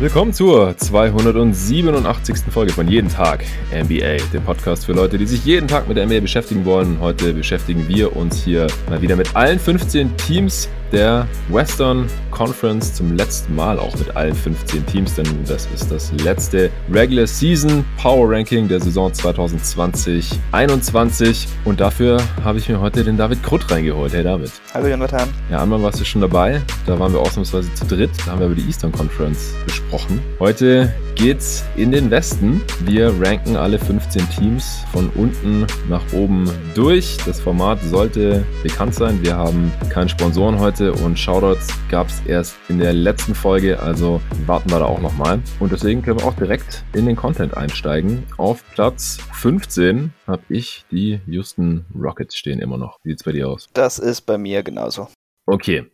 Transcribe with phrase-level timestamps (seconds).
[0.00, 2.52] Willkommen zur 287.
[2.52, 6.06] Folge von Jeden Tag NBA, dem Podcast für Leute, die sich jeden Tag mit der
[6.06, 7.00] NBA beschäftigen wollen.
[7.00, 13.16] Heute beschäftigen wir uns hier mal wieder mit allen 15 Teams der Western Conference zum
[13.16, 18.30] letzten Mal auch mit allen 15 Teams, denn das ist das letzte Regular Season Power
[18.30, 24.12] Ranking der Saison 2020-21 und dafür habe ich mir heute den David Krutt reingeholt.
[24.12, 24.52] Hey David.
[24.74, 25.28] Hallo Jonathan.
[25.50, 28.46] Ja, einmal warst du schon dabei, da waren wir ausnahmsweise zu dritt, da haben wir
[28.46, 30.20] über die Eastern Conference gesprochen.
[30.38, 32.62] Heute geht's in den Westen.
[32.84, 37.16] Wir ranken alle 15 Teams von unten nach oben durch.
[37.26, 39.18] Das Format sollte bekannt sein.
[39.22, 43.80] Wir haben keinen Sponsoren heute Grüße und Shoutouts gab es erst in der letzten Folge,
[43.80, 45.42] also warten wir da auch nochmal.
[45.58, 48.22] Und deswegen können wir auch direkt in den Content einsteigen.
[48.36, 52.98] Auf Platz 15 habe ich die Houston Rockets stehen immer noch.
[53.02, 53.68] Wie sieht's bei dir aus?
[53.72, 55.08] Das ist bei mir genauso.
[55.46, 55.86] Okay.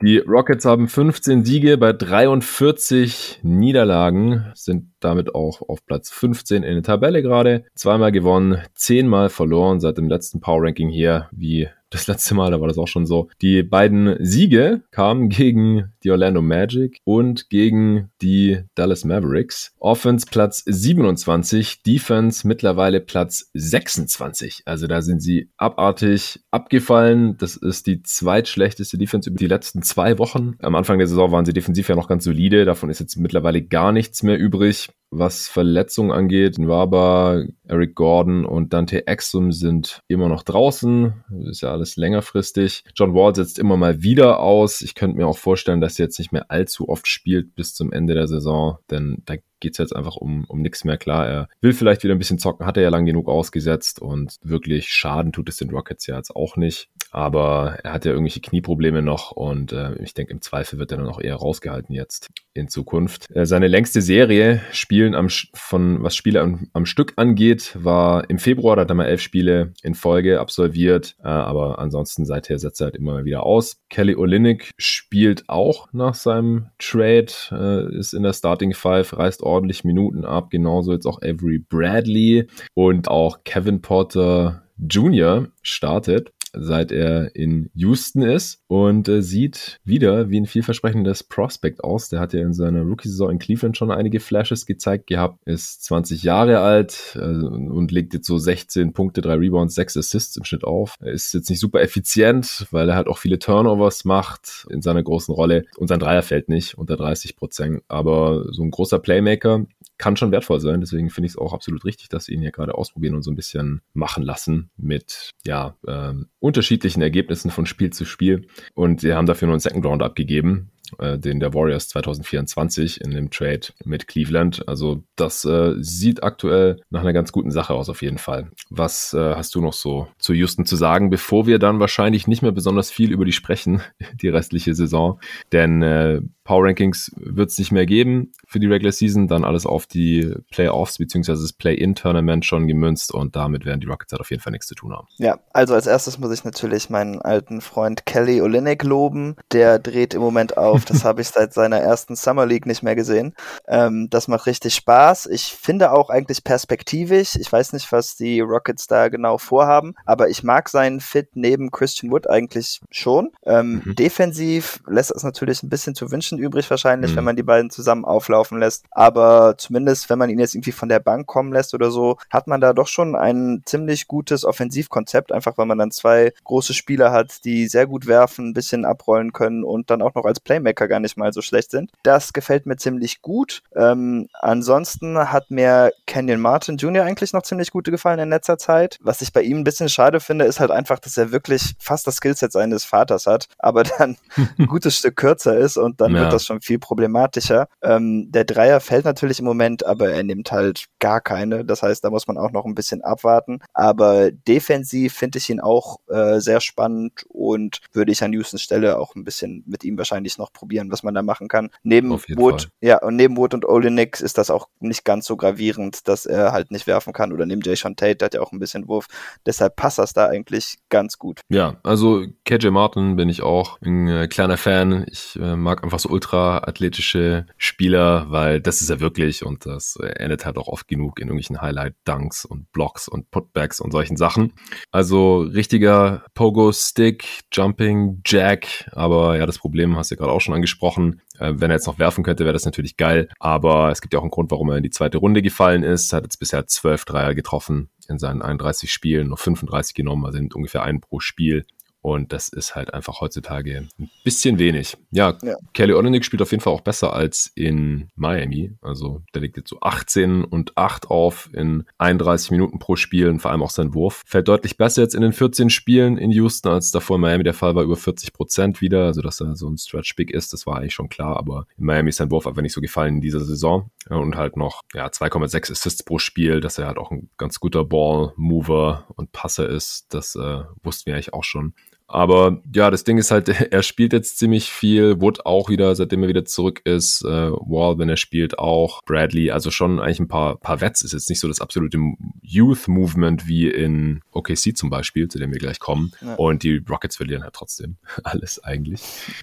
[0.00, 6.74] Die Rockets haben 15 Siege bei 43 Niederlagen, sind damit auch auf Platz 15 in
[6.74, 7.64] der Tabelle gerade.
[7.74, 12.60] Zweimal gewonnen, zehnmal verloren seit dem letzten Power Ranking hier, wie das letzte Mal, da
[12.60, 13.28] war das auch schon so.
[13.40, 19.72] Die beiden Siege kamen gegen die Orlando Magic und gegen die Dallas Mavericks.
[19.78, 24.62] Offense Platz 27, Defense mittlerweile Platz 26.
[24.66, 27.36] Also da sind sie abartig abgefallen.
[27.38, 30.56] Das ist die zweitschlechteste Defense über die letzten zwei Wochen.
[30.60, 32.64] Am Anfang der Saison waren sie defensiv ja noch ganz solide.
[32.64, 34.88] Davon ist jetzt mittlerweile gar nichts mehr übrig.
[35.16, 41.22] Was Verletzungen angeht, Nwaba, Eric Gordon und Dante Exum sind immer noch draußen.
[41.48, 42.82] Ist ja alles längerfristig.
[42.96, 44.80] John Wall setzt immer mal wieder aus.
[44.80, 47.92] Ich könnte mir auch vorstellen, dass er jetzt nicht mehr allzu oft spielt bis zum
[47.92, 50.98] Ende der Saison, denn da geht es jetzt einfach um, um nichts mehr.
[50.98, 54.36] Klar, er will vielleicht wieder ein bisschen zocken, hat er ja lang genug ausgesetzt und
[54.42, 56.90] wirklich Schaden tut es den Rockets ja jetzt auch nicht.
[57.10, 60.98] Aber er hat ja irgendwelche Knieprobleme noch und äh, ich denke, im Zweifel wird er
[60.98, 63.34] dann auch eher rausgehalten jetzt in Zukunft.
[63.34, 68.38] Äh, seine längste Serie Spielen am, von was Spiele am, am, Stück angeht, war im
[68.38, 72.80] Februar, da hat er mal elf Spiele in Folge absolviert, äh, aber ansonsten seither setzt
[72.80, 73.76] er halt immer wieder aus.
[73.90, 79.53] Kelly Olynyk spielt auch nach seinem Trade, äh, ist in der Starting Five, reißt ordentlich
[79.84, 85.48] Minuten ab, genauso jetzt auch Avery Bradley und auch Kevin Porter Jr.
[85.62, 92.08] startet seit er in Houston ist und äh, sieht wieder wie ein vielversprechendes Prospect aus.
[92.08, 96.22] Der hat ja in seiner Rookie-Saison in Cleveland schon einige Flashes gezeigt gehabt, ist 20
[96.22, 100.64] Jahre alt äh, und legt jetzt so 16 Punkte, 3 Rebounds, 6 Assists im Schnitt
[100.64, 100.96] auf.
[101.00, 105.02] Er ist jetzt nicht super effizient, weil er halt auch viele Turnovers macht in seiner
[105.02, 107.82] großen Rolle und sein Dreier fällt nicht unter 30 Prozent.
[107.88, 109.66] Aber so ein großer Playmaker
[109.98, 110.80] kann schon wertvoll sein.
[110.80, 113.30] Deswegen finde ich es auch absolut richtig, dass sie ihn hier gerade ausprobieren und so
[113.30, 118.46] ein bisschen machen lassen mit ja ähm, unterschiedlichen Ergebnissen von Spiel zu Spiel.
[118.74, 123.12] Und sie haben dafür nur einen Second Round abgegeben äh, den der Warriors 2024 in
[123.12, 124.68] dem Trade mit Cleveland.
[124.68, 128.50] Also das äh, sieht aktuell nach einer ganz guten Sache aus auf jeden Fall.
[128.70, 132.42] Was äh, hast du noch so zu Houston zu sagen, bevor wir dann wahrscheinlich nicht
[132.42, 133.80] mehr besonders viel über die sprechen,
[134.20, 135.20] die restliche Saison?
[135.52, 139.66] Denn äh, Power Rankings wird es nicht mehr geben für die Regular Season, dann alles
[139.66, 141.32] auf die Playoffs bzw.
[141.32, 144.74] das Play-In-Tournament schon gemünzt und damit werden die Rockets halt auf jeden Fall nichts zu
[144.74, 145.08] tun haben.
[145.16, 149.36] Ja, also als erstes muss ich natürlich meinen alten Freund Kelly Olynyk loben.
[149.52, 152.94] Der dreht im Moment auf das habe ich seit seiner ersten Summer League nicht mehr
[152.94, 153.34] gesehen.
[153.66, 155.26] Ähm, das macht richtig Spaß.
[155.26, 157.36] Ich finde auch eigentlich perspektivisch.
[157.36, 161.70] Ich weiß nicht, was die Rockets da genau vorhaben, aber ich mag seinen Fit neben
[161.70, 163.30] Christian Wood eigentlich schon.
[163.44, 163.94] Ähm, mhm.
[163.96, 167.16] Defensiv lässt es natürlich ein bisschen zu wünschen übrig wahrscheinlich, mhm.
[167.16, 168.84] wenn man die beiden zusammen auflaufen lässt.
[168.90, 172.46] Aber zumindest, wenn man ihn jetzt irgendwie von der Bank kommen lässt oder so, hat
[172.46, 177.12] man da doch schon ein ziemlich gutes Offensivkonzept, einfach weil man dann zwei große Spieler
[177.12, 180.88] hat, die sehr gut werfen, ein bisschen abrollen können und dann auch noch als Playmaker
[180.88, 181.90] gar nicht mal so schlecht sind.
[182.02, 183.62] Das gefällt mir ziemlich gut.
[183.74, 187.04] Ähm, ansonsten hat mir Kenyon Martin Jr.
[187.04, 188.98] eigentlich noch ziemlich gut gefallen in letzter Zeit.
[189.00, 192.06] Was ich bei ihm ein bisschen schade finde, ist halt einfach, dass er wirklich fast
[192.06, 194.16] das Skillset seines Vaters hat, aber dann
[194.58, 196.23] ein gutes Stück kürzer ist und dann ja.
[196.24, 197.68] Wird das schon viel problematischer.
[197.82, 201.64] Ähm, der Dreier fällt natürlich im Moment, aber er nimmt halt gar keine.
[201.64, 203.60] Das heißt, da muss man auch noch ein bisschen abwarten.
[203.72, 208.98] Aber defensiv finde ich ihn auch äh, sehr spannend und würde ich an Houstons Stelle
[208.98, 211.70] auch ein bisschen mit ihm wahrscheinlich noch probieren, was man da machen kann.
[211.82, 212.70] Neben Wood, Fall.
[212.80, 216.52] ja, und neben Wood und Olenek ist das auch nicht ganz so gravierend, dass er
[216.52, 217.32] halt nicht werfen kann.
[217.32, 219.06] Oder neben Jay Sean Tate, der hat ja auch ein bisschen Wurf.
[219.46, 221.40] Deshalb passt das da eigentlich ganz gut.
[221.48, 225.04] Ja, also KJ Martin bin ich auch ein äh, kleiner Fan.
[225.10, 229.96] Ich äh, mag einfach so ultra athletische Spieler, weil das ist er wirklich und das
[229.96, 234.52] endet halt auch oft genug in irgendwelchen Highlight-Dunks und Blocks und Putbacks und solchen Sachen.
[234.92, 241.20] Also richtiger Pogo-Stick, Jumping Jack, aber ja, das Problem hast du gerade auch schon angesprochen.
[241.40, 244.20] Äh, wenn er jetzt noch werfen könnte, wäre das natürlich geil, aber es gibt ja
[244.20, 246.12] auch einen Grund, warum er in die zweite Runde gefallen ist.
[246.12, 250.38] Er hat jetzt bisher zwölf Dreier getroffen in seinen 31 Spielen, noch 35 genommen, also
[250.38, 251.64] sind ungefähr einen pro Spiel.
[252.04, 254.98] Und das ist halt einfach heutzutage ein bisschen wenig.
[255.10, 255.56] Ja, ja.
[255.72, 258.72] Kelly Olynyk spielt auf jeden Fall auch besser als in Miami.
[258.82, 263.40] Also der legt jetzt so 18 und 8 auf in 31 Minuten pro Spiel und
[263.40, 264.22] vor allem auch sein Wurf.
[264.26, 267.54] Fällt deutlich besser jetzt in den 14 Spielen in Houston, als davor in Miami der
[267.54, 269.06] Fall war, über 40 Prozent wieder.
[269.06, 271.38] Also dass er so ein Stretch Big ist, das war eigentlich schon klar.
[271.38, 273.90] Aber in Miami ist sein Wurf einfach nicht so gefallen in dieser Saison.
[274.10, 277.82] Und halt noch ja, 2,6 Assists pro Spiel, dass er halt auch ein ganz guter
[277.82, 280.12] Ball-Mover und Passer ist.
[280.12, 281.72] Das äh, wussten wir eigentlich auch schon.
[282.06, 285.20] Aber ja, das Ding ist halt, er spielt jetzt ziemlich viel.
[285.20, 287.22] Wood auch wieder, seitdem er wieder zurück ist.
[287.24, 289.02] Äh, Wall, wenn er spielt, auch.
[289.04, 291.02] Bradley, also schon eigentlich ein paar, paar Vets.
[291.02, 291.98] Ist jetzt nicht so das absolute
[292.42, 296.12] Youth-Movement wie in OKC zum Beispiel, zu dem wir gleich kommen.
[296.20, 296.34] Ja.
[296.34, 299.00] Und die Rockets verlieren halt trotzdem alles eigentlich.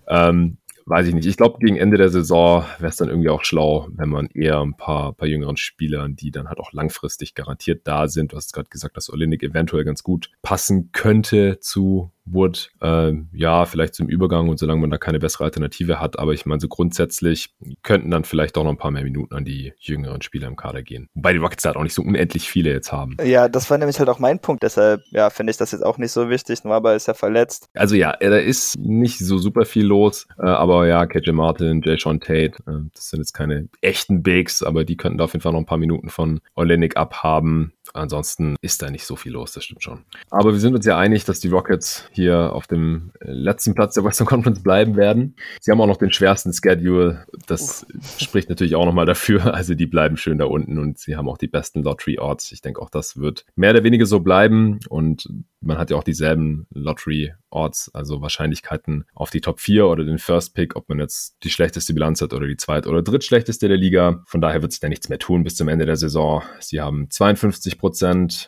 [0.08, 1.26] Ähm, weiß ich nicht.
[1.26, 4.60] Ich glaube, gegen Ende der Saison wäre es dann irgendwie auch schlau, wenn man eher
[4.60, 8.34] ein paar, paar jüngeren Spielern, die dann halt auch langfristig garantiert da sind.
[8.34, 13.66] Du hast gerade gesagt, dass Olinik eventuell ganz gut passen könnte zu Wood, äh, ja,
[13.66, 16.20] vielleicht zum Übergang und solange man da keine bessere Alternative hat.
[16.20, 17.54] Aber ich meine, so grundsätzlich
[17.84, 20.84] könnten dann vielleicht auch noch ein paar mehr Minuten an die jüngeren Spieler im Kader
[20.84, 21.10] gehen.
[21.14, 23.18] Wobei die Rockets halt auch nicht so unendlich viele jetzt haben.
[23.24, 24.64] Ja, das war nämlich halt auch mein Punkt.
[24.64, 26.64] Deshalb, ja, finde ich das jetzt auch nicht so wichtig.
[26.64, 27.70] Nur ist ja verletzt.
[27.74, 30.28] Also ja, da ist nicht so super viel los.
[30.38, 34.64] Äh, aber ja, KJ Martin, Jay Sean Tate, äh, das sind jetzt keine echten Bigs,
[34.64, 37.74] aber die könnten da auf jeden Fall noch ein paar Minuten von Olenek abhaben.
[37.94, 40.06] Ansonsten ist da nicht so viel los, das stimmt schon.
[40.30, 43.94] Aber wir sind uns ja einig, dass die Rockets hier auf dem äh, letzten Platz
[43.96, 45.36] der Western Conference bleiben werden.
[45.60, 47.26] Sie haben auch noch den schwersten Schedule.
[47.48, 48.20] Das Uff.
[48.20, 49.52] spricht natürlich auch nochmal dafür.
[49.62, 52.52] Also die bleiben schön da unten und sie haben auch die besten Lottery-Orts.
[52.52, 55.28] Ich denke auch, das wird mehr oder weniger so bleiben und
[55.60, 60.56] man hat ja auch dieselben Lottery-Orts, also Wahrscheinlichkeiten auf die Top 4 oder den First
[60.56, 64.24] Pick, ob man jetzt die schlechteste Bilanz hat oder die zweit- oder drittschlechteste der Liga.
[64.26, 66.42] Von daher wird sich da nichts mehr tun bis zum Ende der Saison.
[66.60, 67.81] Sie haben 52%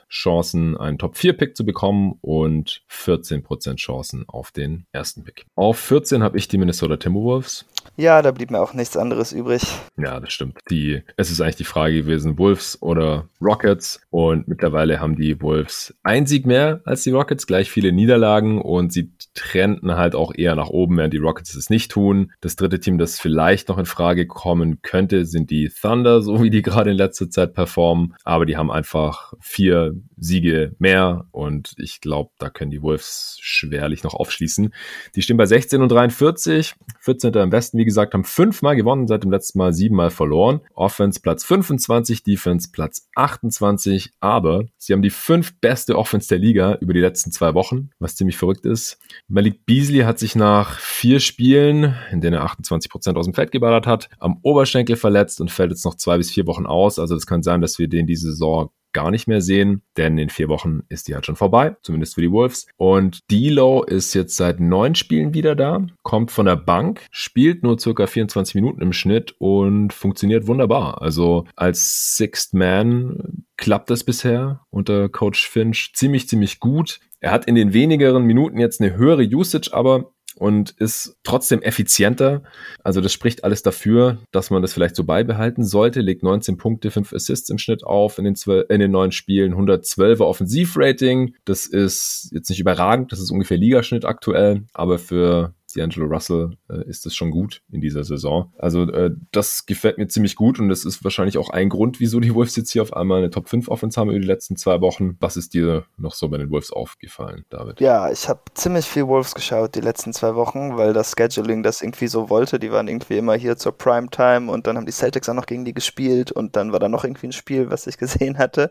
[0.09, 5.45] Chancen, einen Top 4 Pick zu bekommen und 14% Chancen auf den ersten Pick.
[5.55, 7.65] Auf 14 habe ich die Minnesota Timberwolves.
[7.97, 9.63] Ja, da blieb mir auch nichts anderes übrig.
[9.97, 10.59] Ja, das stimmt.
[10.69, 14.01] Die, es ist eigentlich die Frage gewesen, Wolves oder Rockets.
[14.09, 18.93] Und mittlerweile haben die Wolves ein Sieg mehr als die Rockets, gleich viele Niederlagen und
[18.93, 22.31] sie trennten halt auch eher nach oben, während die Rockets es nicht tun.
[22.41, 26.49] Das dritte Team, das vielleicht noch in Frage kommen könnte, sind die Thunder, so wie
[26.49, 28.15] die gerade in letzter Zeit performen.
[28.23, 34.03] Aber die haben einfach vier Siege mehr und ich glaube, da können die Wolves schwerlich
[34.03, 34.73] noch aufschließen.
[35.15, 37.33] Die stehen bei 16 und 43, 14.
[37.33, 40.61] im Westen, wie gesagt, haben fünfmal gewonnen, seit dem letzten Mal siebenmal verloren.
[40.73, 46.75] Offense Platz 25, Defense Platz 28, aber sie haben die fünf beste Offense der Liga
[46.75, 48.99] über die letzten zwei Wochen, was ziemlich verrückt ist.
[49.27, 53.51] Malik Beasley hat sich nach vier Spielen, in denen er 28 Prozent aus dem Feld
[53.51, 56.99] geballert hat, am Oberschenkel verletzt und fällt jetzt noch zwei bis vier Wochen aus.
[56.99, 60.29] Also es kann sein, dass wir den diese Saison gar nicht mehr sehen, denn in
[60.29, 62.67] vier Wochen ist die halt schon vorbei, zumindest für die Wolves.
[62.77, 67.79] Und D'Lo ist jetzt seit neun Spielen wieder da, kommt von der Bank, spielt nur
[67.79, 71.01] circa 24 Minuten im Schnitt und funktioniert wunderbar.
[71.01, 76.99] Also als Sixth Man klappt das bisher unter Coach Finch ziemlich, ziemlich gut.
[77.23, 82.43] Er hat in den wenigeren Minuten jetzt eine höhere Usage, aber und ist trotzdem effizienter.
[82.83, 86.01] Also das spricht alles dafür, dass man das vielleicht so beibehalten sollte.
[86.01, 89.53] Legt 19 Punkte, 5 Assists im Schnitt auf in den, 12, in den neun Spielen,
[89.53, 91.35] 112er Offensivrating.
[91.45, 96.87] Das ist jetzt nicht überragend, das ist ungefähr Ligaschnitt aktuell, aber für D'Angelo Russell äh,
[96.87, 98.53] ist es schon gut in dieser Saison.
[98.57, 102.19] Also äh, das gefällt mir ziemlich gut und das ist wahrscheinlich auch ein Grund, wieso
[102.19, 104.81] die Wolves jetzt hier auf einmal eine Top 5 Offense haben über die letzten zwei
[104.81, 105.17] Wochen.
[105.19, 107.79] Was ist dir noch so bei den Wolves aufgefallen, David?
[107.79, 111.81] Ja, ich habe ziemlich viel Wolves geschaut die letzten zwei Wochen, weil das Scheduling das
[111.81, 112.59] irgendwie so wollte.
[112.59, 115.65] Die waren irgendwie immer hier zur Primetime und dann haben die Celtics auch noch gegen
[115.65, 118.69] die gespielt und dann war da noch irgendwie ein Spiel, was ich gesehen hatte.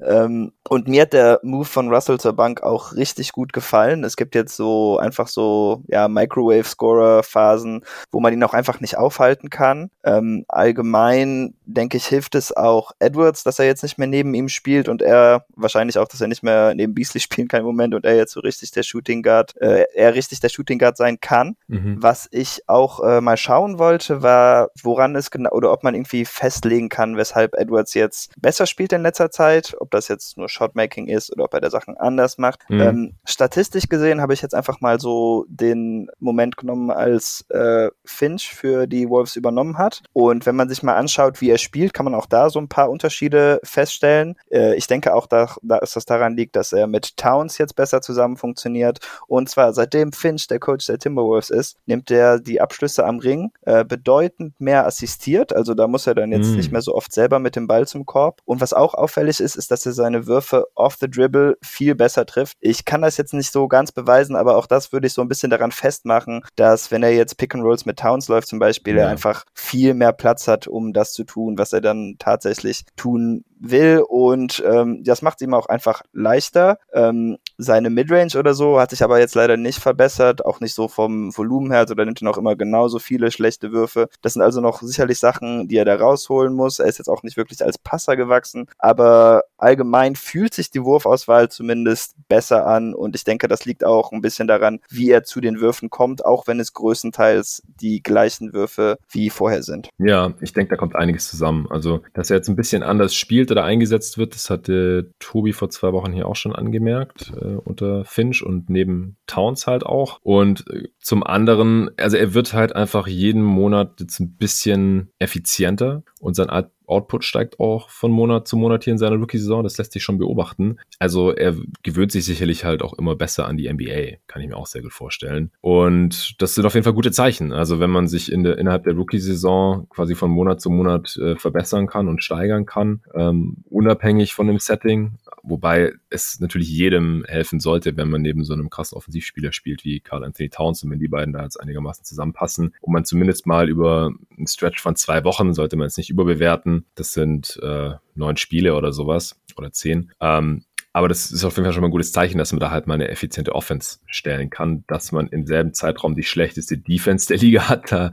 [0.00, 4.04] Ähm, und mir hat der Move von Russell zur Bank auch richtig gut gefallen.
[4.04, 8.96] Es gibt jetzt so einfach so, ja, Micro Microwave-Scorer-Phasen, wo man ihn auch einfach nicht
[8.98, 9.90] aufhalten kann.
[10.04, 14.48] Ähm, allgemein, denke ich, hilft es auch Edwards, dass er jetzt nicht mehr neben ihm
[14.48, 17.94] spielt und er wahrscheinlich auch, dass er nicht mehr neben Beasley spielen kann im Moment
[17.94, 21.18] und er jetzt so richtig der Shooting Guard, äh, er richtig der Shooting Guard sein
[21.20, 21.56] kann.
[21.68, 21.96] Mhm.
[21.98, 26.24] Was ich auch äh, mal schauen wollte, war, woran es genau, oder ob man irgendwie
[26.24, 31.08] festlegen kann, weshalb Edwards jetzt besser spielt in letzter Zeit, ob das jetzt nur Shotmaking
[31.08, 32.68] ist oder ob er der Sachen anders macht.
[32.68, 32.80] Mhm.
[32.80, 37.90] Ähm, statistisch gesehen habe ich jetzt einfach mal so den Moment Moment genommen, als äh,
[38.04, 40.02] Finch für die Wolves übernommen hat.
[40.12, 42.68] Und wenn man sich mal anschaut, wie er spielt, kann man auch da so ein
[42.68, 44.36] paar Unterschiede feststellen.
[44.50, 47.74] Äh, ich denke auch, da, da dass das daran liegt, dass er mit Towns jetzt
[47.74, 49.00] besser zusammen funktioniert.
[49.26, 53.50] Und zwar seitdem Finch der Coach der Timberwolves ist, nimmt er die Abschlüsse am Ring
[53.62, 55.54] äh, bedeutend mehr assistiert.
[55.54, 56.56] Also da muss er dann jetzt mm.
[56.56, 58.40] nicht mehr so oft selber mit dem Ball zum Korb.
[58.44, 62.24] Und was auch auffällig ist, ist, dass er seine Würfe off the dribble viel besser
[62.24, 62.56] trifft.
[62.60, 65.28] Ich kann das jetzt nicht so ganz beweisen, aber auch das würde ich so ein
[65.28, 66.21] bisschen daran festmachen,
[66.56, 69.04] dass wenn er jetzt Pick and Rolls mit Towns läuft zum Beispiel, ja.
[69.04, 73.44] er einfach viel mehr Platz hat, um das zu tun, was er dann tatsächlich tun
[73.62, 76.78] will und ähm, das macht ihm auch einfach leichter.
[76.92, 80.88] Ähm, seine Midrange oder so hat sich aber jetzt leider nicht verbessert, auch nicht so
[80.88, 84.08] vom Volumen her, also da nimmt er noch immer genauso viele schlechte Würfe.
[84.20, 86.80] Das sind also noch sicherlich Sachen, die er da rausholen muss.
[86.80, 91.48] Er ist jetzt auch nicht wirklich als Passer gewachsen, aber allgemein fühlt sich die Wurfauswahl
[91.48, 95.40] zumindest besser an und ich denke, das liegt auch ein bisschen daran, wie er zu
[95.40, 99.88] den Würfen kommt, auch wenn es größtenteils die gleichen Würfe wie vorher sind.
[99.98, 101.66] Ja, ich denke, da kommt einiges zusammen.
[101.70, 105.70] Also, dass er jetzt ein bisschen anders spielt oder eingesetzt wird, das hatte Tobi vor
[105.70, 110.18] zwei Wochen hier auch schon angemerkt, äh, unter Finch und neben Towns halt auch.
[110.22, 116.02] Und äh, zum anderen, also er wird halt einfach jeden Monat jetzt ein bisschen effizienter
[116.20, 116.50] und sein
[116.92, 119.64] Output steigt auch von Monat zu Monat hier in seiner Rookie-Saison.
[119.64, 120.78] Das lässt sich schon beobachten.
[120.98, 124.18] Also er gewöhnt sich sicherlich halt auch immer besser an die NBA.
[124.26, 125.50] Kann ich mir auch sehr gut vorstellen.
[125.60, 127.52] Und das sind auf jeden Fall gute Zeichen.
[127.52, 131.36] Also wenn man sich in der, innerhalb der Rookie-Saison quasi von Monat zu Monat äh,
[131.36, 137.58] verbessern kann und steigern kann, ähm, unabhängig von dem Setting, Wobei es natürlich jedem helfen
[137.58, 141.00] sollte, wenn man neben so einem krassen Offensivspieler spielt wie Carl Anthony Towns und wenn
[141.00, 145.24] die beiden da jetzt einigermaßen zusammenpassen und man zumindest mal über einen Stretch von zwei
[145.24, 150.12] Wochen, sollte man es nicht überbewerten, das sind äh, neun Spiele oder sowas oder zehn,
[150.20, 152.70] ähm, aber das ist auf jeden Fall schon mal ein gutes Zeichen, dass man da
[152.70, 157.28] halt mal eine effiziente Offense stellen kann, dass man im selben Zeitraum die schlechteste Defense
[157.28, 157.90] der Liga hat.
[157.90, 158.12] Da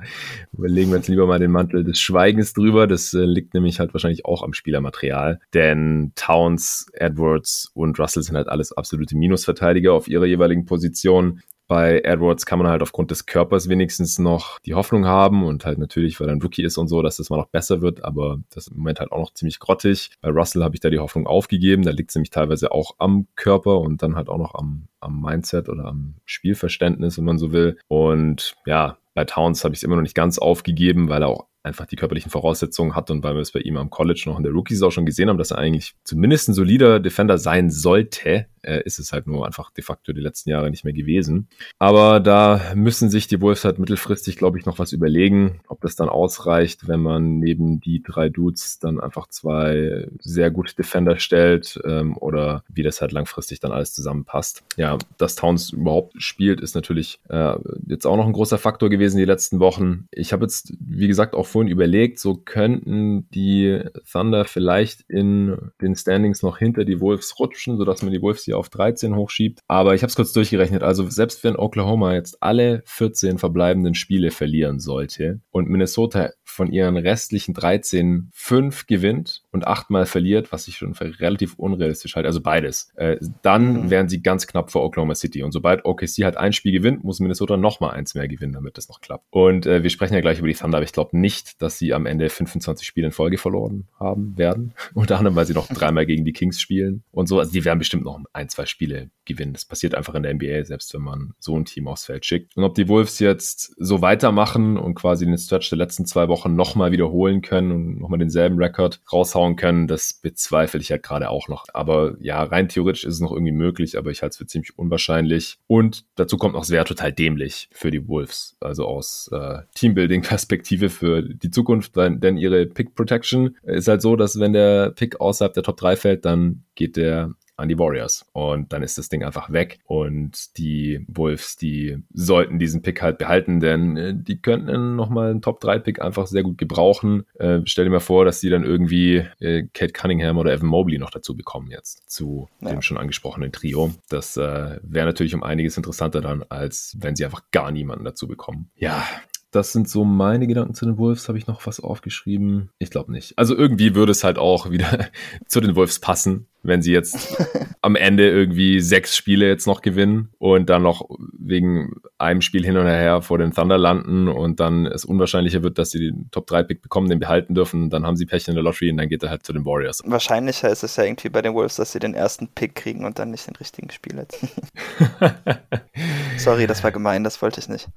[0.53, 2.88] überlegen wir uns lieber mal den Mantel des Schweigens drüber.
[2.88, 5.39] Das äh, liegt nämlich halt wahrscheinlich auch am Spielermaterial.
[5.53, 11.41] Denn Towns, Edwards und Russell sind halt alles absolute Minusverteidiger auf ihrer jeweiligen Position.
[11.69, 15.77] Bei Edwards kann man halt aufgrund des Körpers wenigstens noch die Hoffnung haben und halt
[15.77, 18.39] natürlich, weil er ein Rookie ist und so, dass das mal noch besser wird, aber
[18.49, 20.09] das ist im Moment halt auch noch ziemlich grottig.
[20.19, 23.27] Bei Russell habe ich da die Hoffnung aufgegeben, da liegt es nämlich teilweise auch am
[23.35, 27.51] Körper und dann halt auch noch am, am Mindset oder am Spielverständnis, wenn man so
[27.51, 27.77] will.
[27.88, 31.45] Und ja, bei Towns habe ich es immer noch nicht ganz aufgegeben, weil er auch
[31.61, 34.43] einfach die körperlichen Voraussetzungen hat und weil wir es bei ihm am College noch in
[34.43, 38.47] der Rookies auch schon gesehen haben, dass er eigentlich zumindest ein solider Defender sein sollte
[38.63, 41.48] äh, ist es halt nur einfach de facto die letzten Jahre nicht mehr gewesen.
[41.78, 45.96] Aber da müssen sich die Wolves halt mittelfristig, glaube ich, noch was überlegen, ob das
[45.96, 51.80] dann ausreicht, wenn man neben die drei Dudes dann einfach zwei sehr gute Defender stellt
[51.86, 54.63] ähm, oder wie das halt langfristig dann alles zusammenpasst.
[54.78, 57.56] Ja, dass Towns überhaupt spielt, ist natürlich äh,
[57.88, 60.08] jetzt auch noch ein großer Faktor gewesen die letzten Wochen.
[60.12, 65.96] Ich habe jetzt, wie gesagt, auch vorhin überlegt, so könnten die Thunder vielleicht in den
[65.96, 69.62] Standings noch hinter die Wolves rutschen, sodass man die Wolves hier auf 13 hochschiebt.
[69.68, 70.84] Aber ich habe es kurz durchgerechnet.
[70.84, 76.98] Also selbst wenn Oklahoma jetzt alle 14 verbleibenden Spiele verlieren sollte und Minnesota von ihren
[76.98, 82.41] restlichen 13 fünf gewinnt und achtmal verliert, was ich schon für relativ unrealistisch halte, also
[82.41, 83.89] beides, äh, dann mhm.
[83.89, 85.44] wären sie ganz knapp vor Oklahoma City.
[85.44, 88.89] Und sobald OKC halt ein Spiel gewinnt, muss Minnesota nochmal eins mehr gewinnen, damit das
[88.89, 89.25] noch klappt.
[89.29, 91.94] Und äh, wir sprechen ja gleich über die Thunder, aber ich glaube nicht, dass sie
[91.94, 94.74] am Ende 25 Spiele in Folge verloren haben werden.
[94.94, 97.39] Unter anderem, weil sie noch dreimal gegen die Kings spielen und so.
[97.39, 99.53] Also die werden bestimmt noch ein, zwei Spiele gewinnen.
[99.53, 102.57] Das passiert einfach in der NBA, selbst wenn man so ein Team aufs Feld schickt.
[102.57, 106.55] Und ob die Wolves jetzt so weitermachen und quasi den Stretch der letzten zwei Wochen
[106.55, 111.48] nochmal wiederholen können und nochmal denselben Rekord raushauen können, das bezweifle ich ja gerade auch
[111.48, 111.65] noch.
[111.74, 114.77] Aber ja, rein theoretisch ist es noch irgendwie möglich, aber ich halte es für ziemlich
[114.77, 115.59] unwahrscheinlich.
[115.67, 118.57] Und dazu kommt noch, es wäre total dämlich für die Wolves.
[118.59, 124.39] Also aus äh, Teambuilding-Perspektive für die Zukunft, denn ihre Pick Protection ist halt so, dass
[124.39, 128.25] wenn der Pick außerhalb der Top 3 fällt, dann geht der an die Warriors.
[128.34, 129.80] Und dann ist das Ding einfach weg.
[129.86, 135.42] Und die Wolves, die sollten diesen Pick halt behalten, denn äh, die könnten nochmal einen
[135.42, 137.25] Top-3-Pick einfach sehr gut gebrauchen.
[137.36, 140.98] Äh, stell dir mal vor, dass die dann irgendwie äh, Kate Cunningham oder Evan Mobley
[140.98, 142.70] noch dazu bekommen jetzt zu ja.
[142.70, 143.92] dem schon angesprochenen Trio.
[144.10, 148.28] Das äh, wäre natürlich um einiges interessanter dann, als wenn sie einfach gar niemanden dazu
[148.28, 148.70] bekommen.
[148.75, 149.06] Ja,
[149.51, 151.28] das sind so meine Gedanken zu den Wolves.
[151.28, 152.70] Habe ich noch was aufgeschrieben?
[152.78, 153.38] Ich glaube nicht.
[153.38, 155.10] Also irgendwie würde es halt auch wieder
[155.48, 156.46] zu den Wolves passen.
[156.63, 157.38] Wenn sie jetzt
[157.82, 162.78] am Ende irgendwie sechs Spiele jetzt noch gewinnen und dann noch wegen einem Spiel hin
[162.78, 166.82] und her vor den Thunder landen und dann es unwahrscheinlicher wird, dass sie den Top-3-Pick
[166.82, 169.30] bekommen, den behalten dürfen, dann haben sie Pech in der Lottery und dann geht er
[169.30, 170.01] halt zu den Warriors.
[170.06, 173.20] Wahrscheinlicher ist es ja irgendwie bei den Wolves, dass sie den ersten Pick kriegen und
[173.20, 174.25] dann nicht den richtigen Spieler.
[176.38, 177.88] Sorry, das war gemein, das wollte ich nicht.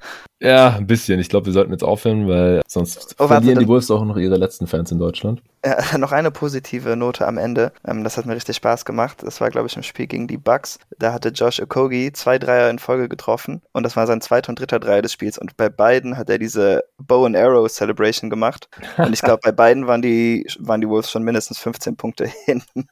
[0.43, 1.21] Ja, ein bisschen.
[1.21, 4.17] Ich glaube, wir sollten jetzt aufhören, weil sonst oh, verlieren warte, die Wolves auch noch
[4.17, 5.41] ihre letzten Fans in Deutschland.
[5.63, 7.73] Äh, noch eine positive Note am Ende.
[7.87, 9.19] Ähm, das hat mir richtig Spaß gemacht.
[9.23, 10.79] Das war, glaube ich, im Spiel gegen die Bucks.
[10.99, 14.61] Da hatte Josh Okogi zwei Dreier in Folge getroffen und das war sein zweiter und
[14.61, 15.39] dritter Dreier des Spiels.
[15.39, 18.69] Und bei beiden hat er diese Bow and Arrow Celebration gemacht.
[18.99, 22.89] Und ich glaube, bei beiden waren die, waren die Wolves schon mindestens 15 Punkte hinten.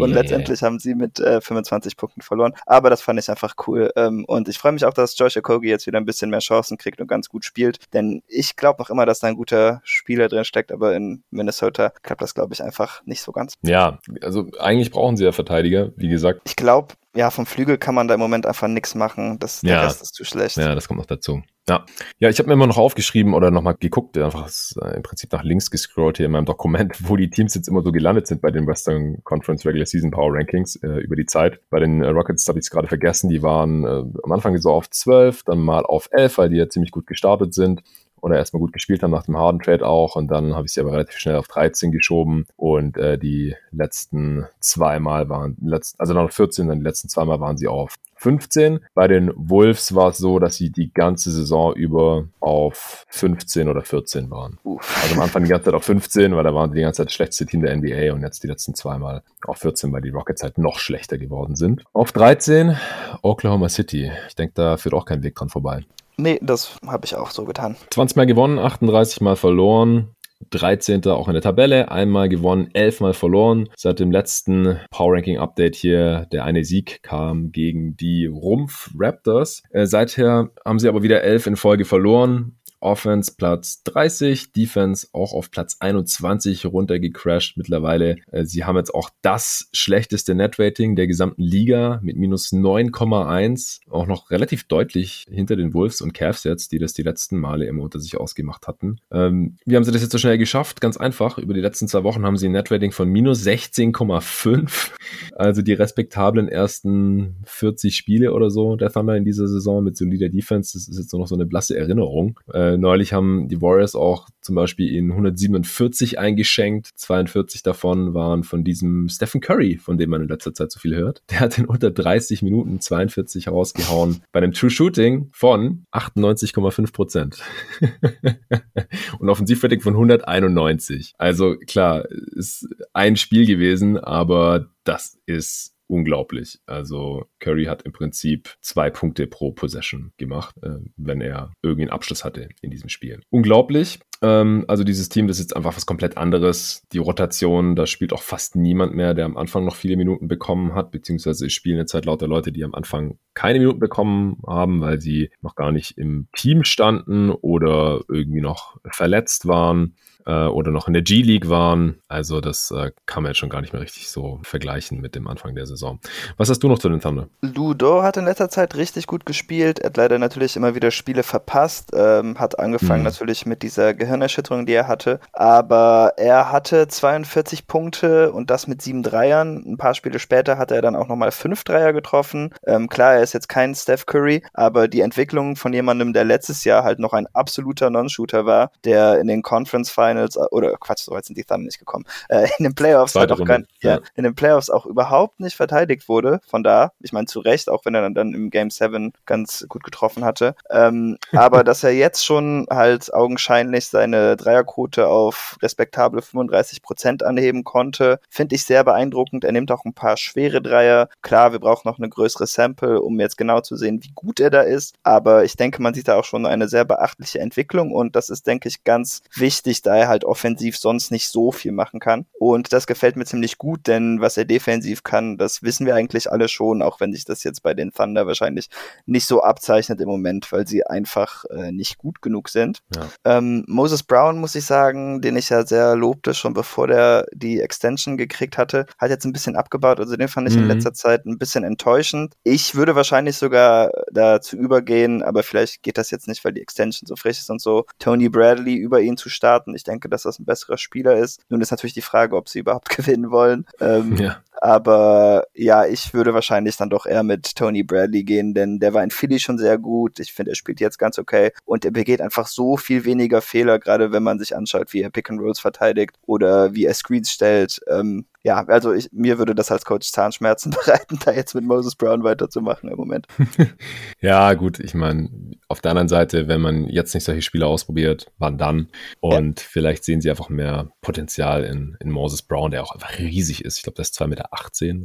[0.00, 2.54] und letztendlich haben sie mit äh, 25 Punkten verloren.
[2.66, 3.90] Aber das fand ich einfach cool.
[3.96, 6.78] Ähm, und ich freue mich auch, dass Josh Okogi jetzt wieder ein bisschen mehr Chancen
[6.78, 7.78] kriegt und ganz gut spielt.
[7.92, 11.92] Denn ich glaube noch immer, dass da ein guter Spieler drin steckt, aber in Minnesota
[12.02, 13.54] klappt das, glaube ich, einfach nicht so ganz.
[13.62, 16.40] Ja, also eigentlich brauchen sie ja Verteidiger, wie gesagt.
[16.46, 19.38] Ich glaube, ja, vom Flügel kann man da im Moment einfach nichts machen.
[19.38, 19.82] Das, der ja.
[19.82, 20.56] Rest ist zu schlecht.
[20.56, 21.42] Ja, das kommt noch dazu.
[21.68, 21.84] Ja,
[22.20, 25.42] ja ich habe mir immer noch aufgeschrieben oder nochmal geguckt, einfach äh, im Prinzip nach
[25.42, 28.50] links gescrollt hier in meinem Dokument, wo die Teams jetzt immer so gelandet sind bei
[28.50, 31.60] den Western Conference Regular Season Power Rankings äh, über die Zeit.
[31.68, 34.70] Bei den äh, Rockets habe ich es gerade vergessen, die waren äh, am Anfang so
[34.70, 37.82] auf 12, dann mal auf 11, weil die ja ziemlich gut gestartet sind
[38.24, 40.80] oder erstmal gut gespielt haben nach dem Harden Trade auch und dann habe ich sie
[40.80, 46.32] aber relativ schnell auf 13 geschoben und äh, die letzten zweimal waren, letzt, also noch
[46.32, 48.80] 14, dann die letzten zweimal waren sie auf 15.
[48.94, 53.82] Bei den Wolves war es so, dass sie die ganze Saison über auf 15 oder
[53.82, 54.58] 14 waren.
[54.64, 54.98] Uff.
[55.02, 57.08] Also am Anfang die ganze Zeit auf 15, weil da waren sie die ganze Zeit
[57.08, 60.42] das schlechteste Team der NBA und jetzt die letzten zweimal auf 14, weil die Rockets
[60.42, 61.84] halt noch schlechter geworden sind.
[61.92, 62.74] Auf 13
[63.20, 64.10] Oklahoma City.
[64.28, 65.84] Ich denke, da führt auch kein Weg dran vorbei.
[66.16, 67.76] Nee, das habe ich auch so getan.
[67.90, 70.14] 20 Mal gewonnen, 38 Mal verloren.
[70.50, 71.06] 13.
[71.06, 73.68] auch in der Tabelle, einmal gewonnen, 11 Mal verloren.
[73.76, 79.62] Seit dem letzten Power Ranking Update hier, der eine Sieg kam gegen die Rumpf Raptors.
[79.70, 82.56] Äh, seither haben sie aber wieder 11 in Folge verloren.
[82.84, 88.16] Offense Platz 30, Defense auch auf Platz 21 runtergecrashed mittlerweile.
[88.30, 94.06] Äh, sie haben jetzt auch das schlechteste Netrating der gesamten Liga mit minus 9,1, auch
[94.06, 97.82] noch relativ deutlich hinter den Wolves und Cavs jetzt, die das die letzten Male immer
[97.82, 98.98] unter sich ausgemacht hatten.
[99.10, 100.80] Ähm, wie haben sie das jetzt so schnell geschafft?
[100.82, 101.38] Ganz einfach.
[101.38, 104.90] Über die letzten zwei Wochen haben sie ein Netrating von minus 16,5.
[105.36, 110.28] Also die respektablen ersten 40 Spiele oder so der Thunder in dieser Saison mit solider
[110.28, 110.72] Defense.
[110.74, 112.38] Das ist jetzt nur noch so eine blasse Erinnerung.
[112.52, 116.90] Äh, äh, neulich haben die Warriors auch zum Beispiel in 147 eingeschenkt.
[116.94, 120.94] 42 davon waren von diesem Stephen Curry, von dem man in letzter Zeit so viel
[120.94, 121.22] hört.
[121.30, 127.42] Der hat in unter 30 Minuten 42 rausgehauen bei einem True Shooting von 98,5 Prozent.
[129.18, 131.14] Und Offensivrating von 191.
[131.18, 136.58] Also klar, ist ein Spiel gewesen, aber das ist unglaublich.
[136.66, 141.92] Also Curry hat im Prinzip zwei Punkte pro Possession gemacht, äh, wenn er irgendwie einen
[141.92, 143.20] Abschluss hatte in diesem Spiel.
[143.30, 144.00] Unglaublich.
[144.22, 146.82] Ähm, also dieses Team, das ist jetzt einfach was komplett anderes.
[146.92, 150.74] Die Rotation, da spielt auch fast niemand mehr, der am Anfang noch viele Minuten bekommen
[150.74, 155.00] hat, beziehungsweise spielen jetzt halt lauter Leute, die am Anfang keine Minuten bekommen haben, weil
[155.00, 159.94] sie noch gar nicht im Team standen oder irgendwie noch verletzt waren
[160.26, 162.00] äh, oder noch in der G-League waren.
[162.08, 165.26] Also das äh, kann man jetzt schon gar nicht mehr richtig so vergleichen mit dem
[165.26, 166.00] Anfang der Saison.
[166.36, 167.28] Was hast du noch zu den Thunder?
[167.40, 169.78] Ludo hat in letzter Zeit richtig gut gespielt.
[169.78, 171.90] Er hat leider natürlich immer wieder Spiele verpasst.
[171.94, 173.06] Ähm, hat angefangen mhm.
[173.06, 175.20] natürlich mit dieser Gehirnerschütterung, die er hatte.
[175.32, 179.64] Aber er hatte 42 Punkte und das mit sieben Dreiern.
[179.66, 182.54] Ein paar Spiele später hat er dann auch nochmal fünf Dreier getroffen.
[182.66, 186.64] Ähm, klar, er ist jetzt kein Steph Curry, aber die Entwicklung von jemandem, der letztes
[186.64, 190.76] Jahr halt noch ein absoluter Non-Shooter war, der in den Conference Finals Finals, äh, oder
[190.78, 193.66] Quatsch, so weit sind die Thunder nicht gekommen, äh, in den Playoffs halt auch kein,
[193.80, 193.94] ja.
[193.94, 194.00] ja.
[194.14, 196.40] in den Playoffs auch überhaupt nicht verteidigt wurde.
[196.46, 199.66] Von da, ich meine zu Recht, auch wenn er dann, dann im Game 7 ganz
[199.68, 200.54] gut getroffen hatte.
[200.70, 207.64] Ähm, aber dass er jetzt schon halt augenscheinlich seine Dreierquote auf respektable 35 Prozent anheben
[207.64, 209.44] konnte, finde ich sehr beeindruckend.
[209.44, 211.08] Er nimmt auch ein paar schwere Dreier.
[211.22, 214.50] Klar, wir brauchen noch eine größere Sample, um jetzt genau zu sehen, wie gut er
[214.50, 214.94] da ist.
[215.02, 218.46] Aber ich denke, man sieht da auch schon eine sehr beachtliche Entwicklung und das ist,
[218.46, 222.26] denke ich, ganz wichtig, da er er halt offensiv sonst nicht so viel machen kann.
[222.32, 226.30] Und das gefällt mir ziemlich gut, denn was er defensiv kann, das wissen wir eigentlich
[226.30, 228.68] alle schon, auch wenn sich das jetzt bei den Thunder wahrscheinlich
[229.06, 232.80] nicht so abzeichnet im Moment, weil sie einfach äh, nicht gut genug sind.
[232.94, 233.38] Ja.
[233.38, 237.60] Ähm, Moses Brown, muss ich sagen, den ich ja sehr lobte, schon bevor der die
[237.60, 240.00] Extension gekriegt hatte, hat jetzt ein bisschen abgebaut.
[240.00, 240.62] Also den fand ich mhm.
[240.62, 242.34] in letzter Zeit ein bisschen enttäuschend.
[242.44, 247.06] Ich würde wahrscheinlich sogar dazu übergehen, aber vielleicht geht das jetzt nicht, weil die Extension
[247.06, 249.74] so frisch ist und so, Tony Bradley über ihn zu starten.
[249.74, 251.40] Ich denke, denke, dass das ein besserer Spieler ist.
[251.48, 253.66] Nun ist natürlich die Frage, ob sie überhaupt gewinnen wollen.
[253.80, 254.42] Ähm, ja.
[254.60, 259.02] Aber ja, ich würde wahrscheinlich dann doch eher mit Tony Bradley gehen, denn der war
[259.02, 260.20] in Philly schon sehr gut.
[260.20, 263.78] Ich finde, er spielt jetzt ganz okay und er begeht einfach so viel weniger Fehler,
[263.78, 267.30] gerade wenn man sich anschaut, wie er Pick and Rolls verteidigt oder wie er Screens
[267.30, 267.80] stellt.
[267.88, 271.96] Ähm, ja, also ich, mir würde das als Coach Zahnschmerzen bereiten, da jetzt mit Moses
[271.96, 273.26] Brown weiterzumachen im Moment.
[274.20, 275.30] ja, gut, ich meine,
[275.68, 278.88] auf der anderen Seite, wenn man jetzt nicht solche Spiele ausprobiert, wann dann?
[279.20, 279.66] Und ja.
[279.68, 283.78] vielleicht sehen sie einfach mehr Potenzial in, in Moses Brown, der auch einfach riesig ist.
[283.78, 284.48] Ich glaube, der ist 2,18 Meter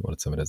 [0.02, 0.44] oder 2,16 Meter,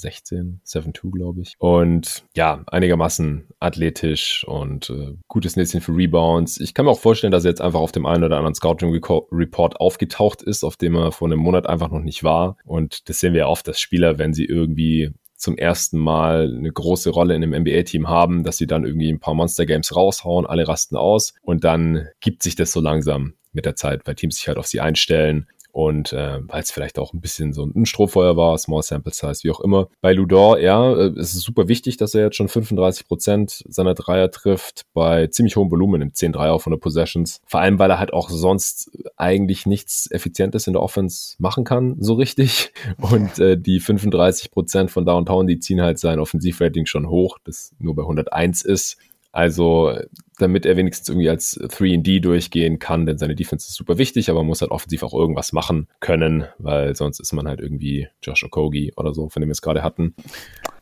[0.66, 1.56] 7,2 glaube ich.
[1.60, 6.60] Und ja, einigermaßen athletisch und äh, gutes Näschen für Rebounds.
[6.60, 8.94] Ich kann mir auch vorstellen, dass er jetzt einfach auf dem einen oder anderen Scouting
[9.32, 12.58] Report aufgetaucht ist, auf dem er vor einem Monat einfach noch nicht war.
[12.66, 16.72] Und und das sehen wir oft, dass Spieler, wenn sie irgendwie zum ersten Mal eine
[16.72, 20.67] große Rolle in einem NBA-Team haben, dass sie dann irgendwie ein paar Monster-Games raushauen, alle
[20.67, 24.48] rasten aus und dann gibt sich das so langsam mit der Zeit, weil Teams sich
[24.48, 28.38] halt auf sie einstellen und äh, weil es vielleicht auch ein bisschen so ein Strohfeuer
[28.38, 29.88] war, Small Sample Size, wie auch immer.
[30.02, 33.94] Bei Ludor, ja, äh, es ist super wichtig, dass er jetzt schon 35 Prozent seiner
[33.94, 37.42] Dreier trifft, bei ziemlich hohem Volumen im 10 Dreier von der Possessions.
[37.46, 41.96] Vor allem, weil er halt auch sonst eigentlich nichts Effizientes in der Offense machen kann,
[42.00, 42.74] so richtig.
[43.00, 47.74] Und äh, die 35 Prozent von Downtown, die ziehen halt sein Offensivrating schon hoch, das
[47.80, 48.98] nur bei 101 ist.
[49.32, 49.96] Also
[50.38, 54.39] damit er wenigstens irgendwie als 3D durchgehen kann, denn seine Defense ist super wichtig, aber
[54.39, 58.44] man muss halt offensiv auch irgendwas machen können, weil sonst ist man halt irgendwie Josh
[58.44, 60.15] Okogi oder so, von dem wir es gerade hatten.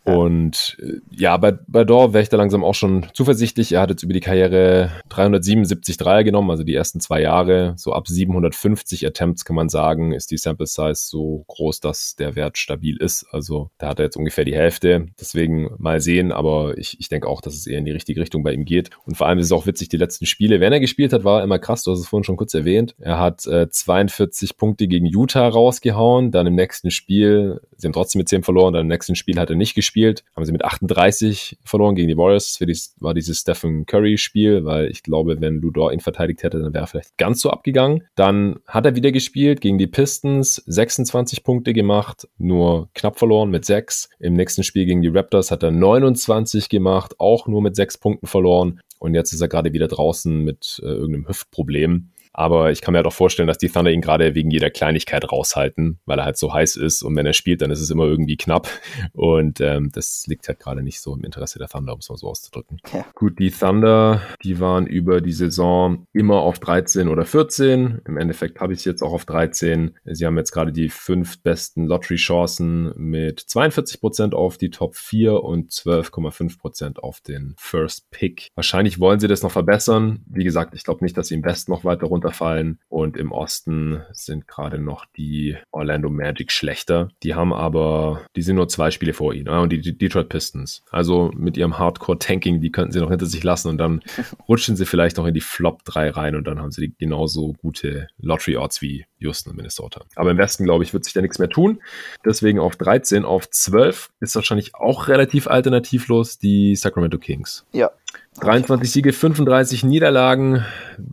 [0.03, 3.73] Und äh, ja, bei, bei Dor wäre ich da langsam auch schon zuversichtlich.
[3.73, 7.73] Er hat jetzt über die Karriere 377 Dreier genommen, also die ersten zwei Jahre.
[7.77, 12.35] So ab 750 Attempts kann man sagen, ist die Sample Size so groß, dass der
[12.35, 13.25] Wert stabil ist.
[13.31, 15.07] Also da hat er jetzt ungefähr die Hälfte.
[15.19, 18.41] Deswegen mal sehen, aber ich, ich denke auch, dass es eher in die richtige Richtung
[18.41, 18.89] bei ihm geht.
[19.05, 21.39] Und vor allem ist es auch witzig, die letzten Spiele, wenn er gespielt hat, war
[21.39, 21.83] er immer krass.
[21.83, 22.95] Du hast es vorhin schon kurz erwähnt.
[22.99, 26.31] Er hat äh, 42 Punkte gegen Utah rausgehauen.
[26.31, 29.49] Dann im nächsten Spiel, sie haben trotzdem mit 10 verloren, dann im nächsten Spiel hat
[29.51, 32.57] er nicht gespielt gespielt, haben sie mit 38 verloren gegen die Warriors.
[32.59, 36.85] Das war dieses Stephen Curry-Spiel, weil ich glaube, wenn Ludor ihn verteidigt hätte, dann wäre
[36.85, 38.03] er vielleicht ganz so abgegangen.
[38.15, 43.65] Dann hat er wieder gespielt gegen die Pistons, 26 Punkte gemacht, nur knapp verloren mit
[43.65, 44.09] 6.
[44.19, 48.27] Im nächsten Spiel gegen die Raptors hat er 29 gemacht, auch nur mit 6 Punkten
[48.27, 48.79] verloren.
[48.99, 52.09] Und jetzt ist er gerade wieder draußen mit äh, irgendeinem Hüftproblem.
[52.33, 55.29] Aber ich kann mir halt auch vorstellen, dass die Thunder ihn gerade wegen jeder Kleinigkeit
[55.31, 57.01] raushalten, weil er halt so heiß ist.
[57.01, 58.69] Und wenn er spielt, dann ist es immer irgendwie knapp.
[59.13, 62.17] Und ähm, das liegt halt gerade nicht so im Interesse der Thunder, um es mal
[62.17, 62.79] so auszudrücken.
[62.93, 63.05] Ja.
[63.15, 68.01] Gut, die Thunder, die waren über die Saison immer auf 13 oder 14.
[68.05, 69.97] Im Endeffekt habe ich es jetzt auch auf 13.
[70.05, 75.43] Sie haben jetzt gerade die fünf besten Lottery-Chancen mit 42 Prozent auf die Top 4
[75.43, 78.49] und 12,5 Prozent auf den First Pick.
[78.55, 80.23] Wahrscheinlich wollen sie das noch verbessern.
[80.27, 82.79] Wie gesagt, ich glaube nicht, dass sie im Westen noch weiter runter runterfallen.
[82.89, 87.10] Und im Osten sind gerade noch die Orlando Magic schlechter.
[87.23, 89.47] Die haben aber, die sind nur zwei Spiele vor ihnen.
[89.47, 90.84] Und die, Detroit Pistons.
[90.91, 94.01] Also mit ihrem Hardcore-Tanking, die könnten sie noch hinter sich lassen und dann
[94.47, 98.08] rutschen sie vielleicht noch in die Flop 3 rein und dann haben sie genauso gute
[98.19, 100.05] Lottery-Odds wie Houston und Minnesota.
[100.15, 101.82] Aber im Westen, glaube ich, wird sich da nichts mehr tun.
[102.25, 107.65] Deswegen auf 13, auf 12 ist wahrscheinlich auch relativ alternativlos die Sacramento Kings.
[107.73, 107.91] Ja,
[108.39, 110.63] 23 Siege, 35 Niederlagen.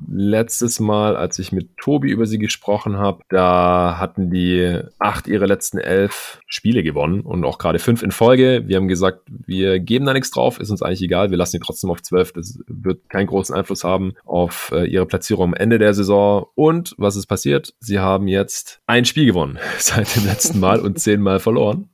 [0.09, 5.47] Letztes Mal, als ich mit Tobi über sie gesprochen habe, da hatten die acht ihre
[5.47, 8.65] letzten elf Spiele gewonnen und auch gerade fünf in Folge.
[8.67, 11.61] Wir haben gesagt, wir geben da nichts drauf, ist uns eigentlich egal, wir lassen sie
[11.61, 12.33] trotzdem auf zwölf.
[12.33, 16.47] Das wird keinen großen Einfluss haben auf äh, ihre Platzierung am Ende der Saison.
[16.55, 17.75] Und was ist passiert?
[17.81, 21.89] Sie haben jetzt ein Spiel gewonnen seit dem letzten Mal und zehnmal verloren.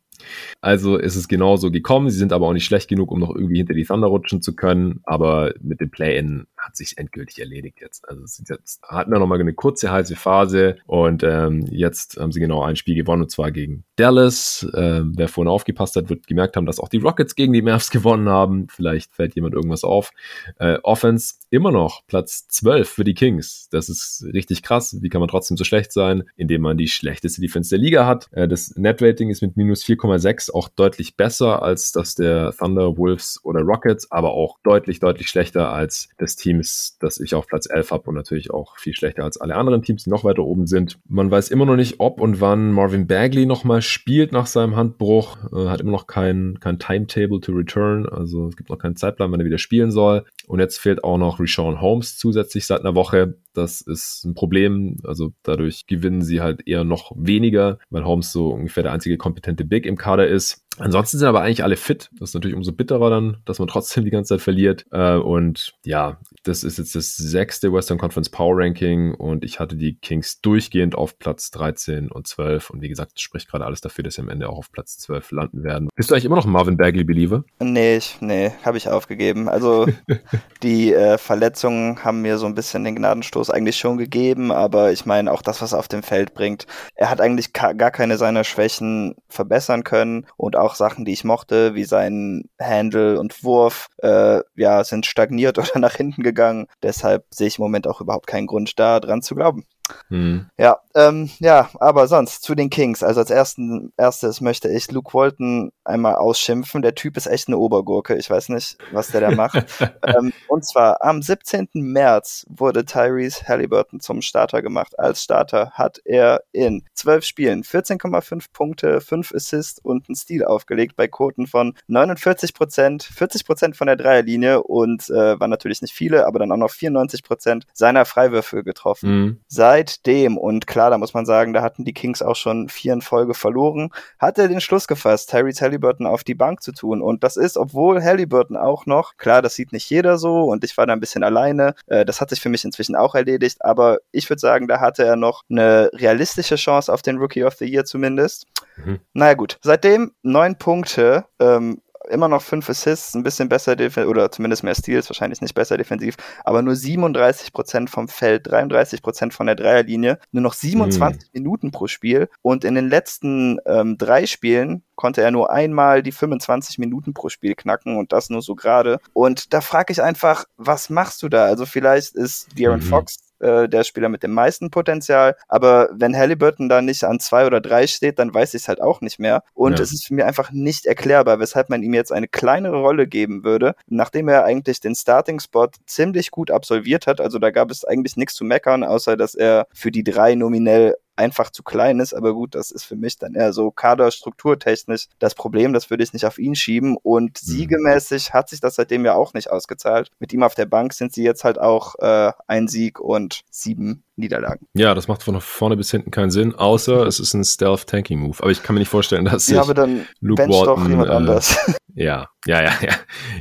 [0.61, 2.11] Also ist es genauso gekommen.
[2.11, 4.55] Sie sind aber auch nicht schlecht genug, um noch irgendwie hinter die Thunder rutschen zu
[4.55, 5.01] können.
[5.05, 8.09] Aber mit dem Play-In hat sich endgültig erledigt jetzt.
[8.09, 12.63] Also jetzt hatten wir nochmal eine kurze heiße Phase und ähm, jetzt haben sie genau
[12.63, 14.67] ein Spiel gewonnen und zwar gegen Dallas.
[14.75, 17.91] Ähm, wer vorhin aufgepasst hat, wird gemerkt haben, dass auch die Rockets gegen die Mavs
[17.91, 18.69] gewonnen haben.
[18.69, 20.13] Vielleicht fällt jemand irgendwas auf.
[20.59, 23.69] Äh, Offense immer noch Platz 12 für die Kings.
[23.71, 24.97] Das ist richtig krass.
[25.03, 28.29] Wie kann man trotzdem so schlecht sein, indem man die schlechteste Defense der Liga hat?
[28.33, 33.41] Äh, das Net-Rating ist mit minus 4,6 auch deutlich besser als das der Thunder, Wolves
[33.43, 37.69] oder Rockets, aber auch deutlich, deutlich schlechter als das Team Teams, das ich auf Platz
[37.71, 40.67] 11 habe und natürlich auch viel schlechter als alle anderen Teams, die noch weiter oben
[40.67, 40.99] sind.
[41.09, 45.39] Man weiß immer noch nicht, ob und wann Marvin Bagley nochmal spielt nach seinem Handbruch.
[45.53, 49.33] Äh, hat immer noch kein, kein Timetable to return, also es gibt noch keinen Zeitplan,
[49.33, 50.25] wann er wieder spielen soll.
[50.47, 53.37] Und jetzt fehlt auch noch Rashawn Holmes zusätzlich seit einer Woche.
[53.55, 54.99] Das ist ein Problem.
[55.05, 59.65] Also dadurch gewinnen sie halt eher noch weniger, weil Holmes so ungefähr der einzige kompetente
[59.65, 60.63] Big im Kader ist.
[60.79, 62.09] Ansonsten sind aber eigentlich alle fit.
[62.19, 64.87] Das ist natürlich umso bitterer dann, dass man trotzdem die ganze Zeit verliert.
[64.91, 69.77] Äh, und ja, das ist jetzt das sechste Western Conference Power Ranking und ich hatte
[69.77, 72.71] die Kings durchgehend auf Platz 13 und 12.
[72.71, 75.31] Und wie gesagt, spricht gerade alles dafür, dass sie am Ende auch auf Platz 12
[75.33, 75.89] landen werden.
[75.95, 77.45] Bist du eigentlich immer noch Marvin Bagley-Believer?
[77.61, 79.49] Nee, ich, nee, habe ich aufgegeben.
[79.49, 79.87] Also
[80.63, 85.07] die äh, Verletzungen haben mir so ein bisschen den Gnadenstoß eigentlich schon gegeben, aber ich
[85.07, 86.67] meine auch das, was er auf dem Feld bringt.
[86.95, 91.75] Er hat eigentlich gar keine seiner Schwächen verbessern können und auch Sachen, die ich mochte,
[91.75, 96.67] wie sein Handle und Wurf, äh, ja, sind stagniert oder nach hinten gegangen.
[96.83, 99.65] Deshalb sehe ich im Moment auch überhaupt keinen Grund da dran zu glauben.
[100.09, 100.47] Mhm.
[100.59, 103.03] Ja, ähm, ja, aber sonst zu den Kings.
[103.03, 106.83] Also als ersten, erstes möchte ich Luke Walton einmal ausschimpfen.
[106.83, 108.17] Der Typ ist echt eine Obergurke.
[108.17, 109.55] Ich weiß nicht, was der da macht.
[110.07, 111.69] ähm, und zwar am 17.
[111.75, 114.99] März wurde Tyrese Halliburton zum Starter gemacht.
[114.99, 120.97] Als Starter hat er in zwölf Spielen 14,5 Punkte, 5 Assists und einen Stil aufgelegt
[120.97, 125.95] bei Quoten von 49 Prozent, 40 Prozent von der Dreierlinie und äh, waren natürlich nicht
[125.95, 129.11] viele, aber dann auch noch 94 Prozent seiner Freiwürfe getroffen.
[129.11, 129.41] Mhm.
[129.73, 133.01] Seitdem, und klar, da muss man sagen, da hatten die Kings auch schon vier in
[133.01, 137.01] Folge verloren, hat er den Schluss gefasst, Tyrese Halliburton auf die Bank zu tun.
[137.01, 140.77] Und das ist, obwohl Halliburton auch noch, klar, das sieht nicht jeder so und ich
[140.77, 143.97] war da ein bisschen alleine, äh, das hat sich für mich inzwischen auch erledigt, aber
[144.11, 147.65] ich würde sagen, da hatte er noch eine realistische Chance auf den Rookie of the
[147.65, 148.45] Year zumindest.
[148.77, 149.01] Mhm.
[149.15, 154.65] Naja gut, seitdem neun Punkte, ähm, immer noch fünf Assists, ein bisschen besser oder zumindest
[154.65, 160.19] mehr Steals, wahrscheinlich nicht besser defensiv, aber nur 37% vom Feld, 33% von der Dreierlinie,
[160.33, 161.29] nur noch 27 mhm.
[161.33, 166.13] Minuten pro Spiel und in den letzten ähm, drei Spielen konnte er nur einmal die
[166.13, 169.01] 25 Minuten pro Spiel knacken und das nur so gerade.
[169.15, 171.47] Und da frage ich einfach, was machst du da?
[171.47, 172.83] Also vielleicht ist De'Aaron mhm.
[172.83, 175.37] Fox äh, der Spieler mit dem meisten Potenzial.
[175.49, 178.81] Aber wenn Halliburton da nicht an zwei oder drei steht, dann weiß ich es halt
[178.81, 179.43] auch nicht mehr.
[179.55, 179.83] Und ja.
[179.83, 183.45] es ist für mich einfach nicht erklärbar, weshalb man ihm jetzt eine kleinere Rolle geben
[183.45, 187.21] würde, nachdem er eigentlich den Starting-Spot ziemlich gut absolviert hat.
[187.21, 190.97] Also da gab es eigentlich nichts zu meckern, außer dass er für die drei nominell
[191.17, 192.15] einfach zu klein ist.
[192.15, 195.73] Aber gut, das ist für mich dann eher so kaderstrukturtechnisch das Problem.
[195.73, 196.97] Das würde ich nicht auf ihn schieben.
[197.03, 197.47] Und mhm.
[197.47, 200.11] siegemäßig hat sich das seitdem ja auch nicht ausgezahlt.
[200.19, 204.05] Mit ihm auf der Bank sind sie jetzt halt auch äh, ein Sieg und sieben
[204.17, 204.67] Niederlagen.
[204.75, 208.39] Ja, das macht von vorne bis hinten keinen Sinn, außer es ist ein Stealth-Tanking-Move.
[208.41, 211.15] Aber ich kann mir nicht vorstellen, dass ja, aber dann Luke Walton, doch jemand äh,
[211.15, 211.57] anders.
[211.95, 212.95] Ja, ja, ja, ja.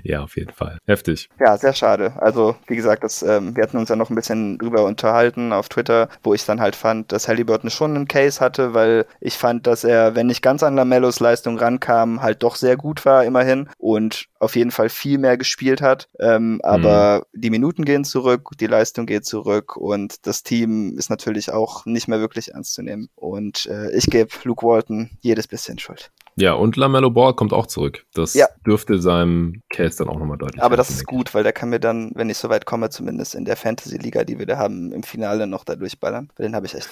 [0.04, 0.78] Ja, auf jeden Fall.
[0.86, 1.30] Heftig.
[1.40, 2.14] Ja, sehr schade.
[2.18, 5.70] Also, wie gesagt, das, ähm, wir hatten uns ja noch ein bisschen drüber unterhalten auf
[5.70, 9.68] Twitter, wo ich dann halt fand, dass Halliburton schon einen Case hatte, weil ich fand,
[9.68, 13.70] dass er, wenn nicht ganz an Lamellos Leistung rankam, halt doch sehr gut war, immerhin.
[13.78, 16.10] Und auf jeden Fall viel mehr gespielt hat.
[16.20, 17.42] Ähm, aber mhm.
[17.42, 22.08] die Minuten gehen zurück, die Leistung geht zurück und das Team ist natürlich auch nicht
[22.08, 23.10] mehr wirklich ernst zu nehmen.
[23.16, 26.12] Und äh, ich gebe Luke Walton jedes bisschen Schuld.
[26.42, 28.04] Ja, und LaMelo Ball kommt auch zurück.
[28.16, 28.48] Das ja.
[28.66, 31.80] dürfte seinem Case dann auch nochmal deutlich Aber das ist gut, weil der kann mir
[31.80, 35.04] dann, wenn ich so weit komme, zumindest in der Fantasy-Liga, die wir da haben, im
[35.04, 36.30] Finale noch da durchballern.
[36.40, 36.90] Den habe ich echt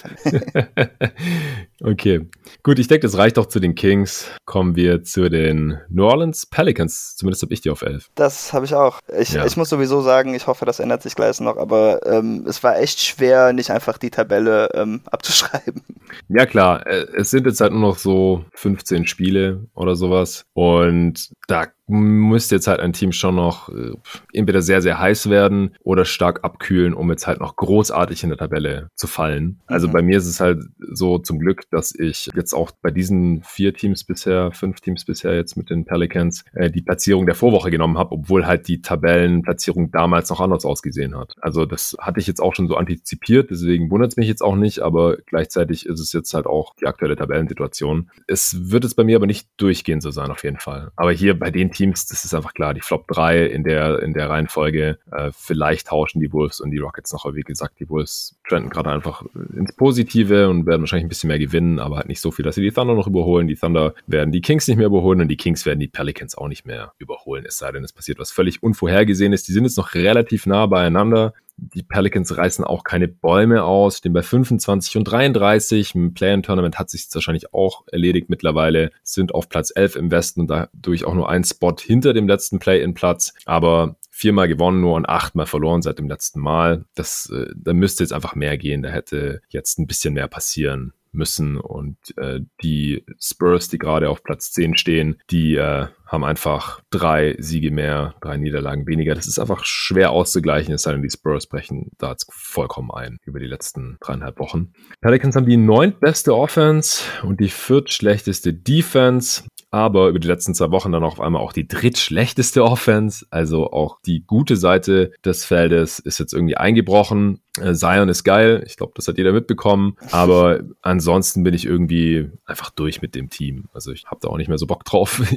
[1.82, 2.28] okay.
[2.62, 4.30] Gut, ich denke, das reicht auch zu den Kings.
[4.44, 7.16] Kommen wir zu den New Orleans Pelicans.
[7.16, 8.08] Zumindest habe ich die auf 11.
[8.14, 9.00] Das habe ich auch.
[9.18, 9.44] Ich, ja.
[9.44, 12.78] ich muss sowieso sagen, ich hoffe, das ändert sich gleich noch, aber ähm, es war
[12.78, 15.82] echt schwer, nicht einfach die Tabelle ähm, abzuschreiben.
[16.28, 16.86] Ja, klar.
[16.86, 19.39] Äh, es sind jetzt halt nur noch so 15 Spiele
[19.74, 20.46] Oder sowas.
[20.52, 23.92] Und da müsste jetzt halt ein Team schon noch äh,
[24.32, 28.38] entweder sehr, sehr heiß werden oder stark abkühlen, um jetzt halt noch großartig in der
[28.38, 29.60] Tabelle zu fallen.
[29.66, 29.92] Also mhm.
[29.92, 33.74] bei mir ist es halt so zum Glück, dass ich jetzt auch bei diesen vier
[33.74, 37.98] Teams bisher, fünf Teams bisher jetzt mit den Pelicans, äh, die Platzierung der Vorwoche genommen
[37.98, 41.34] habe, obwohl halt die Tabellenplatzierung damals noch anders ausgesehen hat.
[41.40, 44.56] Also das hatte ich jetzt auch schon so antizipiert, deswegen wundert es mich jetzt auch
[44.56, 48.10] nicht, aber gleichzeitig ist es jetzt halt auch die aktuelle Tabellensituation.
[48.26, 50.90] Es wird jetzt bei mir aber nicht durchgehend so sein, auf jeden Fall.
[50.96, 54.02] Aber hier bei den Teams Teams, das ist einfach klar, die Flop 3 in der,
[54.02, 54.98] in der Reihenfolge.
[55.10, 58.68] Äh, vielleicht tauschen die Wolves und die Rockets noch, aber wie gesagt, die Wolves trenden
[58.68, 59.24] gerade einfach
[59.56, 62.56] ins Positive und werden wahrscheinlich ein bisschen mehr gewinnen, aber halt nicht so viel, dass
[62.56, 63.46] sie die Thunder noch überholen.
[63.46, 66.48] Die Thunder werden die Kings nicht mehr überholen und die Kings werden die Pelicans auch
[66.48, 69.44] nicht mehr überholen, es sei denn, es passiert was völlig Unvorhergesehenes.
[69.44, 74.12] Die sind jetzt noch relativ nah beieinander die Pelicans reißen auch keine Bäume aus, stehen
[74.12, 75.94] bei 25 und 33.
[75.94, 80.48] Im Play-In-Tournament hat sich wahrscheinlich auch erledigt mittlerweile, sind auf Platz 11 im Westen und
[80.48, 83.34] dadurch auch nur ein Spot hinter dem letzten Play-In-Platz.
[83.44, 86.84] Aber viermal gewonnen nur und achtmal verloren seit dem letzten Mal.
[86.94, 88.82] Das, äh, da müsste jetzt einfach mehr gehen.
[88.82, 94.22] Da hätte jetzt ein bisschen mehr passieren müssen und äh, die Spurs, die gerade auf
[94.22, 99.14] Platz 10 stehen, die äh, haben einfach drei Siege mehr, drei Niederlagen weniger.
[99.14, 103.38] Das ist einfach schwer auszugleichen, es sei denn, die Spurs brechen da vollkommen ein über
[103.38, 104.72] die letzten dreieinhalb Wochen.
[105.00, 110.90] Pelicans haben die neuntbeste Offense und die viertschlechteste Defense aber über die letzten zwei Wochen
[110.90, 113.24] dann auf einmal auch die drittschlechteste Offense.
[113.30, 117.40] Also auch die gute Seite des Feldes ist jetzt irgendwie eingebrochen.
[117.58, 119.96] Äh, Zion ist geil, ich glaube, das hat jeder mitbekommen.
[120.10, 123.68] Aber ansonsten bin ich irgendwie einfach durch mit dem Team.
[123.72, 125.22] Also ich habe da auch nicht mehr so Bock drauf.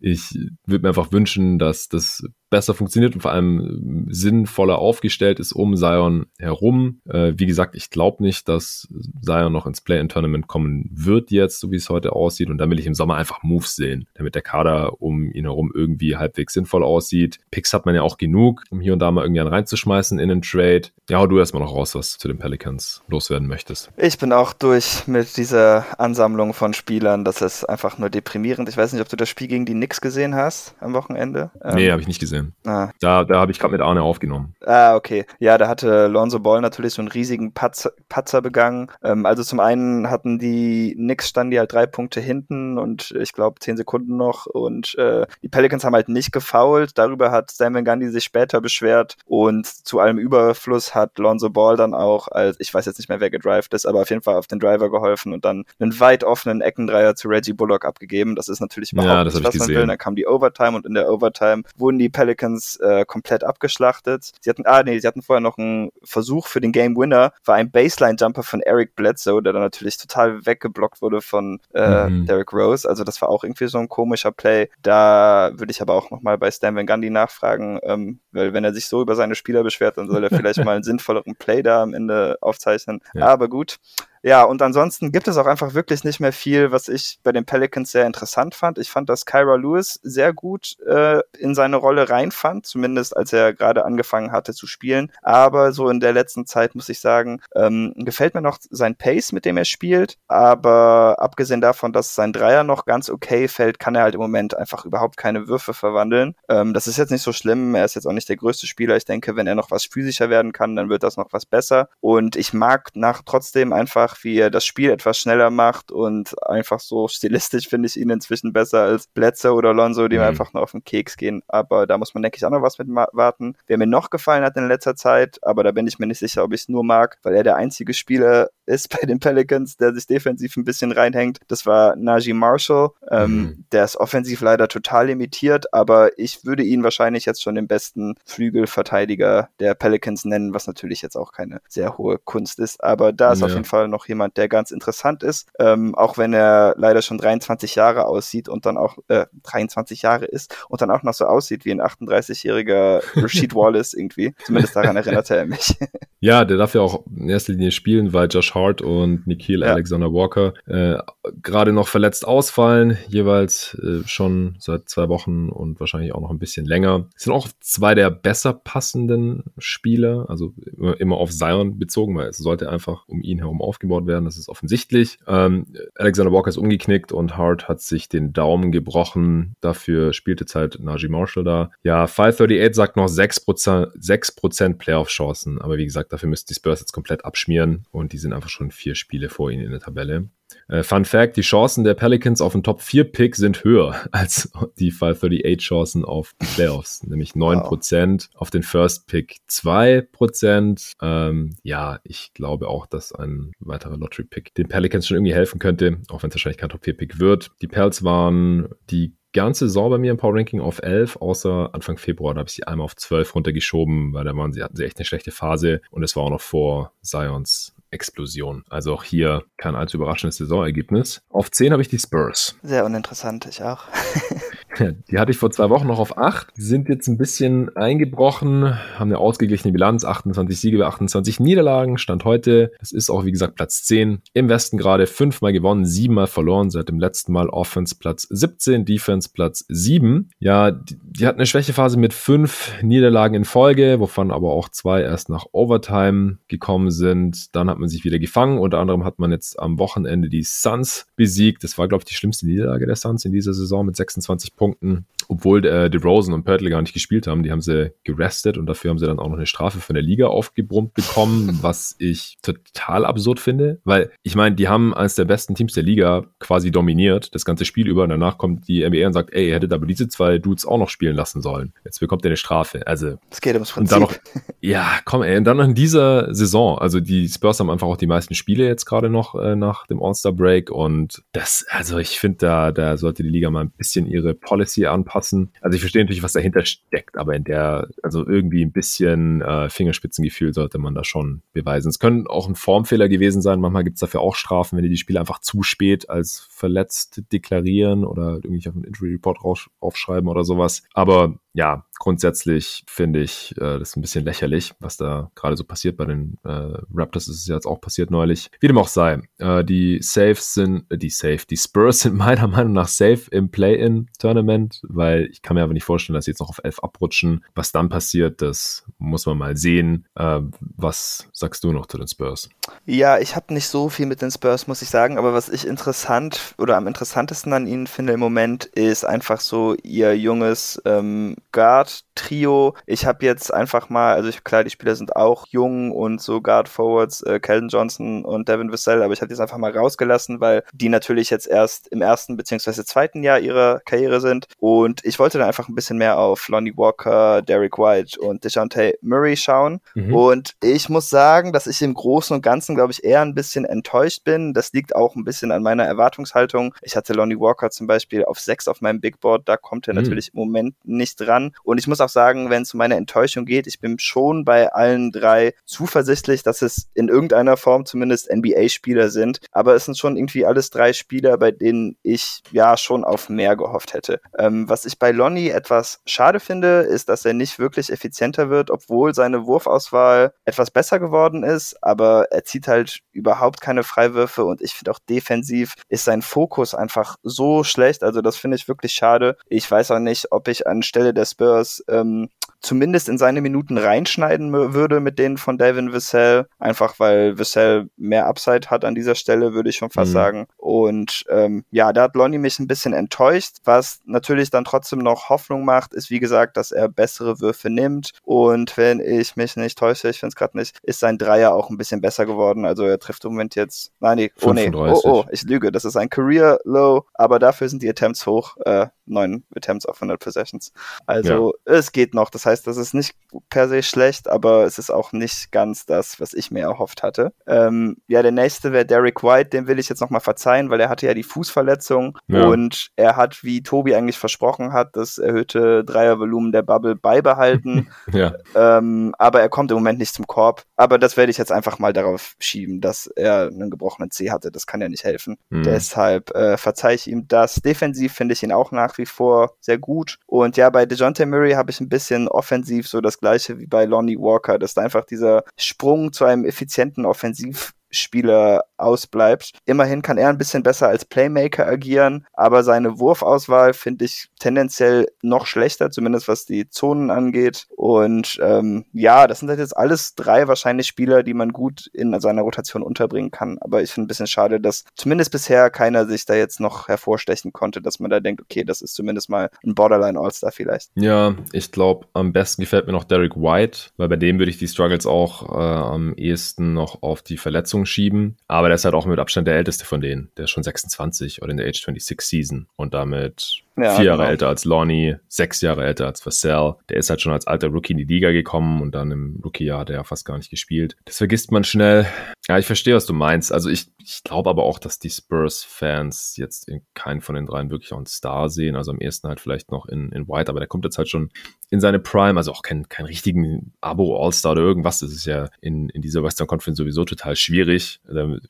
[0.00, 2.24] Ich würde mir einfach wünschen, dass das
[2.54, 7.00] besser funktioniert und vor allem sinnvoller aufgestellt ist um Zion herum.
[7.08, 8.86] Äh, wie gesagt, ich glaube nicht, dass
[9.22, 12.50] Zion noch ins Play-in-Tournament kommen wird jetzt, so wie es heute aussieht.
[12.50, 15.72] Und da will ich im Sommer einfach Moves sehen, damit der Kader um ihn herum
[15.74, 17.40] irgendwie halbwegs sinnvoll aussieht.
[17.50, 20.30] Picks hat man ja auch genug, um hier und da mal irgendwie einen reinzuschmeißen in
[20.30, 20.82] einen Trade.
[21.10, 23.90] Ja, du erstmal noch raus, was zu den Pelicans loswerden möchtest.
[23.96, 27.24] Ich bin auch durch mit dieser Ansammlung von Spielern.
[27.24, 28.68] Das ist einfach nur deprimierend.
[28.68, 31.50] Ich weiß nicht, ob du das Spiel gegen die Knicks gesehen hast am Wochenende.
[31.74, 32.54] Nee, ähm, habe ich nicht gesehen.
[32.66, 32.90] Ah.
[33.00, 34.54] Da, da habe ich gerade mit Arne aufgenommen.
[34.64, 35.26] Ah, okay.
[35.38, 38.90] Ja, da hatte Lonzo Ball natürlich so einen riesigen Patzer, Patzer begangen.
[39.02, 43.32] Ähm, also zum einen hatten die Knicks standen die halt drei Punkte hinten und ich
[43.32, 46.98] glaube zehn Sekunden noch und äh, die Pelicans haben halt nicht gefoult.
[46.98, 51.94] Darüber hat Sam Gandhi sich später beschwert und zu allem Überfluss hat Lonzo Ball dann
[51.94, 54.46] auch als, ich weiß jetzt nicht mehr, wer gedrived ist, aber auf jeden Fall auf
[54.46, 58.36] den Driver geholfen und dann einen weit offenen Eckendreier zu Reggie Bullock abgegeben.
[58.36, 59.86] Das ist natürlich überhaupt ja, nicht, was man will.
[59.86, 64.32] Dann kam die Overtime und in der Overtime wurden die Pelicans äh, komplett abgeschlachtet.
[64.40, 67.56] Sie hatten, ah nee, sie hatten vorher noch einen Versuch für den Game Winner, war
[67.56, 72.26] ein Baseline-Jumper von Eric Bledsoe, der dann natürlich total weggeblockt wurde von äh, mhm.
[72.26, 72.88] Derrick Rose.
[72.88, 74.68] Also das war auch irgendwie so ein komischer Play.
[74.82, 78.74] Da würde ich aber auch nochmal bei Stan Van Gundy nachfragen, ähm, weil wenn er
[78.74, 81.82] sich so über seine Spieler beschwert, dann soll er vielleicht mal einen sinnvolleren Play da
[81.82, 83.00] am Ende aufzeichnen.
[83.14, 83.26] Ja.
[83.26, 83.78] Aber gut.
[84.26, 87.44] Ja, und ansonsten gibt es auch einfach wirklich nicht mehr viel, was ich bei den
[87.44, 88.78] Pelicans sehr interessant fand.
[88.78, 93.52] Ich fand, dass Kyra Lewis sehr gut äh, in seine Rolle reinfand, zumindest als er
[93.52, 95.12] gerade angefangen hatte zu spielen.
[95.20, 99.32] Aber so in der letzten Zeit muss ich sagen, ähm, gefällt mir noch sein Pace,
[99.32, 100.16] mit dem er spielt.
[100.26, 104.56] Aber abgesehen davon, dass sein Dreier noch ganz okay fällt, kann er halt im Moment
[104.56, 106.34] einfach überhaupt keine Würfe verwandeln.
[106.48, 107.74] Ähm, das ist jetzt nicht so schlimm.
[107.74, 108.96] Er ist jetzt auch nicht der größte Spieler.
[108.96, 111.90] Ich denke, wenn er noch was physischer werden kann, dann wird das noch was besser.
[112.00, 116.80] Und ich mag nach trotzdem einfach wie er das Spiel etwas schneller macht und einfach
[116.80, 120.22] so stilistisch finde ich ihn inzwischen besser als Bledsoe oder Lonzo, die mhm.
[120.22, 121.42] mir einfach nur auf den Keks gehen.
[121.48, 123.56] Aber da muss man, denke ich, auch noch was mit warten.
[123.66, 126.44] Wer mir noch gefallen hat in letzter Zeit, aber da bin ich mir nicht sicher,
[126.44, 129.94] ob ich es nur mag, weil er der einzige Spieler ist bei den Pelicans, der
[129.94, 131.38] sich defensiv ein bisschen reinhängt.
[131.48, 132.90] Das war Najee Marshall.
[133.10, 133.64] Ähm, mhm.
[133.72, 138.14] Der ist offensiv leider total limitiert, aber ich würde ihn wahrscheinlich jetzt schon den besten
[138.24, 142.82] Flügelverteidiger der Pelicans nennen, was natürlich jetzt auch keine sehr hohe Kunst ist.
[142.82, 143.46] Aber da ist ja.
[143.46, 147.18] auf jeden Fall noch jemand, der ganz interessant ist, ähm, auch wenn er leider schon
[147.18, 151.26] 23 Jahre aussieht und dann auch äh, 23 Jahre ist und dann auch noch so
[151.26, 154.34] aussieht wie ein 38-jähriger Rashid Wallace irgendwie.
[154.44, 155.76] Zumindest daran erinnerte er mich.
[156.24, 159.74] Ja, der darf ja auch in erster Linie spielen, weil Josh Hart und Nikhil ja.
[159.74, 160.96] Alexander Walker äh,
[161.42, 166.38] gerade noch verletzt ausfallen, jeweils äh, schon seit zwei Wochen und wahrscheinlich auch noch ein
[166.38, 167.08] bisschen länger.
[167.14, 172.28] Es sind auch zwei der besser passenden Spieler, also immer, immer auf Zion bezogen, weil
[172.28, 175.18] es sollte einfach um ihn herum aufgebaut werden, das ist offensichtlich.
[175.26, 179.56] Ähm, Alexander Walker ist umgeknickt und Hart hat sich den Daumen gebrochen.
[179.60, 181.70] Dafür spielte halt Najee Marshall da.
[181.82, 184.36] Ja, 538 sagt noch 6%, 6
[184.78, 188.48] Playoff-Chancen, aber wie gesagt, Dafür müssten die Spurs jetzt komplett abschmieren und die sind einfach
[188.48, 190.28] schon vier Spiele vor ihnen in der Tabelle.
[190.68, 194.50] Äh, Fun Fact: Die Chancen der Pelicans auf den Top 4 Pick sind höher als
[194.78, 198.40] die 538 Chancen auf die Playoffs, nämlich 9%, wow.
[198.40, 200.92] auf den First Pick 2%.
[201.02, 205.58] Ähm, ja, ich glaube auch, dass ein weiterer Lottery Pick den Pelicans schon irgendwie helfen
[205.58, 207.50] könnte, auch wenn es wahrscheinlich kein Top 4 Pick wird.
[207.62, 211.98] Die Pels waren die ganze Saison bei mir im Power Ranking auf 11, außer Anfang
[211.98, 212.32] Februar.
[212.32, 214.96] Da habe ich sie einmal auf 12 runtergeschoben, weil da waren sie, hatten sie echt
[214.96, 218.64] eine schlechte Phase und es war auch noch vor Zions Explosion.
[218.68, 221.22] Also auch hier kein allzu überraschendes Saisonergebnis.
[221.30, 222.58] Auf 10 habe ich die Spurs.
[222.62, 223.84] Sehr uninteressant, ich auch.
[225.10, 226.48] die hatte ich vor zwei Wochen noch auf 8.
[226.56, 231.98] Die sind jetzt ein bisschen eingebrochen, haben eine ausgeglichene Bilanz, 28 Siege bei 28 Niederlagen,
[231.98, 232.72] Stand heute.
[232.80, 234.20] Das ist auch, wie gesagt, Platz 10.
[234.32, 239.30] Im Westen gerade fünfmal gewonnen, siebenmal verloren, seit dem letzten Mal Offense Platz 17, Defense
[239.32, 240.30] Platz 7.
[240.38, 245.02] Ja, die, die hatten eine Schwächephase mit fünf Niederlagen in Folge, wovon aber auch zwei
[245.02, 247.54] erst nach Overtime gekommen sind.
[247.54, 248.58] Dann hat man sich wieder gefangen.
[248.58, 251.64] Unter anderem hat man jetzt am Wochenende die Suns besiegt.
[251.64, 254.63] Das war, glaube ich, die schlimmste Niederlage der Suns in dieser Saison mit 26 Punkten.
[254.64, 258.66] Punkten obwohl äh, DeRozan und Pörtl gar nicht gespielt haben, die haben sie gerestet und
[258.66, 262.36] dafür haben sie dann auch noch eine Strafe von der Liga aufgebrummt bekommen, was ich
[262.42, 266.70] total absurd finde, weil ich meine, die haben eines der besten Teams der Liga quasi
[266.70, 269.72] dominiert, das ganze Spiel über und danach kommt die NBA und sagt, ey, ihr hättet
[269.72, 271.72] aber diese zwei Dudes auch noch spielen lassen sollen.
[271.84, 272.86] Jetzt bekommt ihr eine Strafe.
[272.86, 273.98] Also, es geht ums Prinzip.
[273.98, 274.14] Noch,
[274.60, 277.96] ja, komm, ey, und dann noch in dieser Saison, also die Spurs haben einfach auch
[277.96, 282.18] die meisten Spiele jetzt gerade noch äh, nach dem All-Star Break und das, also ich
[282.20, 285.50] finde, da, da sollte die Liga mal ein bisschen ihre Policy anpassen.
[285.60, 289.68] Also ich verstehe natürlich, was dahinter steckt, aber in der, also irgendwie ein bisschen äh,
[289.68, 291.88] Fingerspitzengefühl sollte man da schon beweisen.
[291.88, 293.60] Es können auch ein Formfehler gewesen sein.
[293.60, 297.22] Manchmal gibt es dafür auch Strafen, wenn die die Spiele einfach zu spät als verletzt
[297.32, 299.38] deklarieren oder irgendwie auf einen Injury Report
[299.80, 300.84] aufschreiben oder sowas.
[300.94, 305.96] Aber ja, grundsätzlich finde ich äh, das ein bisschen lächerlich, was da gerade so passiert
[305.96, 307.26] bei den äh, Raptors.
[307.26, 308.50] Das ist jetzt auch passiert neulich.
[308.58, 312.48] Wie dem auch sei, äh, die Saves sind, äh, die Safe, die Spurs sind meiner
[312.48, 316.40] Meinung nach safe im Play-In-Tournament, weil ich kann mir aber nicht vorstellen, dass sie jetzt
[316.40, 317.44] noch auf 11 abrutschen.
[317.54, 320.06] Was dann passiert, das muss man mal sehen.
[320.16, 322.48] Äh, was sagst du noch zu den Spurs?
[322.84, 325.68] Ja, ich habe nicht so viel mit den Spurs, muss ich sagen, aber was ich
[325.68, 331.36] interessant oder am interessantesten an ihnen finde im Moment, ist einfach so ihr junges ähm,
[331.54, 332.74] Guard-Trio.
[332.84, 336.40] Ich habe jetzt einfach mal, also ich, klar, die Spieler sind auch jung und so
[336.40, 340.64] Guard-Forwards, äh, Calvin Johnson und Devin Vassell, aber ich habe jetzt einfach mal rausgelassen, weil
[340.72, 345.38] die natürlich jetzt erst im ersten beziehungsweise zweiten Jahr ihrer Karriere sind und ich wollte
[345.38, 350.12] dann einfach ein bisschen mehr auf Lonnie Walker, Derek White und DeJounte Murray schauen mhm.
[350.12, 353.64] und ich muss sagen, dass ich im Großen und Ganzen, glaube ich, eher ein bisschen
[353.64, 354.54] enttäuscht bin.
[354.54, 356.74] Das liegt auch ein bisschen an meiner Erwartungshaltung.
[356.82, 359.94] Ich hatte Lonnie Walker zum Beispiel auf sechs auf meinem Big Board, da kommt er
[359.94, 360.00] mhm.
[360.00, 361.52] natürlich im Moment nicht dran dran.
[361.62, 364.72] Und ich muss auch sagen, wenn es um meine Enttäuschung geht, ich bin schon bei
[364.72, 369.40] allen drei zuversichtlich, dass es in irgendeiner Form zumindest NBA-Spieler sind.
[369.52, 373.56] Aber es sind schon irgendwie alles drei Spieler, bei denen ich ja schon auf mehr
[373.56, 374.20] gehofft hätte.
[374.38, 378.70] Ähm, was ich bei Lonnie etwas schade finde, ist, dass er nicht wirklich effizienter wird,
[378.70, 381.76] obwohl seine Wurfauswahl etwas besser geworden ist.
[381.82, 386.74] Aber er zieht halt überhaupt keine Freiwürfe und ich finde auch defensiv ist sein Fokus
[386.74, 388.02] einfach so schlecht.
[388.02, 389.36] Also das finde ich wirklich schade.
[389.48, 392.28] Ich weiß auch nicht, ob ich anstelle des Spurs ähm,
[392.64, 398.26] zumindest in seine Minuten reinschneiden würde mit denen von Devin Vassell, einfach weil Vassell mehr
[398.26, 400.14] Upside hat an dieser Stelle, würde ich schon fast mhm.
[400.14, 400.46] sagen.
[400.56, 403.58] Und ähm, ja, da hat Lonnie mich ein bisschen enttäuscht.
[403.64, 408.12] Was natürlich dann trotzdem noch Hoffnung macht, ist wie gesagt, dass er bessere Würfe nimmt.
[408.22, 411.68] Und wenn ich mich nicht täusche, ich finde es gerade nicht, ist sein Dreier auch
[411.68, 412.64] ein bisschen besser geworden.
[412.64, 415.84] Also er trifft im Moment jetzt, nein, nee, oh nee, oh, oh, ich lüge, das
[415.84, 420.18] ist ein Career Low, aber dafür sind die Attempts hoch, äh, neun Attempts auf 100
[420.18, 420.72] Possessions.
[421.06, 421.74] Also ja.
[421.74, 422.30] es geht noch.
[422.30, 423.14] Das heißt, das ist nicht
[423.50, 427.32] per se schlecht, aber es ist auch nicht ganz das, was ich mir erhofft hatte.
[427.46, 429.50] Ähm, ja, der nächste wäre Derek White.
[429.50, 432.44] Den will ich jetzt nochmal verzeihen, weil er hatte ja die Fußverletzung ja.
[432.46, 437.88] und er hat, wie Tobi eigentlich versprochen hat, das erhöhte Dreiervolumen der Bubble beibehalten.
[438.12, 438.34] ja.
[438.54, 440.64] ähm, aber er kommt im Moment nicht zum Korb.
[440.76, 444.50] Aber das werde ich jetzt einfach mal darauf schieben, dass er einen gebrochenen C hatte.
[444.50, 445.36] Das kann ja nicht helfen.
[445.50, 445.62] Mhm.
[445.64, 447.56] Deshalb äh, verzeihe ich ihm das.
[447.56, 450.18] Defensiv finde ich ihn auch nach wie vor sehr gut.
[450.26, 453.86] Und ja, bei DeJounte Murray habe ich ein bisschen offensiv so das gleiche wie bei
[453.86, 459.52] Lonnie Walker, dass da einfach dieser Sprung zu einem effizienten Offensiv Spieler ausbleibt.
[459.64, 465.06] Immerhin kann er ein bisschen besser als Playmaker agieren, aber seine Wurfauswahl finde ich tendenziell
[465.22, 467.66] noch schlechter, zumindest was die Zonen angeht.
[467.76, 472.18] Und ähm, ja, das sind halt jetzt alles drei wahrscheinlich Spieler, die man gut in
[472.20, 473.58] seiner Rotation unterbringen kann.
[473.60, 477.52] Aber ich finde ein bisschen schade, dass zumindest bisher keiner sich da jetzt noch hervorstechen
[477.52, 480.90] konnte, dass man da denkt, okay, das ist zumindest mal ein Borderline All-Star vielleicht.
[480.94, 484.58] Ja, ich glaube, am besten gefällt mir noch Derek White, weil bei dem würde ich
[484.58, 488.36] die Struggles auch äh, am ehesten noch auf die Verletzung schieben.
[488.48, 490.32] Aber der ist halt auch mit Abstand der älteste von denen.
[490.36, 494.22] Der ist schon 26 oder in der Age 26 Season und damit ja, vier Jahre
[494.22, 494.30] genau.
[494.30, 496.74] älter als Lonnie, sechs Jahre älter als Vassell.
[496.88, 499.78] Der ist halt schon als alter Rookie in die Liga gekommen und dann im Rookie-Jahr
[499.78, 500.96] hat er ja fast gar nicht gespielt.
[501.04, 502.06] Das vergisst man schnell.
[502.48, 503.52] Ja, ich verstehe, was du meinst.
[503.52, 507.70] Also ich, ich glaube aber auch, dass die Spurs-Fans jetzt in keinen von den dreien
[507.70, 508.76] wirklich auch einen Star sehen.
[508.76, 511.30] Also am ersten halt vielleicht noch in, in White, aber der kommt jetzt halt schon
[511.70, 515.00] in seine Prime, also auch kein, kein richtigen Abo-All-Star oder irgendwas.
[515.00, 518.00] Das ist ja in, in dieser Western Conference sowieso total schwierig.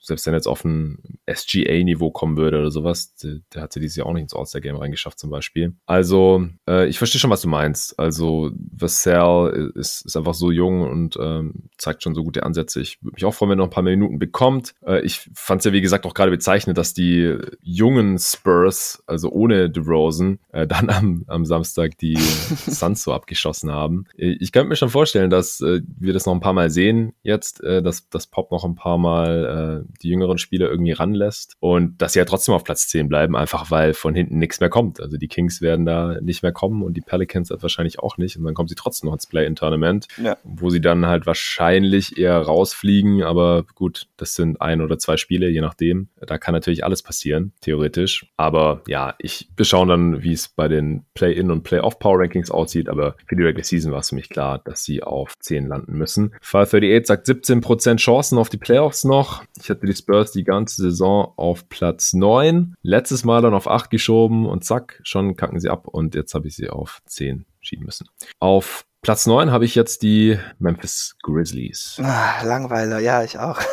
[0.01, 0.99] Selbst wenn jetzt auf ein
[1.32, 4.76] SGA-Niveau kommen würde oder sowas, der, der hat sich dieses Jahr auch nicht ins All-Star-Game
[4.76, 5.76] reingeschafft zum Beispiel.
[5.86, 7.97] Also, äh, ich verstehe schon, was du meinst.
[7.99, 12.80] Also, Vassell ist, ist einfach so jung und ähm, zeigt schon so gute Ansätze.
[12.80, 14.74] Ich würde mich auch freuen, wenn noch ein paar mehr Minuten bekommt.
[14.87, 19.30] Äh, ich fand es ja, wie gesagt, auch gerade bezeichnet, dass die jungen Spurs, also
[19.30, 22.16] ohne DeRozan, äh, dann am, am Samstag die
[22.66, 24.05] Suns so abgeschossen haben.
[24.16, 27.62] Ich könnte mir schon vorstellen, dass äh, wir das noch ein paar Mal sehen jetzt,
[27.62, 32.01] äh, dass, dass Pop noch ein paar Mal äh, die jüngeren Spieler irgendwie ranlässt und
[32.01, 35.01] dass sie ja trotzdem auf Platz 10 bleiben, einfach weil von hinten nichts mehr kommt.
[35.01, 38.37] Also die Kings werden da nicht mehr kommen und die Pelicans wahrscheinlich auch nicht.
[38.37, 40.37] Und dann kommen sie trotzdem noch ins Play-In-Tournament, ja.
[40.45, 43.22] wo sie dann halt wahrscheinlich eher rausfliegen.
[43.22, 46.09] Aber gut, das sind ein oder zwei Spiele, je nachdem.
[46.16, 48.27] Da kann natürlich alles passieren, theoretisch.
[48.37, 52.89] Aber ja, ich, wir schauen dann, wie es bei den Play-In- und Play-Off-Power-Rankings aussieht.
[52.89, 55.97] Aber für die Regular Season war es für mich klar, dass sie auf 10 landen
[55.97, 56.35] müssen.
[56.41, 59.45] Fall 38 sagt 17% Chancen auf die Playoffs noch.
[59.61, 62.75] Ich hatte die Spurs die ganze Saison auf Platz 9.
[62.83, 66.49] Letztes Mal dann auf 8 geschoben und zack, schon kacken sie ab und jetzt habe
[66.49, 68.09] ich sie auf 10 schieben müssen.
[68.39, 72.00] Auf Platz 9 habe ich jetzt die Memphis Grizzlies.
[72.02, 73.61] Ah, Langweiler, ja, ich auch.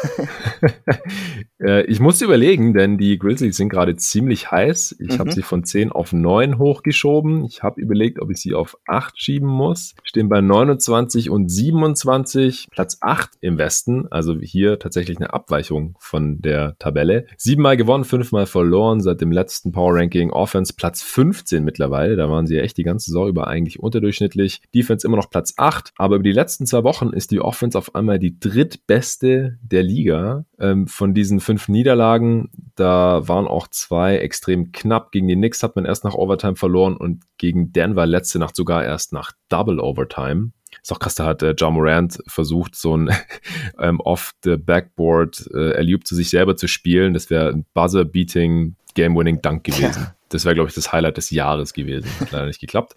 [1.61, 4.95] Äh, ich musste überlegen, denn die Grizzlies sind gerade ziemlich heiß.
[4.99, 5.19] Ich mhm.
[5.19, 7.45] habe sie von 10 auf 9 hochgeschoben.
[7.45, 9.93] Ich habe überlegt, ob ich sie auf 8 schieben muss.
[10.03, 14.07] Stehen bei 29 und 27, Platz 8 im Westen.
[14.11, 17.27] Also hier tatsächlich eine Abweichung von der Tabelle.
[17.37, 20.31] Siebenmal gewonnen, fünfmal verloren seit dem letzten Power Ranking.
[20.31, 22.15] Offense Platz 15 mittlerweile.
[22.15, 24.61] Da waren sie ja echt die ganze Saison über eigentlich unterdurchschnittlich.
[24.73, 25.91] Defense immer noch Platz 8.
[25.97, 30.45] Aber über die letzten zwei Wochen ist die Offense auf einmal die drittbeste der Liga.
[30.59, 35.11] Ähm, von diesen fünf Niederlagen, da waren auch zwei extrem knapp.
[35.11, 38.83] Gegen die Knicks hat man erst nach Overtime verloren und gegen Denver letzte Nacht sogar
[38.83, 40.51] erst nach Double Overtime.
[40.81, 43.09] Ist auch krass, da hat äh, John Morant versucht, so ein
[43.79, 47.13] ähm, off-the-backboard äh, zu sich selber zu spielen.
[47.13, 50.03] Das wäre ein Buzzer-Beating Game-Winning-Dunk gewesen.
[50.03, 50.15] Ja.
[50.33, 52.09] Das wäre, glaube ich, das Highlight des Jahres gewesen.
[52.19, 52.95] Hat leider nicht geklappt.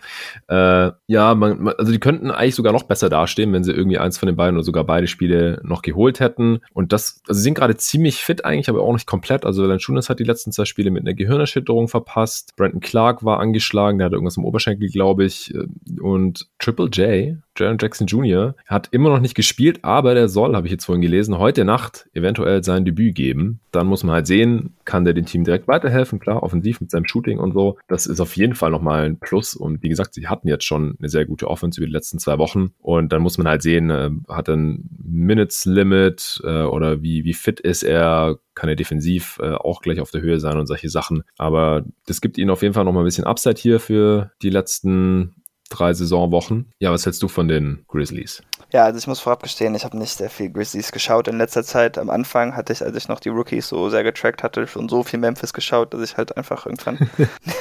[0.48, 3.98] Äh, ja, man, man, also die könnten eigentlich sogar noch besser dastehen, wenn sie irgendwie
[3.98, 6.60] eins von den beiden oder sogar beide Spiele noch geholt hätten.
[6.72, 9.44] Und das, also sie sind gerade ziemlich fit eigentlich, aber auch nicht komplett.
[9.44, 12.54] Also Valanciunas hat die letzten zwei Spiele mit einer Gehirnerschütterung verpasst.
[12.56, 15.52] Brandon Clark war angeschlagen, der hatte irgendwas im Oberschenkel, glaube ich.
[16.00, 20.66] Und Triple J, Jaron Jackson Jr., hat immer noch nicht gespielt, aber der soll, habe
[20.66, 23.60] ich jetzt vorhin gelesen, heute Nacht eventuell sein Debüt geben.
[23.72, 27.06] Dann muss man halt sehen, kann der dem Team direkt weiterhelfen, klar, offensiv mit seinem
[27.06, 27.78] Shoot Shooting und so.
[27.88, 29.54] Das ist auf jeden Fall nochmal ein Plus.
[29.54, 32.38] Und wie gesagt, sie hatten jetzt schon eine sehr gute Offense über die letzten zwei
[32.38, 32.72] Wochen.
[32.80, 37.24] Und dann muss man halt sehen, äh, hat er ein Minutes Limit äh, oder wie,
[37.24, 38.38] wie fit ist er?
[38.54, 41.22] Kann er defensiv äh, auch gleich auf der Höhe sein und solche Sachen.
[41.38, 45.34] Aber das gibt ihnen auf jeden Fall nochmal ein bisschen Upside hier für die letzten
[45.70, 46.72] drei Saisonwochen.
[46.78, 48.42] Ja, was hältst du von den Grizzlies?
[48.72, 51.64] Ja, also ich muss vorab gestehen, ich habe nicht sehr viel Grizzlies geschaut in letzter
[51.64, 51.98] Zeit.
[51.98, 55.02] Am Anfang hatte ich, als ich noch die Rookies so sehr getrackt hatte, schon so
[55.02, 56.98] viel Memphis geschaut, dass ich halt einfach irgendwann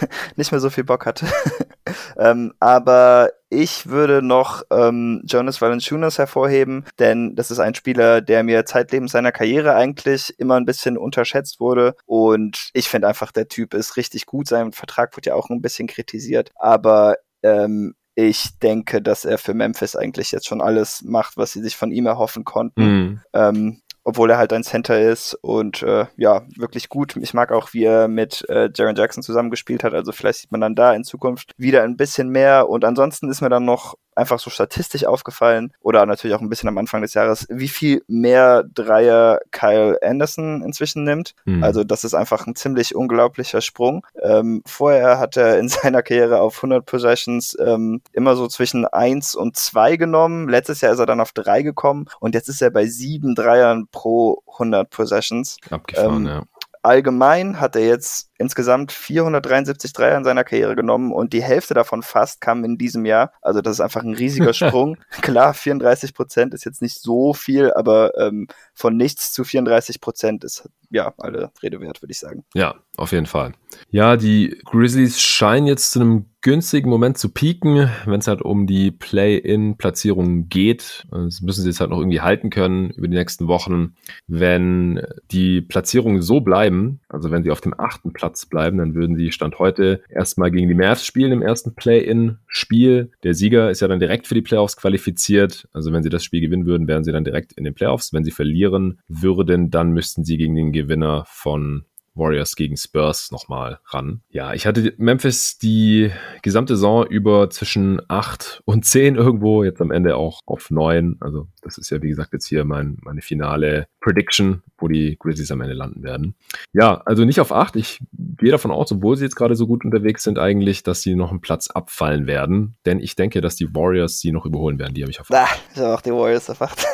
[0.35, 1.27] nicht mehr so viel Bock hatte.
[2.17, 8.43] ähm, aber ich würde noch ähm, Jonas Valanciunas hervorheben, denn das ist ein Spieler, der
[8.43, 11.95] mir zeitlebens seiner Karriere eigentlich immer ein bisschen unterschätzt wurde.
[12.05, 14.47] Und ich finde einfach, der Typ ist richtig gut.
[14.47, 16.49] Sein Vertrag wird ja auch ein bisschen kritisiert.
[16.55, 21.61] Aber ähm, ich denke, dass er für Memphis eigentlich jetzt schon alles macht, was sie
[21.61, 22.83] sich von ihm erhoffen konnten.
[22.83, 23.21] Mhm.
[23.33, 27.15] Ähm, obwohl er halt ein Center ist und äh, ja, wirklich gut.
[27.15, 29.93] Ich mag auch, wie er mit äh, Jaron Jackson zusammengespielt hat.
[29.93, 32.67] Also vielleicht sieht man dann da in Zukunft wieder ein bisschen mehr.
[32.67, 36.69] Und ansonsten ist mir dann noch einfach so statistisch aufgefallen oder natürlich auch ein bisschen
[36.69, 41.35] am Anfang des Jahres, wie viel mehr Dreier Kyle Anderson inzwischen nimmt.
[41.45, 41.63] Mhm.
[41.63, 44.05] Also das ist einfach ein ziemlich unglaublicher Sprung.
[44.21, 49.35] Ähm, vorher hat er in seiner Karriere auf 100 Possessions ähm, immer so zwischen 1
[49.35, 50.49] und 2 genommen.
[50.49, 53.87] Letztes Jahr ist er dann auf 3 gekommen und jetzt ist er bei 7 Dreiern
[53.91, 55.57] pro 100 Possessions.
[55.69, 56.43] Abgefahren, ähm, ja.
[56.83, 62.03] Allgemein hat er jetzt insgesamt 473 Dreier in seiner Karriere genommen und die Hälfte davon
[62.03, 63.31] fast kam in diesem Jahr.
[63.41, 64.97] Also das ist einfach ein riesiger Sprung.
[65.21, 70.43] Klar, 34 Prozent ist jetzt nicht so viel, aber ähm, von nichts zu 34 Prozent
[70.43, 72.43] ist ja alle Rede wert, würde ich sagen.
[72.53, 73.53] Ja, auf jeden Fall.
[73.89, 78.67] Ja, die Grizzlies scheinen jetzt zu einem günstigen Moment zu pieken, wenn es halt um
[78.67, 81.07] die Play-in-Platzierung geht.
[81.09, 83.95] Das müssen sie jetzt halt noch irgendwie halten können über die nächsten Wochen.
[84.27, 89.15] Wenn die Platzierungen so bleiben, also wenn sie auf dem achten Platz bleiben, dann würden
[89.15, 93.11] sie Stand heute erstmal gegen die Mavs spielen im ersten Play-in-Spiel.
[93.23, 95.67] Der Sieger ist ja dann direkt für die Playoffs qualifiziert.
[95.73, 98.13] Also wenn sie das Spiel gewinnen würden, wären sie dann direkt in den Playoffs.
[98.13, 101.85] Wenn sie verlieren würden, dann müssten sie gegen den Gewinner von
[102.15, 104.21] Warriors gegen Spurs nochmal ran.
[104.29, 106.11] Ja, ich hatte Memphis die
[106.41, 111.17] gesamte Saison über zwischen 8 und 10 irgendwo, jetzt am Ende auch auf 9.
[111.19, 115.51] Also das ist ja, wie gesagt, jetzt hier mein, meine finale Prediction, wo die Grizzlies
[115.51, 116.35] am Ende landen werden.
[116.73, 117.75] Ja, also nicht auf 8.
[117.77, 117.99] Ich
[118.37, 121.31] gehe davon aus, obwohl sie jetzt gerade so gut unterwegs sind, eigentlich, dass sie noch
[121.31, 122.75] einen Platz abfallen werden.
[122.85, 124.93] Denn ich denke, dass die Warriors sie noch überholen werden.
[124.93, 125.33] Die habe ich auf 8.
[125.33, 126.85] Ah, ich habe auch die Warriors auf 8.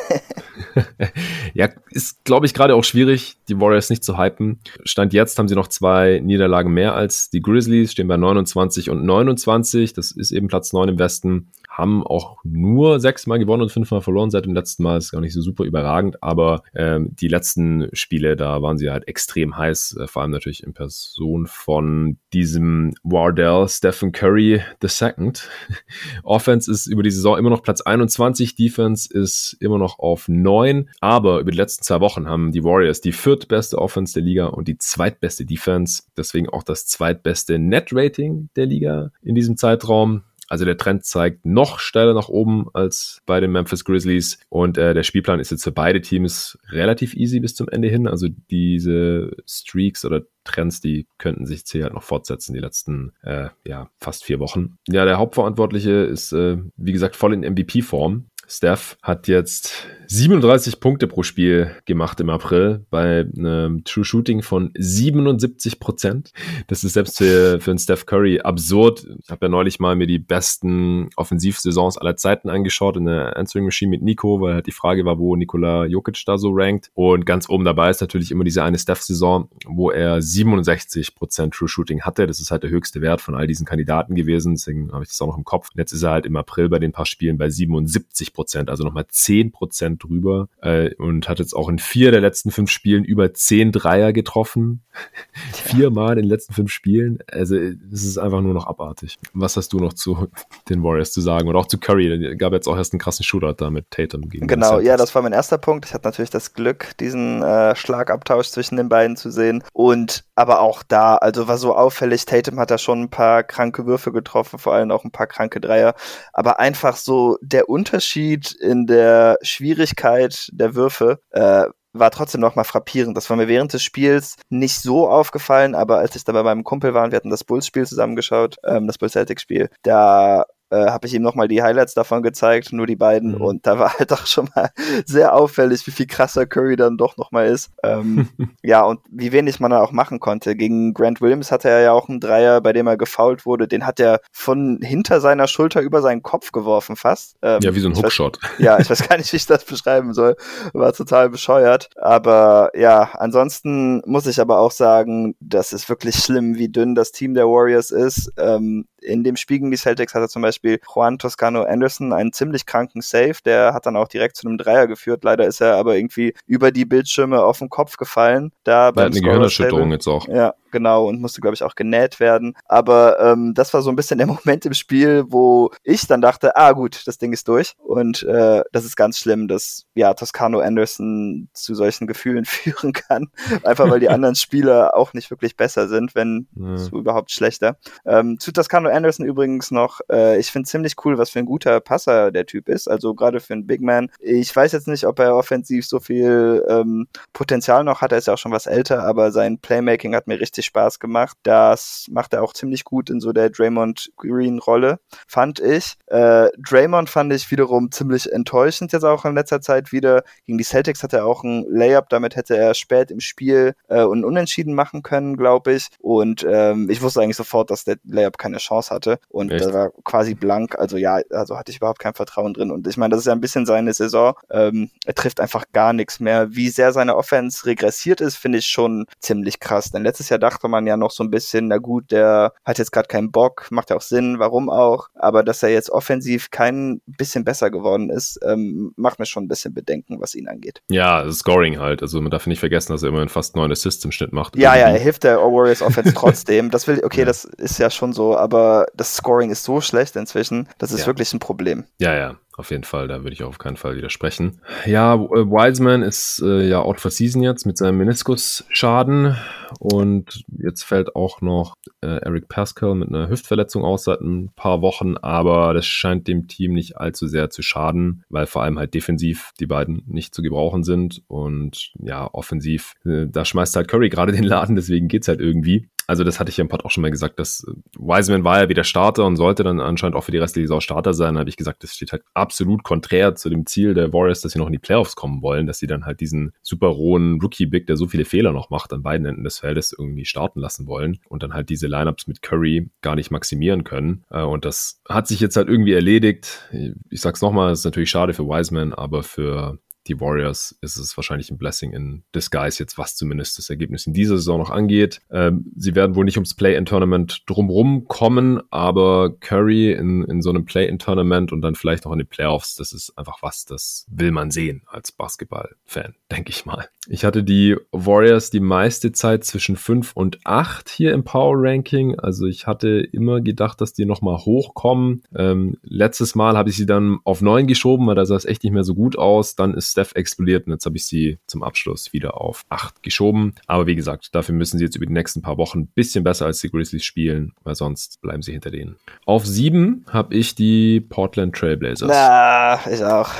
[1.60, 4.60] ja, ist, glaube ich, gerade auch schwierig, die Warriors nicht zu hypen.
[4.84, 9.04] Stand jetzt haben sie noch zwei Niederlagen mehr als die Grizzlies, stehen bei 29 und
[9.04, 9.92] 29.
[9.92, 14.30] Das ist eben Platz 9 im Westen haben auch nur sechsmal gewonnen und fünfmal verloren
[14.30, 14.98] seit dem letzten Mal.
[14.98, 19.06] Ist gar nicht so super überragend, aber ähm, die letzten Spiele, da waren sie halt
[19.06, 25.32] extrem heiß, äh, vor allem natürlich in Person von diesem Wardell Stephen Curry II.
[26.24, 30.90] Offense ist über die Saison immer noch Platz 21, Defense ist immer noch auf 9,
[31.00, 34.66] aber über die letzten zwei Wochen haben die Warriors die viertbeste Offense der Liga und
[34.66, 40.24] die zweitbeste Defense, deswegen auch das zweitbeste Net-Rating der Liga in diesem Zeitraum.
[40.50, 44.40] Also der Trend zeigt noch steiler nach oben als bei den Memphis Grizzlies.
[44.48, 48.08] Und äh, der Spielplan ist jetzt für beide Teams relativ easy bis zum Ende hin.
[48.08, 53.50] Also diese Streaks oder Trends, die könnten sich hier halt noch fortsetzen, die letzten äh,
[53.64, 54.78] ja, fast vier Wochen.
[54.88, 58.26] Ja, der Hauptverantwortliche ist, äh, wie gesagt, voll in MVP-Form.
[58.50, 64.72] Steph hat jetzt 37 Punkte pro Spiel gemacht im April bei einem True Shooting von
[64.76, 66.32] 77 Prozent.
[66.66, 69.06] Das ist selbst für, für einen Steph Curry absurd.
[69.22, 73.66] Ich habe ja neulich mal mir die besten Offensivsaisons aller Zeiten angeschaut in der Answering
[73.66, 76.90] Machine mit Nico, weil halt die Frage war, wo Nikola Jokic da so rankt.
[76.94, 81.68] Und ganz oben dabei ist natürlich immer diese eine Steph-Saison, wo er 67 Prozent True
[81.68, 82.26] Shooting hatte.
[82.26, 84.56] Das ist halt der höchste Wert von all diesen Kandidaten gewesen.
[84.56, 85.68] Deswegen habe ich das auch noch im Kopf.
[85.76, 89.04] Jetzt ist er halt im April bei den paar Spielen bei 77 Prozent, also nochmal
[89.06, 93.34] 10 Prozent drüber äh, und hat jetzt auch in vier der letzten fünf Spielen über
[93.34, 94.80] zehn Dreier getroffen.
[95.52, 97.18] Viermal in den letzten fünf Spielen.
[97.30, 99.18] Also es ist einfach nur noch abartig.
[99.34, 100.28] Was hast du noch zu
[100.70, 101.50] den Warriors zu sagen?
[101.50, 102.34] Oder auch zu Curry?
[102.36, 105.20] Gab jetzt auch erst einen krassen Shootout da mit Tatum gegen Genau, ja, das war
[105.20, 105.84] mein erster Punkt.
[105.84, 109.62] Ich hatte natürlich das Glück, diesen äh, Schlagabtausch zwischen den beiden zu sehen.
[109.74, 113.84] Und aber auch da, also war so auffällig, Tatum hat da schon ein paar kranke
[113.84, 115.94] Würfe getroffen, vor allem auch ein paar kranke Dreier.
[116.32, 118.29] Aber einfach so der Unterschied
[118.60, 123.16] in der Schwierigkeit der Würfe äh, war trotzdem nochmal frappierend.
[123.16, 126.64] Das war mir während des Spiels nicht so aufgefallen, aber als ich da bei meinem
[126.64, 131.14] Kumpel war und wir hatten das Bulls-Spiel zusammengeschaut, ähm, das Bulls-Celtics-Spiel, da äh, habe ich
[131.14, 133.34] ihm nochmal die Highlights davon gezeigt, nur die beiden.
[133.34, 133.40] Mhm.
[133.40, 134.70] Und da war halt auch schon mal
[135.06, 137.70] sehr auffällig, wie viel krasser Curry dann doch nochmal ist.
[137.82, 138.28] Ähm,
[138.62, 140.56] ja, und wie wenig man da auch machen konnte.
[140.56, 143.68] Gegen Grant Williams hatte er ja auch einen Dreier, bei dem er gefoult wurde.
[143.68, 147.36] Den hat er von hinter seiner Schulter über seinen Kopf geworfen fast.
[147.42, 148.38] Ähm, ja, wie so ein Hookshot.
[148.58, 150.36] ja, ich weiß gar nicht, wie ich das beschreiben soll.
[150.72, 151.90] War total bescheuert.
[151.96, 157.12] Aber ja, ansonsten muss ich aber auch sagen, das ist wirklich schlimm, wie dünn das
[157.12, 158.32] Team der Warriors ist.
[158.36, 162.66] Ähm, in dem Spiel gegen die Celtics hatte zum Beispiel Juan Toscano Anderson einen ziemlich
[162.66, 165.24] kranken Save, der hat dann auch direkt zu einem Dreier geführt.
[165.24, 168.52] Leider ist er aber irgendwie über die Bildschirme auf den Kopf gefallen.
[168.64, 170.28] Da beim eine Gehirnerschütterung jetzt auch.
[170.28, 172.54] Ja, genau, und musste, glaube ich, auch genäht werden.
[172.66, 176.56] Aber ähm, das war so ein bisschen der Moment im Spiel, wo ich dann dachte,
[176.56, 177.74] ah gut, das Ding ist durch.
[177.78, 183.28] Und äh, das ist ganz schlimm, dass ja Toscano Anderson zu solchen Gefühlen führen kann.
[183.64, 186.76] Einfach weil die anderen Spieler auch nicht wirklich besser sind, wenn ja.
[186.76, 187.76] so überhaupt schlechter.
[188.06, 191.80] Ähm, zu Toscano Anderson übrigens noch, äh, ich finde ziemlich cool, was für ein guter
[191.80, 192.88] Passer der Typ ist.
[192.88, 194.10] Also gerade für einen Big Man.
[194.20, 198.12] Ich weiß jetzt nicht, ob er offensiv so viel ähm, Potenzial noch hat.
[198.12, 201.36] Er ist ja auch schon was älter, aber sein Playmaking hat mir richtig Spaß gemacht.
[201.42, 205.96] Das macht er auch ziemlich gut in so der Draymond Green Rolle, fand ich.
[206.06, 210.24] Äh, Draymond fand ich wiederum ziemlich enttäuschend jetzt auch in letzter Zeit wieder.
[210.46, 214.02] Gegen die Celtics hat er auch ein Layup, damit hätte er spät im Spiel äh,
[214.02, 215.88] und Unentschieden machen können, glaube ich.
[216.00, 219.18] Und ähm, ich wusste eigentlich sofort, dass der Layup keine Chance hatte.
[219.28, 219.64] Und Echt?
[219.64, 220.78] da war quasi blank.
[220.78, 222.70] Also ja, also hatte ich überhaupt kein Vertrauen drin.
[222.70, 224.34] Und ich meine, das ist ja ein bisschen seine Saison.
[224.50, 226.54] Ähm, er trifft einfach gar nichts mehr.
[226.54, 229.90] Wie sehr seine Offense regressiert ist, finde ich schon ziemlich krass.
[229.90, 232.92] Denn letztes Jahr dachte man ja noch so ein bisschen, na gut, der hat jetzt
[232.92, 235.08] gerade keinen Bock, macht ja auch Sinn, warum auch.
[235.14, 239.48] Aber dass er jetzt offensiv kein bisschen besser geworden ist, ähm, macht mir schon ein
[239.48, 240.82] bisschen Bedenken, was ihn angeht.
[240.90, 242.02] Ja, Scoring halt.
[242.02, 244.56] Also man darf nicht vergessen, dass er immerhin fast neun Assists im Schnitt macht.
[244.56, 244.80] Ja, irgendwie.
[244.80, 246.70] ja, er hilft der Warriors Offense trotzdem.
[246.70, 247.26] Das will, okay, ja.
[247.26, 251.06] das ist ja schon so, aber das Scoring ist so schlecht inzwischen, das ist ja.
[251.06, 251.84] wirklich ein Problem.
[251.98, 253.08] Ja, ja auf jeden Fall.
[253.08, 254.60] Da würde ich auf keinen Fall widersprechen.
[254.86, 259.36] Ja, äh, Wiseman ist äh, ja out for season jetzt mit seinem Meniskusschaden
[259.78, 264.82] und jetzt fällt auch noch äh, Eric Pascal mit einer Hüftverletzung aus seit ein paar
[264.82, 268.94] Wochen, aber das scheint dem Team nicht allzu sehr zu schaden, weil vor allem halt
[268.94, 274.08] defensiv die beiden nicht zu gebrauchen sind und ja, offensiv, äh, da schmeißt halt Curry
[274.08, 275.88] gerade den Laden, deswegen geht's halt irgendwie.
[276.10, 278.60] Also das hatte ich ja im Pod auch schon mal gesagt, dass äh, Wiseman war
[278.60, 281.34] ja wieder Starter und sollte dann anscheinend auch für die restliche Saison Starter sein.
[281.34, 284.50] Da habe ich gesagt, das steht halt absolut konträr zu dem Ziel der Warriors, dass
[284.50, 287.86] sie noch in die Playoffs kommen wollen, dass sie dann halt diesen super rohen Rookie-Big,
[287.86, 291.20] der so viele Fehler noch macht, an beiden Enden des Feldes irgendwie starten lassen wollen
[291.28, 294.24] und dann halt diese Lineups mit Curry gar nicht maximieren können.
[294.30, 296.68] Äh, und das hat sich jetzt halt irgendwie erledigt.
[297.08, 299.78] Ich sag's nochmal, es ist natürlich schade für Wiseman, aber für
[300.10, 304.12] die Warriors ist es wahrscheinlich ein Blessing in Disguise jetzt, was zumindest das Ergebnis in
[304.12, 305.20] dieser Saison noch angeht.
[305.30, 310.64] Ähm, sie werden wohl nicht ums Play-in-Tournament drumrum kommen, aber Curry in, in so einem
[310.64, 314.50] Play-in-Tournament und dann vielleicht auch in den Playoffs, das ist einfach was, das will man
[314.50, 316.88] sehen als Basketball-Fan, denke ich mal.
[317.08, 322.46] Ich hatte die Warriors die meiste Zeit zwischen 5 und 8 hier im Power-Ranking, also
[322.46, 325.22] ich hatte immer gedacht, dass die nochmal hochkommen.
[325.34, 328.64] Ähm, letztes Mal habe ich sie dann auf 9 geschoben, weil da sah es echt
[328.64, 329.54] nicht mehr so gut aus.
[329.54, 333.54] Dann ist Steph explodiert und jetzt habe ich sie zum Abschluss wieder auf 8 geschoben.
[333.66, 336.46] Aber wie gesagt, dafür müssen sie jetzt über die nächsten paar Wochen ein bisschen besser
[336.46, 338.96] als die Grizzlies spielen, weil sonst bleiben sie hinter denen.
[339.26, 342.08] Auf 7 habe ich die Portland Trailblazers.
[342.08, 343.30] Na, ich auch.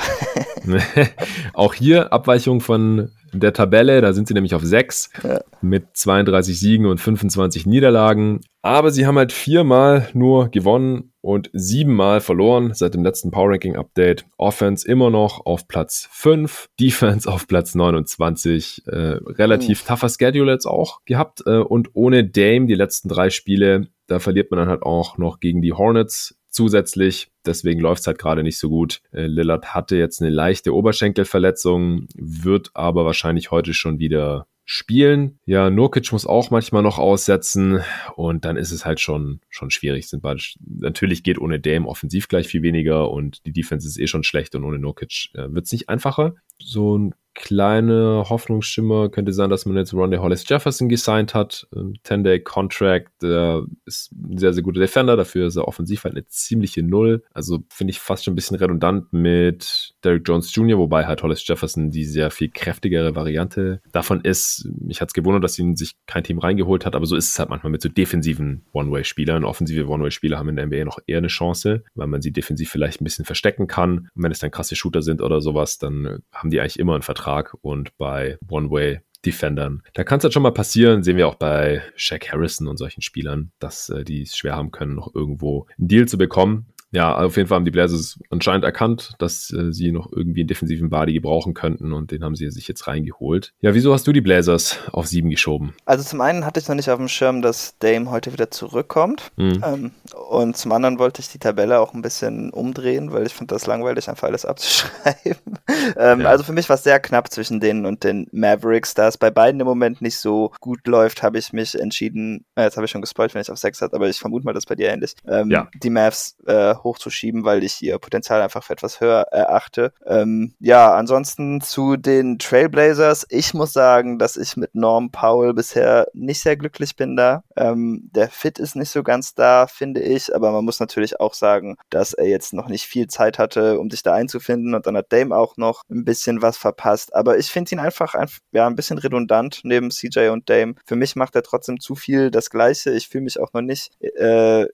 [1.53, 4.01] auch hier Abweichung von der Tabelle.
[4.01, 5.39] Da sind sie nämlich auf 6 ja.
[5.61, 8.41] mit 32 Siegen und 25 Niederlagen.
[8.61, 13.75] Aber sie haben halt viermal nur gewonnen und siebenmal verloren seit dem letzten Power Ranking
[13.75, 14.25] Update.
[14.37, 18.83] Offense immer noch auf Platz 5, Defense auf Platz 29.
[18.87, 19.87] Äh, relativ mhm.
[19.87, 21.43] tougher Schedule jetzt auch gehabt.
[21.45, 25.39] Äh, und ohne Dame die letzten drei Spiele, da verliert man dann halt auch noch
[25.39, 27.31] gegen die Hornets zusätzlich.
[27.45, 29.01] Deswegen läuft es halt gerade nicht so gut.
[29.11, 35.39] Äh, Lillard hatte jetzt eine leichte Oberschenkelverletzung, wird aber wahrscheinlich heute schon wieder spielen.
[35.45, 37.81] Ja, Nurkic muss auch manchmal noch aussetzen
[38.15, 40.07] und dann ist es halt schon, schon schwierig.
[40.21, 44.23] Beide, natürlich geht ohne Dame offensiv gleich viel weniger und die Defense ist eh schon
[44.23, 46.35] schlecht und ohne Nurkic äh, wird es nicht einfacher.
[46.59, 51.67] So ein kleine Hoffnungsschimmer könnte sein, dass man jetzt Ronde Hollis Jefferson gesigned hat.
[51.73, 55.15] 10-Day-Contract, der ist ein sehr, sehr guter Defender.
[55.15, 57.23] Dafür ist er offensiv halt eine ziemliche Null.
[57.33, 61.47] Also finde ich fast schon ein bisschen redundant mit Derrick Jones Jr., wobei halt Hollis
[61.47, 64.69] Jefferson die sehr viel kräftigere Variante davon ist.
[64.79, 67.39] Mich hat es gewundert, dass ihn sich kein Team reingeholt hat, aber so ist es
[67.39, 69.45] halt manchmal mit so defensiven One-Way-Spielern.
[69.45, 72.99] Offensive One-Way-Spieler haben in der NBA noch eher eine Chance, weil man sie defensiv vielleicht
[72.99, 74.09] ein bisschen verstecken kann.
[74.13, 77.03] Und wenn es dann krasse Shooter sind oder sowas, dann haben die eigentlich immer einen
[77.03, 79.83] Vertrag Vertrag und bei One-Way Defendern.
[79.93, 83.03] Da kann es halt schon mal passieren, sehen wir auch bei Shaq Harrison und solchen
[83.03, 87.15] Spielern, dass äh, die es schwer haben können, noch irgendwo einen Deal zu bekommen ja,
[87.15, 90.89] auf jeden Fall haben die Blazers anscheinend erkannt, dass äh, sie noch irgendwie einen defensiven
[90.89, 93.53] Body gebrauchen könnten und den haben sie sich jetzt reingeholt.
[93.61, 95.73] Ja, wieso hast du die Blazers auf sieben geschoben?
[95.85, 99.31] Also zum einen hatte ich noch nicht auf dem Schirm, dass Dame heute wieder zurückkommt
[99.37, 99.63] mhm.
[99.65, 99.91] ähm,
[100.29, 103.67] und zum anderen wollte ich die Tabelle auch ein bisschen umdrehen, weil ich finde das
[103.67, 105.59] langweilig, einfach alles abzuschreiben.
[105.97, 106.29] ähm, ja.
[106.29, 108.93] Also für mich war es sehr knapp zwischen denen und den Mavericks.
[108.95, 112.63] Da es bei beiden im Moment nicht so gut läuft, habe ich mich entschieden, äh,
[112.63, 114.65] jetzt habe ich schon gespoilt, wenn ich auf sechs hatte, aber ich vermute mal, das
[114.65, 115.15] ist bei dir ähnlich.
[115.25, 115.69] Ähm, ja.
[115.81, 119.93] Die Mavs äh, hochzuschieben, weil ich ihr Potenzial einfach für etwas höher erachte.
[120.05, 123.25] Ähm, ja, ansonsten zu den Trailblazers.
[123.29, 127.43] Ich muss sagen, dass ich mit Norm Powell bisher nicht sehr glücklich bin da.
[127.55, 131.33] Ähm, der Fit ist nicht so ganz da, finde ich, aber man muss natürlich auch
[131.33, 134.97] sagen, dass er jetzt noch nicht viel Zeit hatte, um sich da einzufinden und dann
[134.97, 137.13] hat Dame auch noch ein bisschen was verpasst.
[137.15, 140.75] Aber ich finde ihn einfach ein, ja, ein bisschen redundant neben CJ und Dame.
[140.85, 142.91] Für mich macht er trotzdem zu viel das Gleiche.
[142.91, 144.65] Ich fühle mich auch noch nicht äh,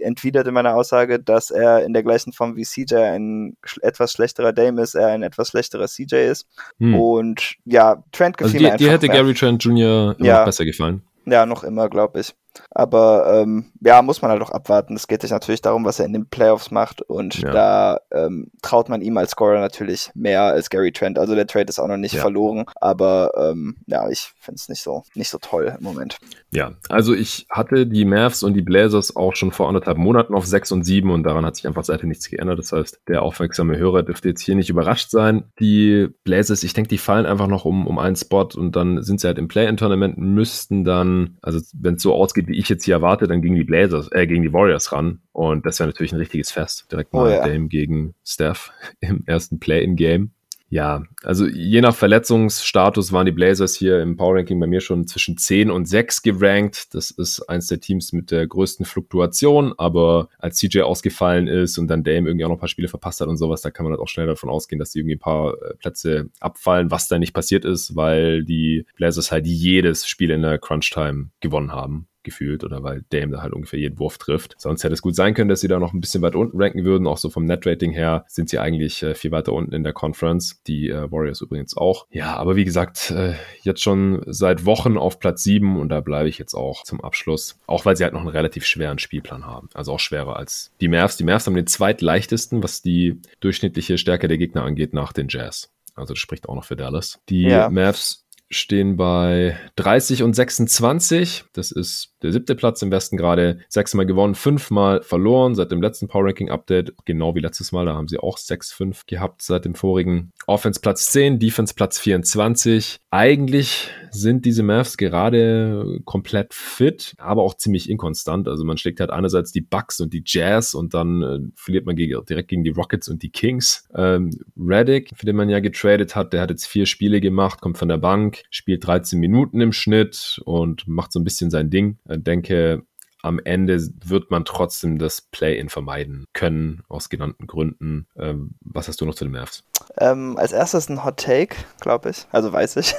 [0.00, 4.52] entwidert in meiner Aussage, dass er in der gleichen Form wie CJ ein etwas schlechterer
[4.52, 6.46] Dame ist, er ein etwas schlechterer CJ ist.
[6.78, 6.94] Hm.
[6.94, 8.84] Und ja, Trent gefiel also die, mir einfach.
[8.84, 9.16] Dir hätte mehr.
[9.16, 10.16] Gary Trent Jr.
[10.18, 10.44] immer ja.
[10.44, 11.02] besser gefallen.
[11.24, 12.34] Ja, noch immer, glaube ich.
[12.70, 14.94] Aber ähm, ja, muss man halt auch abwarten.
[14.94, 17.02] Es geht sich natürlich darum, was er in den Playoffs macht.
[17.02, 17.50] Und ja.
[17.50, 21.18] da ähm, traut man ihm als Scorer natürlich mehr als Gary Trent.
[21.18, 22.20] Also der Trade ist auch noch nicht ja.
[22.20, 22.64] verloren.
[22.80, 26.18] Aber ähm, ja, ich finde es nicht so, nicht so toll im Moment.
[26.50, 30.46] Ja, also ich hatte die Mavs und die Blazers auch schon vor anderthalb Monaten auf
[30.46, 32.58] 6 und 7 und daran hat sich einfach seitdem nichts geändert.
[32.58, 35.44] Das heißt, der aufmerksame Hörer dürfte jetzt hier nicht überrascht sein.
[35.60, 39.20] Die Blazers, ich denke, die fallen einfach noch um, um einen Spot und dann sind
[39.20, 42.94] sie halt im Play-In-Tournament, müssten dann, also wenn es so ausgeht, wie ich jetzt hier
[42.94, 45.20] erwarte, dann gegen die Blazers, äh, gegen die Warriors ran.
[45.32, 46.86] Und das wäre natürlich ein richtiges Fest.
[46.90, 47.46] Direkt oh mal oh, ja.
[47.46, 50.32] Dame gegen Steph im ersten Play-In-Game.
[50.72, 55.06] Ja, also je nach Verletzungsstatus waren die Blazers hier im Power Ranking bei mir schon
[55.06, 56.94] zwischen 10 und 6 gerankt.
[56.94, 61.88] Das ist eins der Teams mit der größten Fluktuation, aber als CJ ausgefallen ist und
[61.88, 63.92] dann Dame irgendwie auch noch ein paar Spiele verpasst hat und sowas, da kann man
[63.92, 67.18] halt auch schnell davon ausgehen, dass die irgendwie ein paar äh, Plätze abfallen, was da
[67.18, 72.08] nicht passiert ist, weil die Blazers halt jedes Spiel in der Crunch Time gewonnen haben
[72.24, 74.54] gefühlt oder weil Dame da halt ungefähr jeden Wurf trifft.
[74.58, 76.84] Sonst hätte es gut sein können, dass sie da noch ein bisschen weit unten ranken
[76.84, 77.06] würden.
[77.06, 80.62] Auch so vom Net-Rating her sind sie eigentlich äh, viel weiter unten in der Conference.
[80.66, 82.06] Die äh, Warriors übrigens auch.
[82.10, 86.28] Ja, aber wie gesagt, äh, jetzt schon seit Wochen auf Platz 7 und da bleibe
[86.28, 87.58] ich jetzt auch zum Abschluss.
[87.66, 89.68] Auch weil sie halt noch einen relativ schweren Spielplan haben.
[89.74, 91.16] Also auch schwerer als die Mavs.
[91.16, 95.70] Die Mavs haben den zweitleichtesten, was die durchschnittliche Stärke der Gegner angeht, nach den Jazz.
[95.94, 97.20] Also das spricht auch noch für Dallas.
[97.28, 97.68] Die ja.
[97.68, 101.44] Mavs stehen bei 30 und 26.
[101.52, 103.58] Das ist der siebte Platz im Westen gerade.
[103.68, 106.94] Sechsmal gewonnen, fünfmal verloren seit dem letzten Power Ranking Update.
[107.04, 110.32] Genau wie letztes Mal, da haben sie auch 6-5 gehabt seit dem vorigen.
[110.46, 112.98] Offense Platz 10, Defense Platz 24.
[113.10, 118.48] Eigentlich sind diese Mavs gerade komplett fit, aber auch ziemlich inkonstant.
[118.48, 121.96] Also man schlägt halt einerseits die Bucks und die Jazz und dann äh, verliert man
[121.96, 123.88] gegen, direkt gegen die Rockets und die Kings.
[123.94, 127.78] Ähm, Reddick, für den man ja getradet hat, der hat jetzt vier Spiele gemacht, kommt
[127.78, 131.98] von der Bank, spielt 13 Minuten im Schnitt und macht so ein bisschen sein Ding.
[132.14, 132.82] Ich denke,
[133.22, 138.06] am Ende wird man trotzdem das Play-In vermeiden können, aus genannten Gründen.
[138.16, 139.64] Ähm, was hast du noch zu den Mavs?
[139.98, 142.94] Ähm, als erstes ein Hot Take, glaube ich, also weiß ich.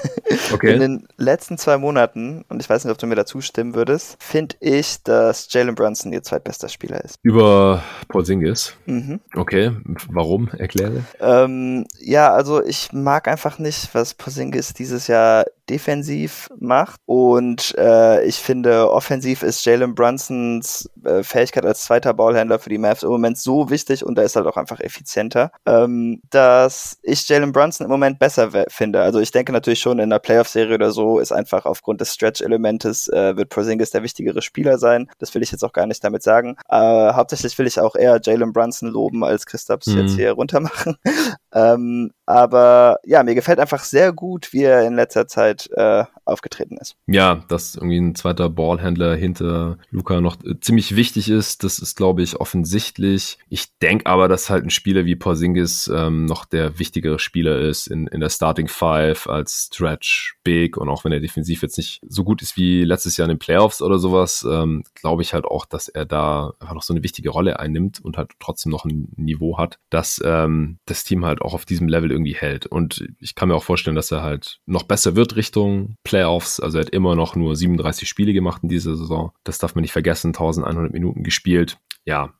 [0.53, 0.73] Okay.
[0.73, 4.15] In den letzten zwei Monaten, und ich weiß nicht, ob du mir dazu stimmen würdest,
[4.19, 7.17] finde ich, dass Jalen Brunson ihr zweitbester Spieler ist.
[7.21, 8.73] Über Porzingis?
[8.85, 9.19] Mhm.
[9.35, 9.71] Okay,
[10.09, 10.49] warum?
[10.49, 11.03] Erkläre.
[11.19, 16.99] Ähm, ja, also ich mag einfach nicht, was Porzingis dieses Jahr defensiv macht.
[17.05, 22.77] Und äh, ich finde, offensiv ist Jalen Brunsons äh, Fähigkeit als zweiter Ballhändler für die
[22.77, 27.27] Mavs im Moment so wichtig und da ist halt auch einfach effizienter, ähm, dass ich
[27.27, 29.01] Jalen Brunson im Moment besser finde.
[29.01, 33.07] Also ich denke natürlich schon in der Playoff-Serie oder so ist einfach aufgrund des Stretch-Elementes
[33.09, 35.09] äh, wird Porzingis der wichtigere Spieler sein.
[35.19, 36.55] Das will ich jetzt auch gar nicht damit sagen.
[36.69, 39.99] Äh, hauptsächlich will ich auch eher Jalen Brunson loben, als Christophs mhm.
[39.99, 40.97] jetzt hier runtermachen.
[41.53, 46.05] ähm, aber ja, mir gefällt einfach sehr gut, wie er in letzter Zeit Zeit äh,
[46.25, 46.95] aufgetreten ist.
[47.07, 51.97] Ja, dass irgendwie ein zweiter Ballhändler hinter Luca noch äh, ziemlich wichtig ist, das ist,
[51.97, 53.37] glaube ich, offensichtlich.
[53.49, 57.87] Ich denke aber, dass halt ein Spieler wie Porzingis ähm, noch der wichtigere Spieler ist
[57.87, 62.01] in, in der Starting Five als Stretch Big und auch wenn er defensiv jetzt nicht
[62.07, 65.45] so gut ist wie letztes Jahr in den Playoffs oder sowas, ähm, glaube ich halt
[65.45, 68.85] auch, dass er da einfach noch so eine wichtige Rolle einnimmt und halt trotzdem noch
[68.85, 72.65] ein Niveau hat, dass ähm, das Team halt auch auf diesem Level irgendwie hält.
[72.65, 76.59] Und ich kann mir auch vorstellen, dass er halt noch besser wird Richtung Playoffs.
[76.59, 79.31] Also er hat immer noch nur 37 Spiele gemacht in dieser Saison.
[79.43, 80.29] Das darf man nicht vergessen.
[80.29, 81.77] 1100 Minuten gespielt.
[82.05, 82.33] Ja,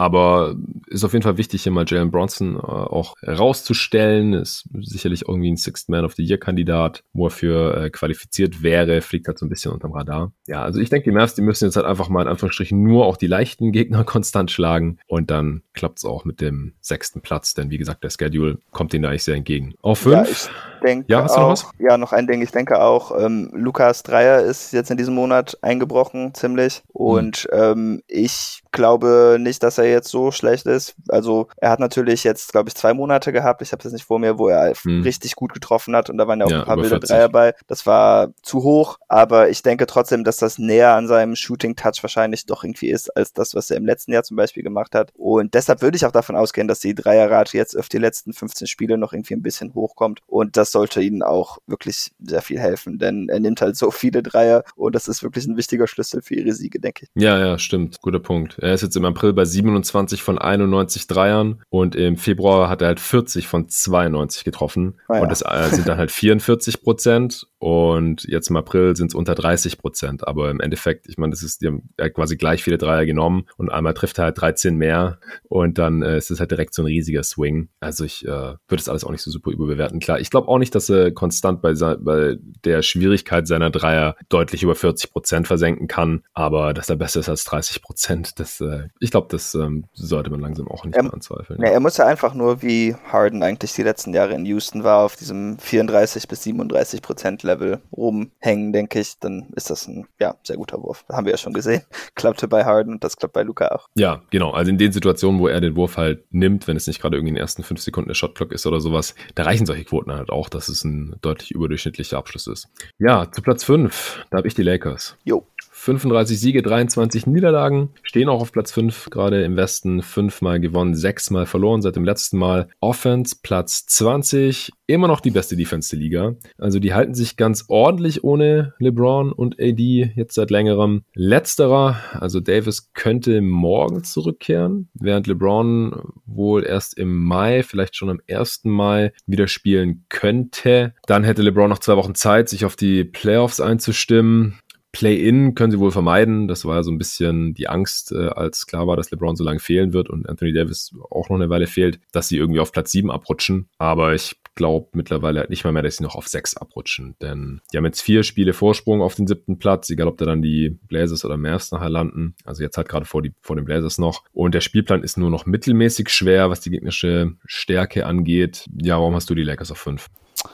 [0.00, 4.32] aber ist auf jeden Fall wichtig, hier mal Jalen Bronson äh, auch herauszustellen.
[4.32, 9.02] Ist sicherlich irgendwie ein Sixth Man of the Year-Kandidat, wo er für äh, qualifiziert wäre,
[9.02, 10.32] fliegt halt so ein bisschen unterm Radar.
[10.46, 13.04] Ja, also ich denke, die Mavs, die müssen jetzt halt einfach mal in Anführungsstrichen nur
[13.04, 17.52] auch die leichten Gegner konstant schlagen und dann klappt es auch mit dem sechsten Platz,
[17.52, 19.74] denn wie gesagt, der Schedule kommt ihnen da eigentlich sehr entgegen.
[19.82, 20.46] Auf fünf.
[20.46, 21.66] Ja, denke ja, hast du noch was?
[21.78, 22.42] Ja, noch ein Ding.
[22.42, 26.82] Ich denke auch, ähm, Lukas Dreier ist jetzt in diesem Monat eingebrochen, ziemlich.
[26.88, 27.58] Und mhm.
[27.60, 30.94] ähm, ich glaube nicht, dass er jetzt so schlecht ist.
[31.08, 33.62] Also er hat natürlich jetzt, glaube ich, zwei Monate gehabt.
[33.62, 35.02] Ich habe es jetzt nicht vor mir, wo er mhm.
[35.02, 37.54] richtig gut getroffen hat und da waren ja auch ja, ein paar wilde Dreier bei.
[37.66, 42.46] Das war zu hoch, aber ich denke trotzdem, dass das näher an seinem Shooting-Touch wahrscheinlich
[42.46, 45.12] doch irgendwie ist, als das, was er im letzten Jahr zum Beispiel gemacht hat.
[45.16, 48.66] Und deshalb würde ich auch davon ausgehen, dass die Dreierrate jetzt auf die letzten 15
[48.66, 52.98] Spiele noch irgendwie ein bisschen hochkommt und das sollte ihnen auch wirklich sehr viel helfen,
[52.98, 56.34] denn er nimmt halt so viele Dreier und das ist wirklich ein wichtiger Schlüssel für
[56.34, 57.22] ihre Siege, denke ich.
[57.22, 58.00] Ja, ja, stimmt.
[58.00, 58.58] Guter Punkt.
[58.60, 62.88] Er ist jetzt im April bei 27 von 91 Dreiern und im Februar hat er
[62.88, 65.22] halt 40 von 92 getroffen ah, ja.
[65.22, 69.34] und das äh, sind dann halt 44 Prozent und jetzt im April sind es unter
[69.34, 70.26] 30 Prozent.
[70.26, 73.68] Aber im Endeffekt, ich meine, das ist, die haben quasi gleich viele Dreier genommen und
[73.68, 76.86] einmal trifft er halt 13 mehr und dann äh, ist es halt direkt so ein
[76.86, 77.68] riesiger Swing.
[77.78, 80.00] Also ich äh, würde das alles auch nicht so super überbewerten.
[80.00, 84.62] Klar, ich glaube auch nicht, dass er konstant bei, bei der Schwierigkeit seiner Dreier deutlich
[84.62, 88.88] über 40 Prozent versenken kann, aber dass er besser ist als 30 Prozent, das, äh,
[89.00, 91.60] ich glaube, das ähm, sollte man langsam auch nicht er, mehr anzweifeln.
[91.60, 95.04] Ja, er muss ja einfach nur wie Harden eigentlich die letzten Jahre in Houston war,
[95.04, 100.36] auf diesem 34 bis 37 Prozent Level rumhängen, denke ich, dann ist das ein ja,
[100.44, 101.04] sehr guter Wurf.
[101.08, 101.82] Haben wir ja schon gesehen.
[102.14, 103.88] Klappte bei Harden und das klappt bei Luca auch.
[103.96, 104.50] Ja, genau.
[104.52, 107.30] Also in den Situationen, wo er den Wurf halt nimmt, wenn es nicht gerade irgendwie
[107.30, 110.30] in den ersten fünf Sekunden der Shotclock ist oder sowas, da reichen solche Quoten halt
[110.30, 112.68] auch, dass es ein deutlich überdurchschnittlicher Abschluss ist.
[112.98, 115.16] Ja, zu Platz 5, da habe ich die Lakers.
[115.24, 115.46] Jo.
[115.80, 121.46] 35 Siege, 23 Niederlagen, stehen auch auf Platz 5 gerade im Westen, fünfmal gewonnen, sechsmal
[121.46, 122.68] verloren seit dem letzten Mal.
[122.80, 126.36] Offense Platz 20, immer noch die beste Defense der Liga.
[126.58, 131.02] Also die halten sich ganz ordentlich ohne LeBron und AD jetzt seit längerem.
[131.14, 138.20] Letzterer, also Davis könnte morgen zurückkehren, während LeBron wohl erst im Mai, vielleicht schon am
[138.28, 138.64] 1.
[138.64, 140.92] Mai wieder spielen könnte.
[141.06, 144.58] Dann hätte LeBron noch zwei Wochen Zeit, sich auf die Playoffs einzustimmen.
[144.92, 146.48] Play-in können sie wohl vermeiden.
[146.48, 149.44] Das war ja so ein bisschen die Angst, äh, als klar war, dass LeBron so
[149.44, 152.72] lange fehlen wird und Anthony Davis auch noch eine Weile fehlt, dass sie irgendwie auf
[152.72, 153.68] Platz 7 abrutschen.
[153.78, 157.14] Aber ich glaube mittlerweile nicht mal mehr, dass sie noch auf 6 abrutschen.
[157.22, 160.42] Denn die haben jetzt vier Spiele Vorsprung auf den siebten Platz, egal ob da dann
[160.42, 162.34] die Blazers oder Mavs nachher landen.
[162.44, 164.24] Also jetzt halt gerade vor, die, vor den Blazers noch.
[164.32, 168.68] Und der Spielplan ist nur noch mittelmäßig schwer, was die gegnerische Stärke angeht.
[168.82, 170.08] Ja, warum hast du die Lakers auf 5?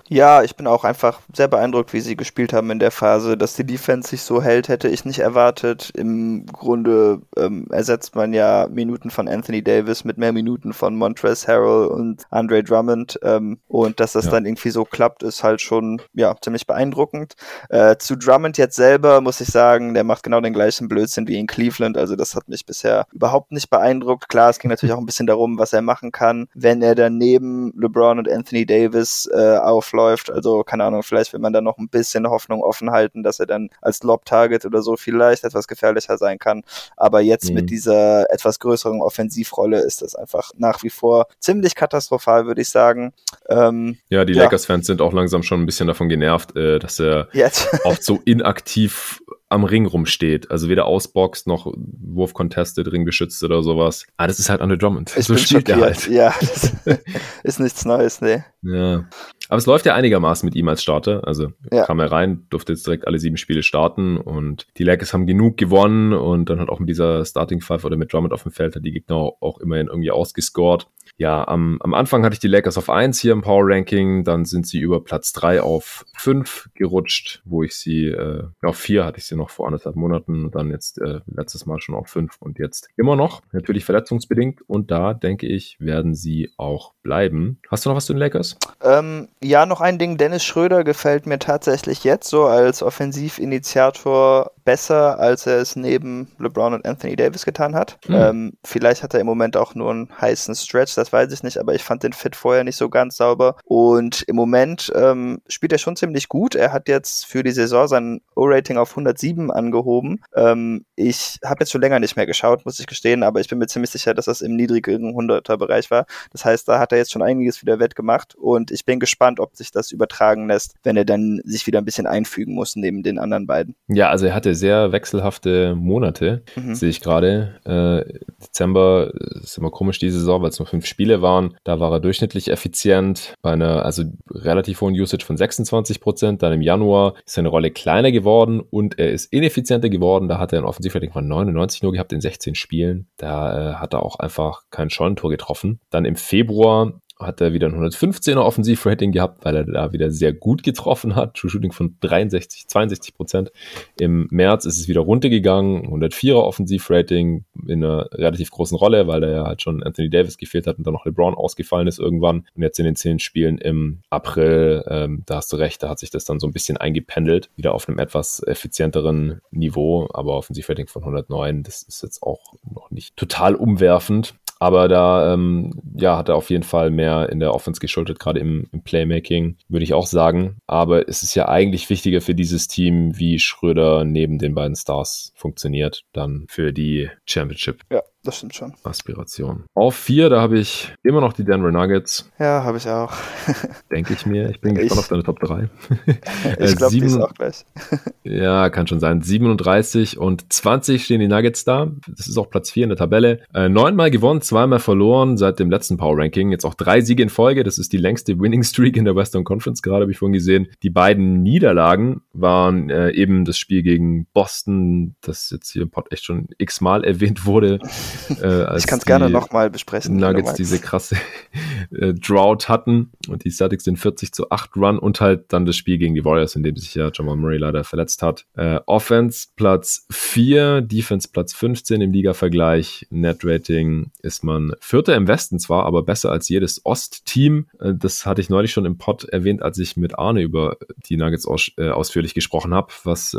[0.09, 3.37] Ja, ich bin auch einfach sehr beeindruckt, wie sie gespielt haben in der Phase.
[3.37, 5.91] Dass die Defense sich so hält, hätte ich nicht erwartet.
[5.95, 11.49] Im Grunde ähm, ersetzt man ja Minuten von Anthony Davis mit mehr Minuten von Montrezl
[11.49, 13.19] Harrell und Andre Drummond.
[13.23, 14.33] Ähm, und dass das ja.
[14.33, 17.35] dann irgendwie so klappt, ist halt schon ja ziemlich beeindruckend.
[17.69, 21.39] Äh, zu Drummond jetzt selber muss ich sagen, der macht genau den gleichen Blödsinn wie
[21.39, 21.97] in Cleveland.
[21.97, 24.29] Also das hat mich bisher überhaupt nicht beeindruckt.
[24.29, 27.19] Klar, es ging natürlich auch ein bisschen darum, was er machen kann, wenn er dann
[27.19, 30.31] neben LeBron und Anthony Davis äh, aufläuft.
[30.31, 33.47] Also, keine Ahnung, vielleicht will man da noch ein bisschen Hoffnung offen halten, dass er
[33.47, 36.63] dann als Lob-Target oder so vielleicht etwas gefährlicher sein kann.
[36.97, 37.57] Aber jetzt mhm.
[37.57, 42.71] mit dieser etwas größeren Offensivrolle ist das einfach nach wie vor ziemlich katastrophal, würde ich
[42.71, 43.13] sagen.
[43.49, 44.45] Ähm, ja, die ja.
[44.45, 47.69] Lakers-Fans sind auch langsam schon ein bisschen davon genervt, äh, dass er jetzt.
[47.85, 50.51] oft so inaktiv am Ring rumsteht.
[50.51, 54.07] Also weder ausboxt noch Wurf contested, Ring beschützt oder sowas.
[54.17, 55.17] Ah, das ist halt Andre Drummond.
[55.17, 56.09] Ich so bin spielt er halt.
[56.09, 56.73] Ja, das
[57.45, 58.45] ist nichts Neues, ne.
[58.63, 59.09] Ja.
[59.49, 61.27] Aber es läuft ja einigermaßen mit ihm als Starter.
[61.27, 61.85] Also ja.
[61.85, 65.57] kam er rein, durfte jetzt direkt alle sieben Spiele starten und die Lakers haben genug
[65.57, 68.75] gewonnen und dann hat auch mit dieser Starting Five oder mit Drummond auf dem Feld
[68.75, 70.89] hat die Gegner auch immerhin irgendwie ausgescored
[71.19, 74.45] ja, am, am Anfang hatte ich die Lakers auf 1 hier im Power Ranking, dann
[74.45, 79.19] sind sie über Platz 3 auf 5 gerutscht, wo ich sie, äh, auf 4 hatte
[79.19, 82.37] ich sie noch vor anderthalb Monaten und dann jetzt äh, letztes Mal schon auf 5
[82.41, 87.61] und jetzt immer noch, natürlich verletzungsbedingt und da denke ich, werden sie auch bleiben.
[87.71, 88.59] Hast du noch was zu den Lakers?
[88.83, 95.19] Ähm, ja, noch ein Ding, Dennis Schröder gefällt mir tatsächlich jetzt so als Offensivinitiator besser,
[95.19, 97.99] als er es neben LeBron und Anthony Davis getan hat.
[98.07, 98.15] Mhm.
[98.15, 101.59] Ähm, vielleicht hat er im Moment auch nur einen heißen Stretch, das weiß ich nicht,
[101.59, 103.57] aber ich fand den Fit vorher nicht so ganz sauber.
[103.65, 106.57] Und im Moment ähm, spielt er schon ziemlich gut.
[106.57, 110.23] Er hat jetzt für die Saison sein O-Rating auf 107 angehoben.
[110.35, 113.59] Ähm, ich habe jetzt schon länger nicht mehr geschaut, muss ich gestehen, aber ich bin
[113.59, 116.07] mir ziemlich sicher, dass das im niedrigen 100er Bereich war.
[116.33, 119.55] Das heißt, da hat er jetzt schon einiges wieder wettgemacht und ich bin gespannt, ob
[119.55, 123.19] sich das übertragen lässt, wenn er dann sich wieder ein bisschen einfügen muss neben den
[123.19, 123.77] anderen beiden.
[123.87, 126.75] Ja, also er hatte sehr wechselhafte Monate, mhm.
[126.75, 127.61] sehe ich gerade.
[127.65, 131.57] Äh, Dezember ist immer komisch diese Saison, weil es nur fünf Spiele waren.
[131.65, 136.43] Da war er durchschnittlich effizient bei einer also relativ hohen Usage von 26 Prozent.
[136.43, 140.29] Dann im Januar ist seine Rolle kleiner geworden und er ist ineffizienter geworden.
[140.29, 143.09] Da hat er ein Offensivrating von 99 nur gehabt in 16 Spielen.
[143.17, 145.81] Da äh, hat er auch einfach kein Scheunentor getroffen.
[145.91, 150.33] Dann im Februar hat er wieder ein 115er Offensivrating gehabt, weil er da wieder sehr
[150.33, 151.35] gut getroffen hat.
[151.35, 153.53] True Shooting von 63, 62 Prozent.
[153.99, 155.87] Im März ist es wieder runtergegangen.
[155.87, 160.67] 104er Offensivrating in einer relativ großen Rolle, weil da ja halt schon Anthony Davis gefehlt
[160.67, 162.47] hat und dann noch LeBron ausgefallen ist irgendwann.
[162.55, 165.99] Und jetzt in den zehn Spielen im April, ähm, da hast du recht, da hat
[165.99, 167.49] sich das dann so ein bisschen eingependelt.
[167.57, 172.91] Wieder auf einem etwas effizienteren Niveau, aber Offensivrating von 109, das ist jetzt auch noch
[172.91, 174.35] nicht total umwerfend.
[174.59, 178.41] Aber da ähm, ja, hat er auf jeden Fall mehr in der Offense geschuldet, gerade
[178.41, 180.57] im, im, Playmaking, würde ich auch sagen.
[180.67, 185.33] Aber es ist ja eigentlich wichtiger für dieses Team, wie Schröder neben den beiden Stars
[185.35, 187.83] funktioniert, dann für die Championship.
[187.91, 188.75] Ja, das stimmt schon.
[188.83, 189.65] Aspiration.
[189.75, 192.31] Auf vier, da habe ich immer noch die Denver Nuggets.
[192.39, 193.13] Ja, habe ich auch.
[193.91, 194.51] Denke ich mir.
[194.51, 195.69] Ich bin ich, gespannt auf deine Top 3.
[196.59, 197.65] ich glaube, die ist auch gleich.
[198.25, 199.23] ja, kann schon sein.
[199.23, 201.91] 37 und 20 stehen die Nuggets da.
[202.09, 203.41] Das ist auch Platz 4 in der Tabelle.
[203.55, 206.51] Äh, neunmal gewonnen, zweimal verloren seit dem letzten Power Ranking.
[206.51, 207.65] Jetzt auch drei Siege in Folge.
[207.65, 210.69] Das ist die längste Winning Streak in der Western Conference, gerade habe ich vorhin gesehen.
[210.83, 216.13] Die beiden Niederlagen waren äh, eben das Spiel gegen Boston, das jetzt hier im Pod
[216.13, 217.79] echt schon x-mal erwähnt wurde.
[218.43, 220.17] Äh, ich kann es gerne nochmal besprechen.
[220.17, 221.17] Nuggets diese krasse
[221.91, 225.77] äh, Drought hatten und die Celtics den 40 zu 8 Run und halt dann das
[225.77, 228.45] Spiel gegen die Warriors, in dem sich ja Jamal Murray leider verletzt hat.
[228.55, 233.07] Äh, Offense Platz 4, Defense Platz 15 im Liga-Vergleich.
[233.11, 237.69] Net Rating ist man Vierter im Westen zwar, aber besser als jedes Ost-Team.
[237.81, 240.77] Äh, das hatte ich neulich schon im Pod erwähnt, als ich mit Arne über
[241.09, 242.93] die Nuggets aus, äh, ausführlich gesprochen habe.
[243.05, 243.37] Was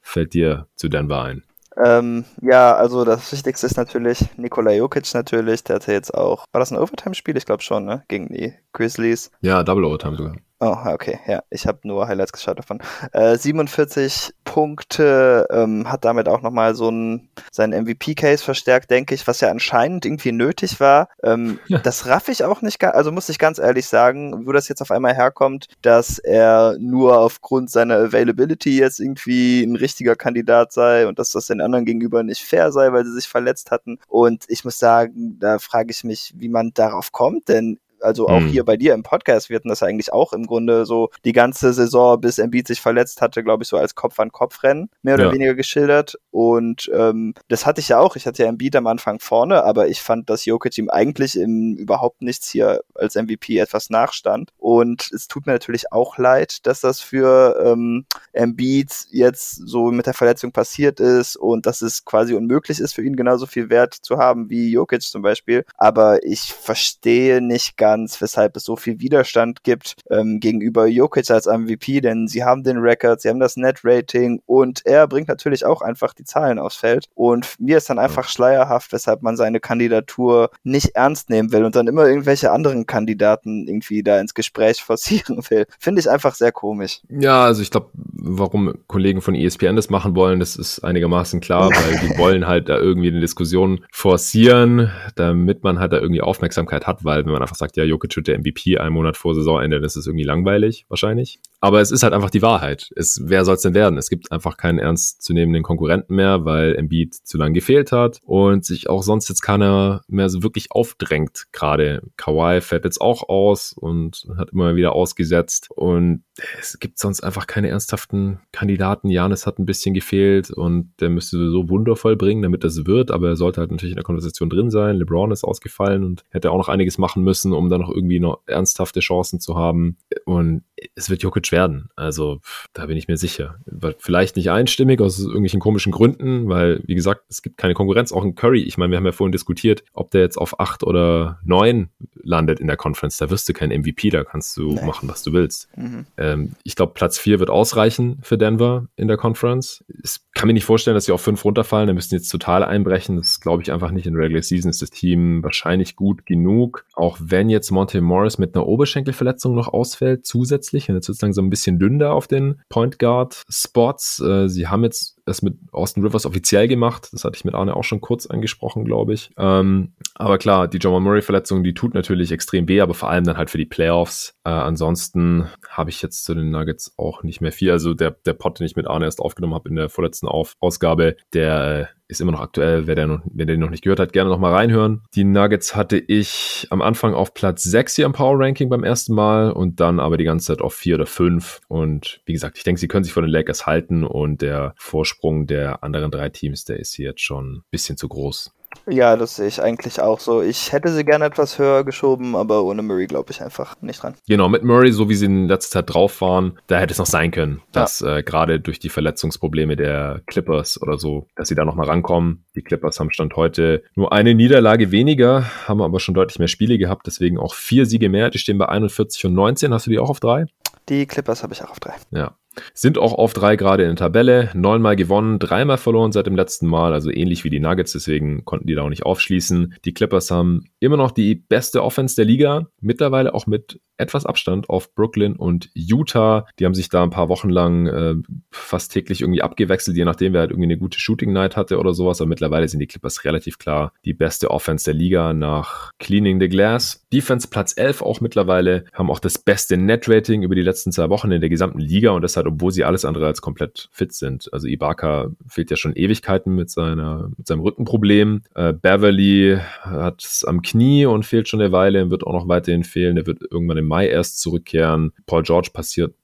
[0.00, 1.42] fällt dir zu Denver ein?
[1.84, 5.64] Ähm, ja, also das Wichtigste ist natürlich Nikola Jokic natürlich.
[5.64, 7.36] Der hatte jetzt auch, war das ein Overtime-Spiel?
[7.36, 8.04] Ich glaube schon, ne?
[8.08, 9.30] Gegen die Grizzlies.
[9.40, 10.36] Ja, Double Overtime sogar.
[10.58, 11.42] Oh, okay, ja.
[11.50, 12.80] Ich habe nur Highlights geschaut davon.
[13.12, 19.26] Äh, 47 Punkte, ähm, hat damit auch nochmal so ein, seinen MVP-Case verstärkt, denke ich,
[19.26, 21.10] was ja anscheinend irgendwie nötig war.
[21.22, 21.78] Ähm, ja.
[21.80, 24.90] Das raff ich auch nicht, also muss ich ganz ehrlich sagen, wo das jetzt auf
[24.90, 31.18] einmal herkommt, dass er nur aufgrund seiner Availability jetzt irgendwie ein richtiger Kandidat sei und
[31.18, 33.98] dass das den anderen gegenüber nicht fair sei, weil sie sich verletzt hatten.
[34.08, 38.40] Und ich muss sagen, da frage ich mich, wie man darauf kommt, denn also auch
[38.40, 38.48] mhm.
[38.48, 41.72] hier bei dir im Podcast, wir hatten das eigentlich auch im Grunde so die ganze
[41.72, 45.32] Saison, bis Embiid sich verletzt hatte, glaube ich, so als Kopf-an-Kopf-Rennen mehr oder ja.
[45.32, 46.16] weniger geschildert.
[46.30, 48.16] Und ähm, das hatte ich ja auch.
[48.16, 51.76] Ich hatte ja Embiid am Anfang vorne, aber ich fand, dass Jokic ihm eigentlich im
[51.76, 54.50] überhaupt nichts hier als MVP etwas nachstand.
[54.58, 60.06] Und es tut mir natürlich auch leid, dass das für ähm, Embiid jetzt so mit
[60.06, 63.94] der Verletzung passiert ist und dass es quasi unmöglich ist, für ihn genauso viel Wert
[63.94, 65.64] zu haben wie Jokic zum Beispiel.
[65.76, 71.46] Aber ich verstehe nicht ganz, weshalb es so viel Widerstand gibt ähm, gegenüber Jokic als
[71.46, 75.82] MVP, denn sie haben den Record, sie haben das Net-Rating und er bringt natürlich auch
[75.82, 77.06] einfach die Zahlen aufs Feld.
[77.14, 81.76] Und mir ist dann einfach schleierhaft, weshalb man seine Kandidatur nicht ernst nehmen will und
[81.76, 85.66] dann immer irgendwelche anderen Kandidaten irgendwie da ins Gespräch forcieren will.
[85.78, 87.00] Finde ich einfach sehr komisch.
[87.08, 91.70] Ja, also ich glaube, warum Kollegen von ESPN das machen wollen, das ist einigermaßen klar,
[91.70, 96.86] weil die wollen halt da irgendwie eine Diskussion forcieren, damit man halt da irgendwie Aufmerksamkeit
[96.86, 99.80] hat, weil wenn man einfach sagt, ja, Jokic wird der MVP einen Monat vor Saisonende,
[99.80, 101.40] das ist irgendwie langweilig, wahrscheinlich.
[101.60, 102.90] Aber es ist halt einfach die Wahrheit.
[102.96, 103.98] Es, wer soll es denn werden?
[103.98, 108.88] Es gibt einfach keinen ernstzunehmenden Konkurrenten mehr, weil Embiid zu lange gefehlt hat und sich
[108.88, 111.46] auch sonst jetzt keiner mehr so wirklich aufdrängt.
[111.52, 116.22] Gerade Kawhi fällt jetzt auch aus und hat immer wieder ausgesetzt und
[116.60, 119.08] es gibt sonst einfach keine ernsthaften Kandidaten.
[119.08, 123.28] Janis hat ein bisschen gefehlt und der müsste so wundervoll bringen, damit das wird, aber
[123.28, 124.96] er sollte halt natürlich in der Konversation drin sein.
[124.96, 128.40] LeBron ist ausgefallen und hätte auch noch einiges machen müssen, um dann noch irgendwie noch
[128.46, 129.98] ernsthafte Chancen zu haben.
[130.24, 130.64] Und
[130.94, 131.88] es wird Jokic werden.
[131.96, 132.40] Also
[132.72, 133.56] da bin ich mir sicher.
[133.98, 138.12] Vielleicht nicht einstimmig aus irgendwelchen komischen Gründen, weil, wie gesagt, es gibt keine Konkurrenz.
[138.12, 140.82] Auch ein Curry, ich meine, wir haben ja vorhin diskutiert, ob der jetzt auf acht
[140.82, 141.90] oder neun
[142.22, 143.16] landet in der Conference.
[143.16, 144.86] Da wirst du kein MVP, da kannst du Nein.
[144.86, 145.68] machen, was du willst.
[145.76, 146.06] Mhm.
[146.16, 149.84] Ähm, ich glaube, Platz vier wird ausreichen für Denver in der Conference.
[150.02, 151.86] Ich kann mir nicht vorstellen, dass sie auf fünf runterfallen.
[151.86, 153.16] Da müssen jetzt total einbrechen.
[153.16, 154.06] Das glaube ich einfach nicht.
[154.06, 156.84] In Regular Season ist das Team wahrscheinlich gut genug.
[156.94, 160.65] Auch wenn jetzt Monte Morris mit einer Oberschenkelverletzung noch ausfällt, zusätzlich.
[160.72, 164.20] Und jetzt wird es langsam ein bisschen dünner auf den Point Guard Spots.
[164.20, 167.08] Äh, sie haben jetzt es mit Austin Rivers offiziell gemacht.
[167.12, 169.30] Das hatte ich mit Arne auch schon kurz angesprochen, glaube ich.
[169.36, 173.36] Ähm, aber klar, die Jamal Murray-Verletzung, die tut natürlich extrem weh, aber vor allem dann
[173.36, 174.34] halt für die Playoffs.
[174.44, 177.72] Äh, ansonsten habe ich jetzt zu den Nuggets auch nicht mehr viel.
[177.72, 180.54] Also der, der Pod, den ich mit Arne erst aufgenommen habe in der vorletzten Auf
[180.60, 182.86] Ausgabe, der äh, ist immer noch aktuell.
[182.86, 185.02] Wer, der noch, wer den noch nicht gehört hat, gerne noch mal reinhören.
[185.14, 189.14] Die Nuggets hatte ich am Anfang auf Platz 6 hier im Power Ranking beim ersten
[189.14, 191.60] Mal und dann aber die ganze Zeit auf 4 oder 5.
[191.68, 195.46] Und wie gesagt, ich denke, sie können sich von den Lakers halten und der Vorsprung
[195.46, 198.55] der anderen drei Teams, der ist hier jetzt schon ein bisschen zu groß.
[198.88, 200.42] Ja, das sehe ich eigentlich auch so.
[200.42, 204.14] Ich hätte sie gerne etwas höher geschoben, aber ohne Murray glaube ich einfach nicht dran.
[204.28, 207.06] Genau, mit Murray, so wie sie in letzter Zeit drauf waren, da hätte es noch
[207.06, 208.18] sein können, dass ja.
[208.18, 212.44] äh, gerade durch die Verletzungsprobleme der Clippers oder so, dass sie da nochmal rankommen.
[212.54, 216.78] Die Clippers haben Stand heute nur eine Niederlage weniger, haben aber schon deutlich mehr Spiele
[216.78, 218.30] gehabt, deswegen auch vier Siege mehr.
[218.30, 219.72] Die stehen bei 41 und 19.
[219.72, 220.46] Hast du die auch auf drei?
[220.88, 221.94] Die Clippers habe ich auch auf drei.
[222.10, 222.36] Ja,
[222.74, 224.50] sind auch auf drei gerade in der Tabelle.
[224.54, 228.66] Neunmal gewonnen, dreimal verloren seit dem letzten Mal, also ähnlich wie die Nuggets, deswegen konnten
[228.66, 229.74] die da auch nicht aufschließen.
[229.84, 234.68] Die Clippers haben immer noch die beste Offense der Liga, mittlerweile auch mit etwas Abstand
[234.68, 236.46] auf Brooklyn und Utah.
[236.58, 238.14] Die haben sich da ein paar Wochen lang äh,
[238.50, 241.94] fast täglich irgendwie abgewechselt, je nachdem, wer halt irgendwie eine gute Shooting Night hatte oder
[241.94, 242.20] sowas.
[242.20, 246.48] Aber mittlerweile sind die Clippers relativ klar die beste Offense der Liga nach Cleaning the
[246.48, 247.06] Glass.
[247.12, 251.30] Defense Platz 11 auch mittlerweile, haben auch das beste Net-Rating über die letzten zwei Wochen
[251.30, 254.52] in der gesamten Liga und das halt, obwohl sie alles andere als komplett fit sind.
[254.52, 258.42] Also Ibaka fehlt ja schon Ewigkeiten mit, seiner, mit seinem Rückenproblem.
[258.54, 262.84] Äh, Beverly hat es am Knie und fehlt schon eine Weile, wird auch noch weiterhin
[262.84, 263.16] fehlen.
[263.16, 265.12] Der wird irgendwann im Mai erst zurückkehren.
[265.26, 266.14] Paul George passiert,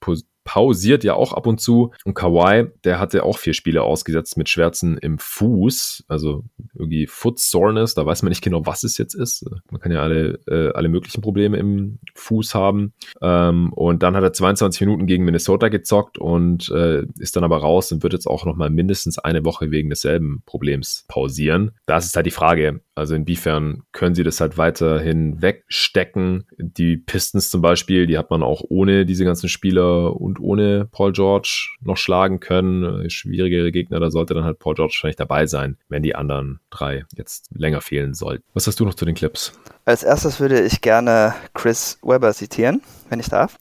[0.43, 1.91] pausiert ja auch ab und zu.
[2.05, 7.39] Und Kawhi, der hatte auch vier Spiele ausgesetzt mit Schwärzen im Fuß, also irgendwie Foot
[7.39, 9.45] Soreness, da weiß man nicht genau, was es jetzt ist.
[9.71, 12.93] Man kann ja alle, äh, alle möglichen Probleme im Fuß haben.
[13.21, 17.57] Ähm, und dann hat er 22 Minuten gegen Minnesota gezockt und äh, ist dann aber
[17.57, 21.71] raus und wird jetzt auch nochmal mindestens eine Woche wegen desselben Problems pausieren.
[21.85, 26.45] Das ist halt die Frage, also inwiefern können sie das halt weiterhin wegstecken?
[26.57, 31.11] Die Pistons zum Beispiel, die hat man auch ohne diese ganzen Spieler und ohne Paul
[31.11, 33.09] George noch schlagen können.
[33.09, 37.05] Schwierigere Gegner, da sollte dann halt Paul George wahrscheinlich dabei sein, wenn die anderen drei
[37.15, 38.43] jetzt länger fehlen sollten.
[38.53, 39.53] Was hast du noch zu den Clips?
[39.85, 42.81] Als erstes würde ich gerne Chris Webber zitieren.
[43.13, 43.57] Wenn ich darf.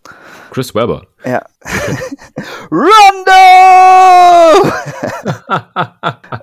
[0.51, 1.07] Chris Webber.
[1.25, 1.43] Ja.
[1.63, 1.99] Okay.
[2.71, 3.33] Rondo!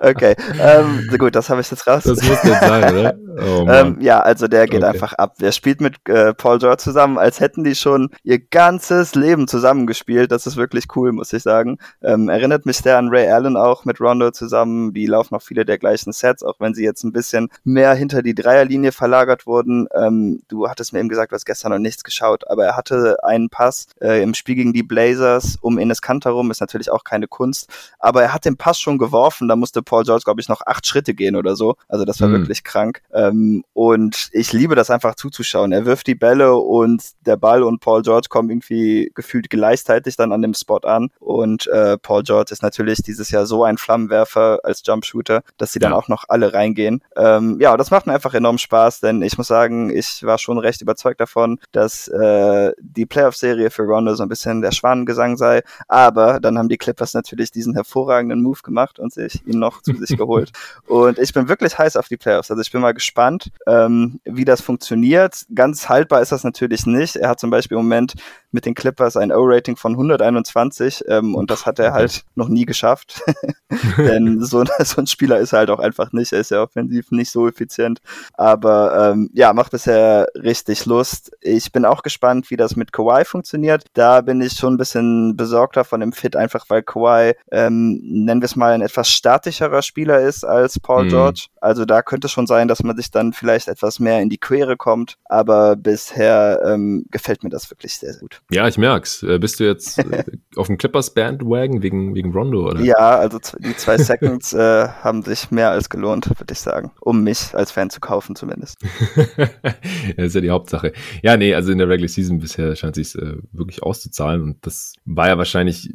[0.00, 2.04] okay, ähm, gut, das habe ich jetzt raus.
[2.04, 3.14] Das muss jetzt sein, oder?
[3.40, 4.92] Oh, ähm, ja, also der geht okay.
[4.92, 5.36] einfach ab.
[5.40, 10.30] Der spielt mit äh, Paul George zusammen, als hätten die schon ihr ganzes Leben zusammengespielt.
[10.30, 11.78] Das ist wirklich cool, muss ich sagen.
[12.02, 14.92] Ähm, erinnert mich sehr an Ray Allen auch mit Rondo zusammen.
[14.92, 18.20] Die laufen auch viele der gleichen Sets, auch wenn sie jetzt ein bisschen mehr hinter
[18.22, 19.86] die Dreierlinie verlagert wurden.
[19.94, 22.99] Ähm, du hattest mir eben gesagt, du hast gestern noch nichts geschaut, aber er hatte
[23.22, 27.04] einen Pass äh, im Spiel gegen die Blazers um Ines Kanter rum, ist natürlich auch
[27.04, 30.48] keine Kunst, aber er hat den Pass schon geworfen, da musste Paul George, glaube ich,
[30.48, 31.76] noch acht Schritte gehen oder so.
[31.88, 32.32] Also das war mhm.
[32.32, 33.02] wirklich krank.
[33.12, 35.72] Ähm, und ich liebe das einfach zuzuschauen.
[35.72, 40.32] Er wirft die Bälle und der Ball und Paul George kommen irgendwie gefühlt gleichzeitig dann
[40.32, 41.10] an dem Spot an.
[41.18, 45.78] Und äh, Paul George ist natürlich dieses Jahr so ein Flammenwerfer als Jumpshooter, dass sie
[45.78, 47.02] dann auch noch alle reingehen.
[47.16, 50.58] Ähm, ja, das macht mir einfach enorm Spaß, denn ich muss sagen, ich war schon
[50.58, 55.62] recht überzeugt davon, dass äh, die Playoff-Serie für Rondo so ein bisschen der Schwanengesang sei.
[55.88, 59.94] Aber dann haben die Clippers natürlich diesen hervorragenden Move gemacht und sich ihn noch zu
[59.94, 60.50] sich geholt.
[60.86, 62.50] Und ich bin wirklich heiß auf die Playoffs.
[62.50, 65.46] Also ich bin mal gespannt, ähm, wie das funktioniert.
[65.54, 67.16] Ganz haltbar ist das natürlich nicht.
[67.16, 68.14] Er hat zum Beispiel im Moment
[68.52, 72.66] mit den Clippers ein O-Rating von 121 ähm, und das hat er halt noch nie
[72.66, 73.22] geschafft.
[73.98, 76.32] Denn so, so, ein Spieler ist er halt auch einfach nicht.
[76.32, 78.00] Er ist ja offensiv nicht so effizient.
[78.34, 81.32] Aber ähm, ja, macht bisher richtig Lust.
[81.40, 83.84] Ich bin auch gespannt, wie das mit Kawhi funktioniert.
[83.94, 88.40] Da bin ich schon ein bisschen besorgter von dem Fit, einfach weil Kawhi, ähm, nennen
[88.40, 91.08] wir es mal, ein etwas statischerer Spieler ist als Paul mhm.
[91.08, 91.46] George.
[91.60, 94.38] Also da könnte es schon sein, dass man sich dann vielleicht etwas mehr in die
[94.38, 95.16] Quere kommt.
[95.24, 98.40] Aber bisher ähm, gefällt mir das wirklich sehr, sehr gut.
[98.50, 99.22] Ja, ich merk's.
[99.22, 100.24] Äh, bist du jetzt äh,
[100.56, 102.80] auf dem Clippers Bandwagon wegen, wegen Rondo, oder?
[102.80, 106.92] Ja, also die zwei Seconds äh, haben sich mehr als gelohnt, würde ich sagen.
[107.00, 108.78] Um mich als Fan zu kaufen, zumindest.
[109.36, 110.92] das ist ja die Hauptsache.
[111.22, 114.94] Ja, nee, also in der Regular Season bisher scheint sich äh, wirklich auszuzahlen und das
[115.04, 115.90] war ja wahrscheinlich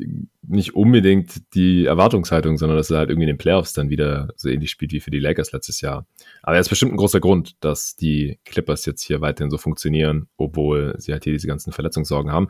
[0.48, 4.50] nicht unbedingt die Erwartungshaltung, sondern dass er halt irgendwie in den Playoffs dann wieder so
[4.50, 6.06] ähnlich spielt wie für die Lakers letztes Jahr.
[6.44, 10.28] Aber er ist bestimmt ein großer Grund, dass die Clippers jetzt hier weiterhin so funktionieren,
[10.38, 12.50] obwohl sie halt hier diese ganzen Verletzungssorgen haben.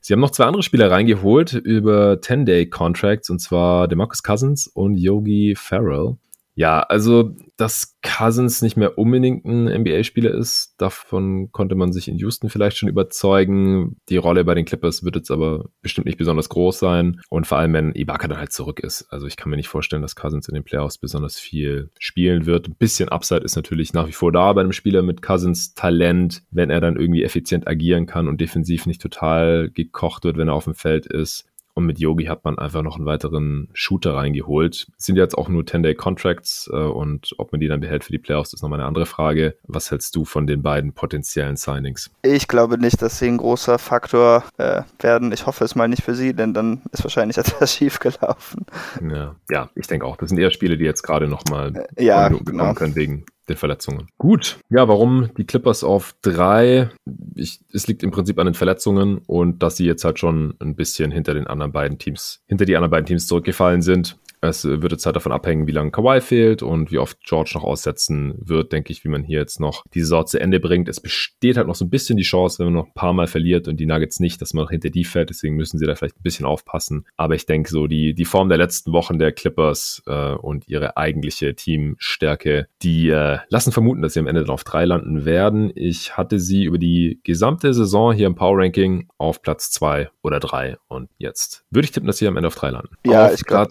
[0.00, 5.54] Sie haben noch zwei andere Spieler reingeholt über 10-Day-Contracts, und zwar DeMarcus Cousins und Yogi
[5.56, 6.16] Farrell.
[6.58, 12.16] Ja, also dass Cousins nicht mehr unbedingt ein NBA-Spieler ist, davon konnte man sich in
[12.16, 13.98] Houston vielleicht schon überzeugen.
[14.08, 17.20] Die Rolle bei den Clippers wird jetzt aber bestimmt nicht besonders groß sein.
[17.28, 19.06] Und vor allem, wenn Ibaka dann halt zurück ist.
[19.10, 22.68] Also ich kann mir nicht vorstellen, dass Cousins in den Playoffs besonders viel spielen wird.
[22.68, 26.42] Ein bisschen Upside ist natürlich nach wie vor da bei einem Spieler mit Cousins Talent,
[26.50, 30.54] wenn er dann irgendwie effizient agieren kann und defensiv nicht total gekocht wird, wenn er
[30.54, 31.44] auf dem Feld ist.
[31.76, 34.86] Und mit Yogi hat man einfach noch einen weiteren Shooter reingeholt.
[34.96, 38.18] Es sind jetzt auch nur 10-Day-Contracts äh, und ob man die dann behält für die
[38.18, 39.56] Playoffs, ist nochmal eine andere Frage.
[39.64, 42.10] Was hältst du von den beiden potenziellen Signings?
[42.22, 45.32] Ich glaube nicht, dass sie ein großer Faktor äh, werden.
[45.32, 48.64] Ich hoffe es mal nicht für sie, denn dann ist wahrscheinlich etwas schief gelaufen.
[49.06, 50.16] Ja, ja, ich denke auch.
[50.16, 52.72] Das sind eher Spiele, die jetzt gerade nochmal äh, ja, genau.
[52.72, 54.08] können wegen den Verletzungen.
[54.18, 54.58] Gut.
[54.70, 56.90] Ja, warum die Clippers auf drei?
[57.34, 60.74] Ich, es liegt im Prinzip an den Verletzungen und dass sie jetzt halt schon ein
[60.74, 64.18] bisschen hinter den anderen beiden Teams, hinter die anderen beiden Teams zurückgefallen sind.
[64.48, 67.64] Es wird jetzt halt davon abhängen, wie lange Kawhi fehlt und wie oft George noch
[67.64, 70.88] aussetzen wird, denke ich, wie man hier jetzt noch die Saison zu Ende bringt.
[70.88, 73.26] Es besteht halt noch so ein bisschen die Chance, wenn man noch ein paar Mal
[73.26, 75.30] verliert und die Nuggets nicht, dass man noch hinter die fällt.
[75.30, 77.06] Deswegen müssen sie da vielleicht ein bisschen aufpassen.
[77.16, 80.96] Aber ich denke, so die, die Form der letzten Wochen der Clippers äh, und ihre
[80.96, 85.72] eigentliche Teamstärke, die äh, lassen vermuten, dass sie am Ende dann auf drei landen werden.
[85.74, 90.40] Ich hatte sie über die gesamte Saison hier im Power Ranking auf Platz zwei oder
[90.40, 92.94] drei und jetzt würde ich tippen, dass sie am Ende auf drei landen.
[93.04, 93.70] Ja, auf ich glaube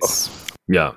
[0.68, 0.96] ja,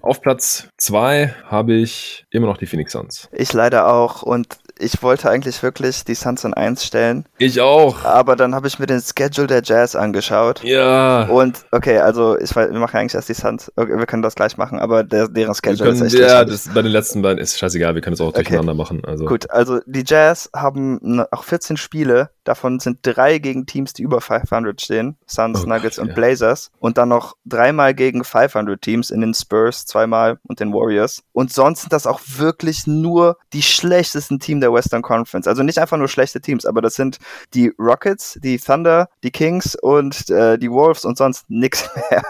[0.00, 3.28] auf Platz zwei habe ich immer noch die Phoenix Suns.
[3.32, 7.24] Ich leider auch und ich wollte eigentlich wirklich die Suns in 1 stellen.
[7.38, 8.04] Ich auch.
[8.04, 10.62] Aber dann habe ich mir den Schedule der Jazz angeschaut.
[10.62, 11.24] Ja.
[11.24, 13.72] Und okay, also ich wir machen eigentlich erst die Suns.
[13.76, 16.68] Okay, wir können das gleich machen, aber der, deren Schedule können, ist echt Ja, das,
[16.68, 18.42] bei den letzten beiden ist scheißegal, wir können es auch okay.
[18.42, 19.02] durcheinander machen.
[19.04, 19.24] Also.
[19.24, 24.20] Gut, also die Jazz haben auch 14 Spiele, davon sind drei gegen Teams, die über
[24.20, 25.16] 500 stehen.
[25.26, 26.14] Suns, oh Nuggets Gott, und ja.
[26.14, 26.70] Blazers.
[26.78, 31.22] Und dann noch dreimal gegen 500 Teams in den Spurs zweimal und den Warriors.
[31.32, 35.46] Und sonst sind das auch wirklich nur die schlechtesten Teams der Western Conference.
[35.46, 37.18] Also nicht einfach nur schlechte Teams, aber das sind
[37.54, 42.22] die Rockets, die Thunder, die Kings und äh, die Wolves und sonst nichts mehr.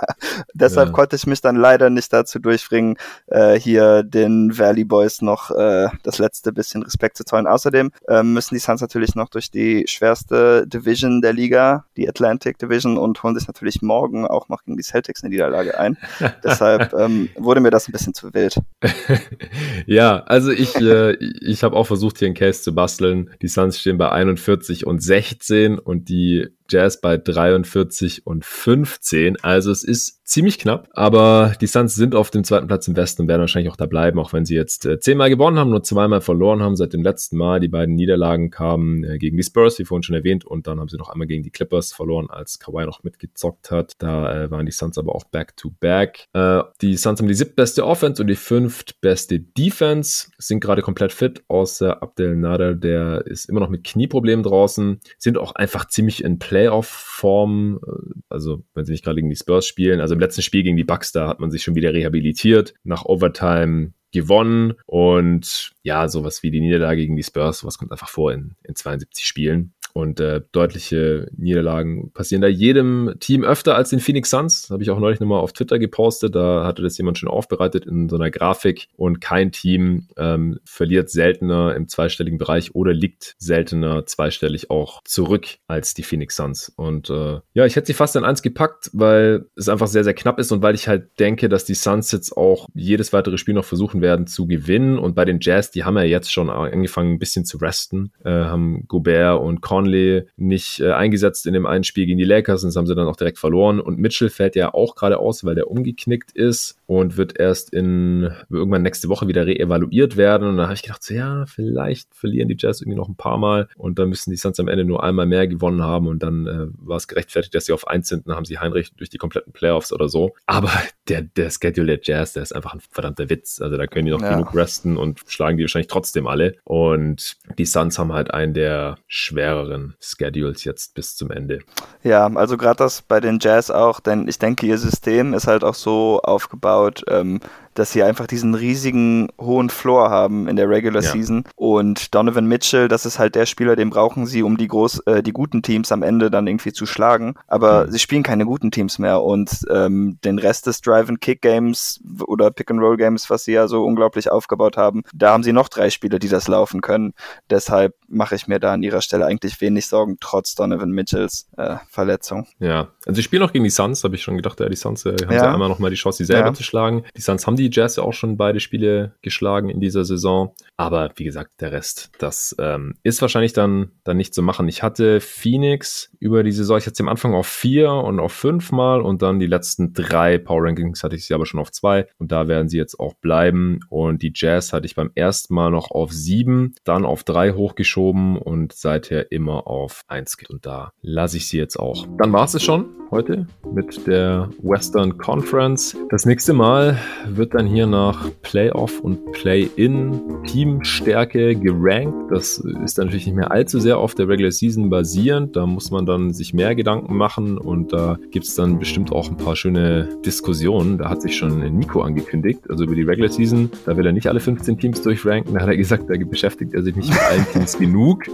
[0.54, 0.92] Deshalb ja.
[0.92, 2.96] konnte ich mich dann leider nicht dazu durchbringen,
[3.26, 7.46] äh, hier den Valley Boys noch äh, das letzte bisschen Respekt zu zollen.
[7.46, 12.58] Außerdem äh, müssen die Suns natürlich noch durch die schwerste Division der Liga, die Atlantic
[12.58, 15.96] Division, und holen sich natürlich morgen auch noch gegen die Celtics eine Niederlage ein.
[16.44, 18.56] Deshalb ähm, wurde mir das ein bisschen zu wild.
[19.86, 23.30] ja, also ich, äh, ich habe auch versucht, hier einen Case zu basteln.
[23.42, 29.40] Die Suns stehen bei 41 und 16 und die Jazz bei 43 und 15.
[29.42, 33.22] Also es ist ziemlich knapp, aber die Suns sind auf dem zweiten Platz im Westen
[33.22, 35.84] und werden wahrscheinlich auch da bleiben, auch wenn sie jetzt äh, zehnmal gewonnen haben, nur
[35.84, 37.60] zweimal verloren haben seit dem letzten Mal.
[37.60, 40.88] Die beiden Niederlagen kamen äh, gegen die Spurs, wie vorhin schon erwähnt, und dann haben
[40.88, 43.92] sie noch einmal gegen die Clippers verloren, als Kawhi noch mitgezockt hat.
[43.98, 46.26] Da äh, waren die Suns aber auch back-to-back.
[46.32, 51.44] Äh, die Suns haben die siebtbeste Offense und die fünftbeste Defense, sind gerade komplett fit,
[51.46, 56.40] außer Abdel Nader, der ist immer noch mit Knieproblemen draußen, sind auch einfach ziemlich in
[56.40, 60.62] Playoff-Form, äh, also wenn sie nicht gerade gegen die Spurs spielen, also im letzten Spiel
[60.62, 66.08] gegen die Bucks, da hat man sich schon wieder rehabilitiert, nach Overtime gewonnen und ja,
[66.08, 69.74] sowas wie die Niederlage gegen die Spurs, sowas kommt einfach vor in, in 72 Spielen.
[69.96, 74.68] Und äh, deutliche Niederlagen passieren da jedem Team öfter als den Phoenix Suns.
[74.68, 76.34] Habe ich auch neulich nochmal auf Twitter gepostet.
[76.34, 78.88] Da hatte das jemand schon aufbereitet in so einer Grafik.
[78.96, 85.46] Und kein Team ähm, verliert seltener im zweistelligen Bereich oder liegt seltener zweistellig auch zurück
[85.66, 86.74] als die Phoenix Suns.
[86.76, 90.12] Und äh, ja, ich hätte sie fast in eins gepackt, weil es einfach sehr, sehr
[90.12, 93.54] knapp ist und weil ich halt denke, dass die Suns jetzt auch jedes weitere Spiel
[93.54, 94.98] noch versuchen werden zu gewinnen.
[94.98, 98.30] Und bei den Jazz, die haben ja jetzt schon angefangen, ein bisschen zu resten, äh,
[98.30, 102.62] haben Gobert und Conley Conley nicht äh, eingesetzt in dem einen Spiel gegen die Lakers
[102.62, 103.80] und das haben sie dann auch direkt verloren.
[103.80, 108.30] Und Mitchell fällt ja auch gerade aus, weil der umgeknickt ist und wird erst in
[108.48, 110.48] irgendwann nächste Woche wieder reevaluiert werden.
[110.48, 113.38] Und da habe ich gedacht, so, ja, vielleicht verlieren die Jazz irgendwie noch ein paar
[113.38, 116.46] Mal und dann müssen die Suns am Ende nur einmal mehr gewonnen haben und dann
[116.46, 118.28] äh, war es gerechtfertigt, dass sie auf eins sind.
[118.28, 120.34] Dann haben sie Heinrich durch die kompletten Playoffs oder so.
[120.46, 120.70] Aber
[121.08, 123.60] der, der Schedule der Jazz, der ist einfach ein verdammter Witz.
[123.60, 124.30] Also da können die noch ja.
[124.30, 126.54] genug resten und schlagen die wahrscheinlich trotzdem alle.
[126.64, 131.60] Und die Suns haben halt einen der schwereren Schedules jetzt bis zum Ende.
[132.02, 135.64] Ja, also gerade das bei den Jazz auch, denn ich denke, ihr System ist halt
[135.64, 136.75] auch so aufgebaut,
[137.08, 137.40] ähm,
[137.78, 141.10] dass sie einfach diesen riesigen hohen Floor haben in der Regular ja.
[141.10, 141.44] Season.
[141.54, 145.22] Und Donovan Mitchell, das ist halt der Spieler, den brauchen sie, um die groß, äh,
[145.22, 147.34] die guten Teams am Ende dann irgendwie zu schlagen.
[147.46, 147.92] Aber mhm.
[147.92, 153.44] sie spielen keine guten Teams mehr und ähm, den Rest des Drive-and-Kick-Games oder Pick-and-Roll-Games, was
[153.44, 156.80] sie ja so unglaublich aufgebaut haben, da haben sie noch drei Spieler, die das laufen
[156.80, 157.12] können.
[157.50, 161.76] Deshalb mache ich mir da an ihrer Stelle eigentlich wenig Sorgen, trotz Donovan Mitchells äh,
[161.90, 162.46] Verletzung.
[162.58, 165.04] Ja, also sie spielen auch gegen die Suns, habe ich schon gedacht, ja, die Suns
[165.04, 165.44] äh, haben ja.
[165.44, 166.54] ja einmal nochmal die Chance, sie selber ja.
[166.54, 167.04] zu schlagen.
[167.16, 170.54] Die Suns haben die die Jazz ja auch schon beide Spiele geschlagen in dieser Saison.
[170.76, 174.68] Aber wie gesagt, der Rest, das ähm, ist wahrscheinlich dann, dann nicht zu machen.
[174.68, 178.32] Ich hatte Phoenix über die Saison, ich hatte sie am Anfang auf vier und auf
[178.32, 181.72] fünf Mal und dann die letzten drei Power Rankings hatte ich sie aber schon auf
[181.72, 183.80] zwei und da werden sie jetzt auch bleiben.
[183.88, 188.36] Und die Jazz hatte ich beim ersten Mal noch auf sieben, dann auf drei hochgeschoben
[188.36, 190.36] und seither immer auf eins.
[190.48, 192.06] Und da lasse ich sie jetzt auch.
[192.18, 195.96] Dann war es schon heute mit der Western Conference.
[196.10, 196.98] Das nächste Mal
[197.28, 202.30] wird dann hier nach Playoff und Play-In Teamstärke gerankt.
[202.30, 205.56] Das ist dann natürlich nicht mehr allzu sehr auf der Regular Season basierend.
[205.56, 209.30] Da muss man dann sich mehr Gedanken machen und da gibt es dann bestimmt auch
[209.30, 210.98] ein paar schöne Diskussionen.
[210.98, 213.70] Da hat sich schon Nico angekündigt, also über die Regular Season.
[213.86, 215.54] Da will er nicht alle 15 Teams durchranken.
[215.54, 218.24] Da hat er gesagt, da beschäftigt er sich nicht mit allen Teams genug.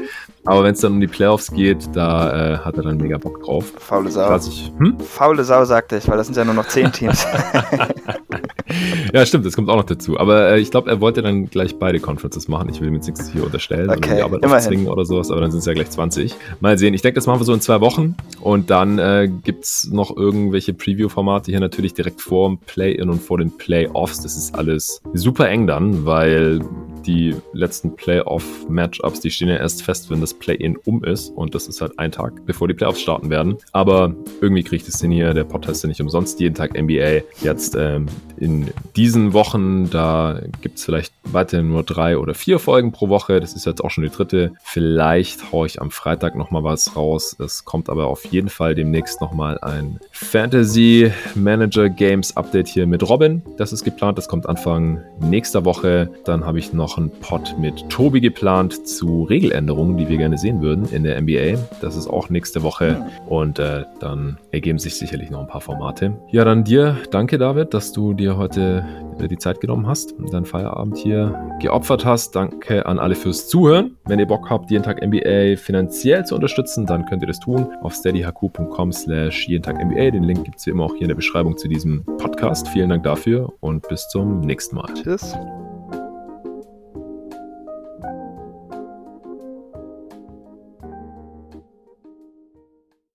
[0.44, 3.44] Aber wenn es dann um die Playoffs geht, da äh, hat er dann mega Bock
[3.44, 3.72] drauf.
[3.78, 4.36] Faule Sau.
[4.78, 4.98] Hm?
[4.98, 7.24] Faule Sau, sagte ich, weil das sind ja nur noch 10 Teams.
[9.12, 10.18] ja, stimmt, das kommt auch noch dazu.
[10.18, 12.68] Aber äh, ich glaube, er wollte dann gleich beide Conferences machen.
[12.70, 15.40] Ich will ihm jetzt nichts hier unterstellen okay, oder die Arbeit aufzwingen oder sowas, aber
[15.40, 16.34] dann sind es ja gleich 20.
[16.60, 16.94] Mal sehen.
[16.94, 18.16] Ich denke, das machen wir so in zwei Wochen.
[18.40, 23.22] Und dann äh, gibt es noch irgendwelche Preview-Formate hier natürlich direkt vor dem Play-In und
[23.22, 24.22] vor den Playoffs.
[24.22, 26.60] Das ist alles super eng dann, weil
[27.06, 31.30] die letzten Playoff-Matchups, die stehen ja erst fest, wenn das Play-In um ist.
[31.30, 33.56] Und das ist halt ein Tag, bevor die Playoffs starten werden.
[33.72, 35.34] Aber irgendwie kriegt es den hier.
[35.34, 37.22] Der Podcast ist ja nicht umsonst jeden Tag NBA.
[37.42, 38.06] Jetzt ähm,
[38.36, 43.40] in diesen Wochen, da gibt es vielleicht weiterhin nur drei oder vier Folgen pro Woche.
[43.40, 44.52] Das ist jetzt auch schon die dritte.
[44.62, 47.36] Vielleicht haue ich am Freitag nochmal was raus.
[47.38, 53.08] Es kommt aber auf jeden Fall demnächst nochmal ein Fantasy Manager Games Update hier mit
[53.08, 53.42] Robin.
[53.56, 54.18] Das ist geplant.
[54.18, 56.10] Das kommt Anfang nächster Woche.
[56.24, 60.60] Dann habe ich noch noch Pod mit Tobi geplant zu Regeländerungen, die wir gerne sehen
[60.60, 61.59] würden in der NBA.
[61.81, 66.14] Das ist auch nächste Woche und äh, dann ergeben sich sicherlich noch ein paar Formate.
[66.31, 68.85] Ja, dann dir danke, David, dass du dir heute
[69.19, 72.35] äh, die Zeit genommen hast und deinen Feierabend hier geopfert hast.
[72.35, 73.97] Danke an alle fürs Zuhören.
[74.05, 77.66] Wenn ihr Bock habt, jeden Tag NBA finanziell zu unterstützen, dann könnt ihr das tun
[77.82, 80.10] auf steadyhq.com slash jeden Tag NBA.
[80.10, 82.69] Den Link gibt es wie immer auch hier in der Beschreibung zu diesem Podcast.
[82.69, 84.93] Vielen Dank dafür und bis zum nächsten Mal.
[84.94, 85.36] Tschüss.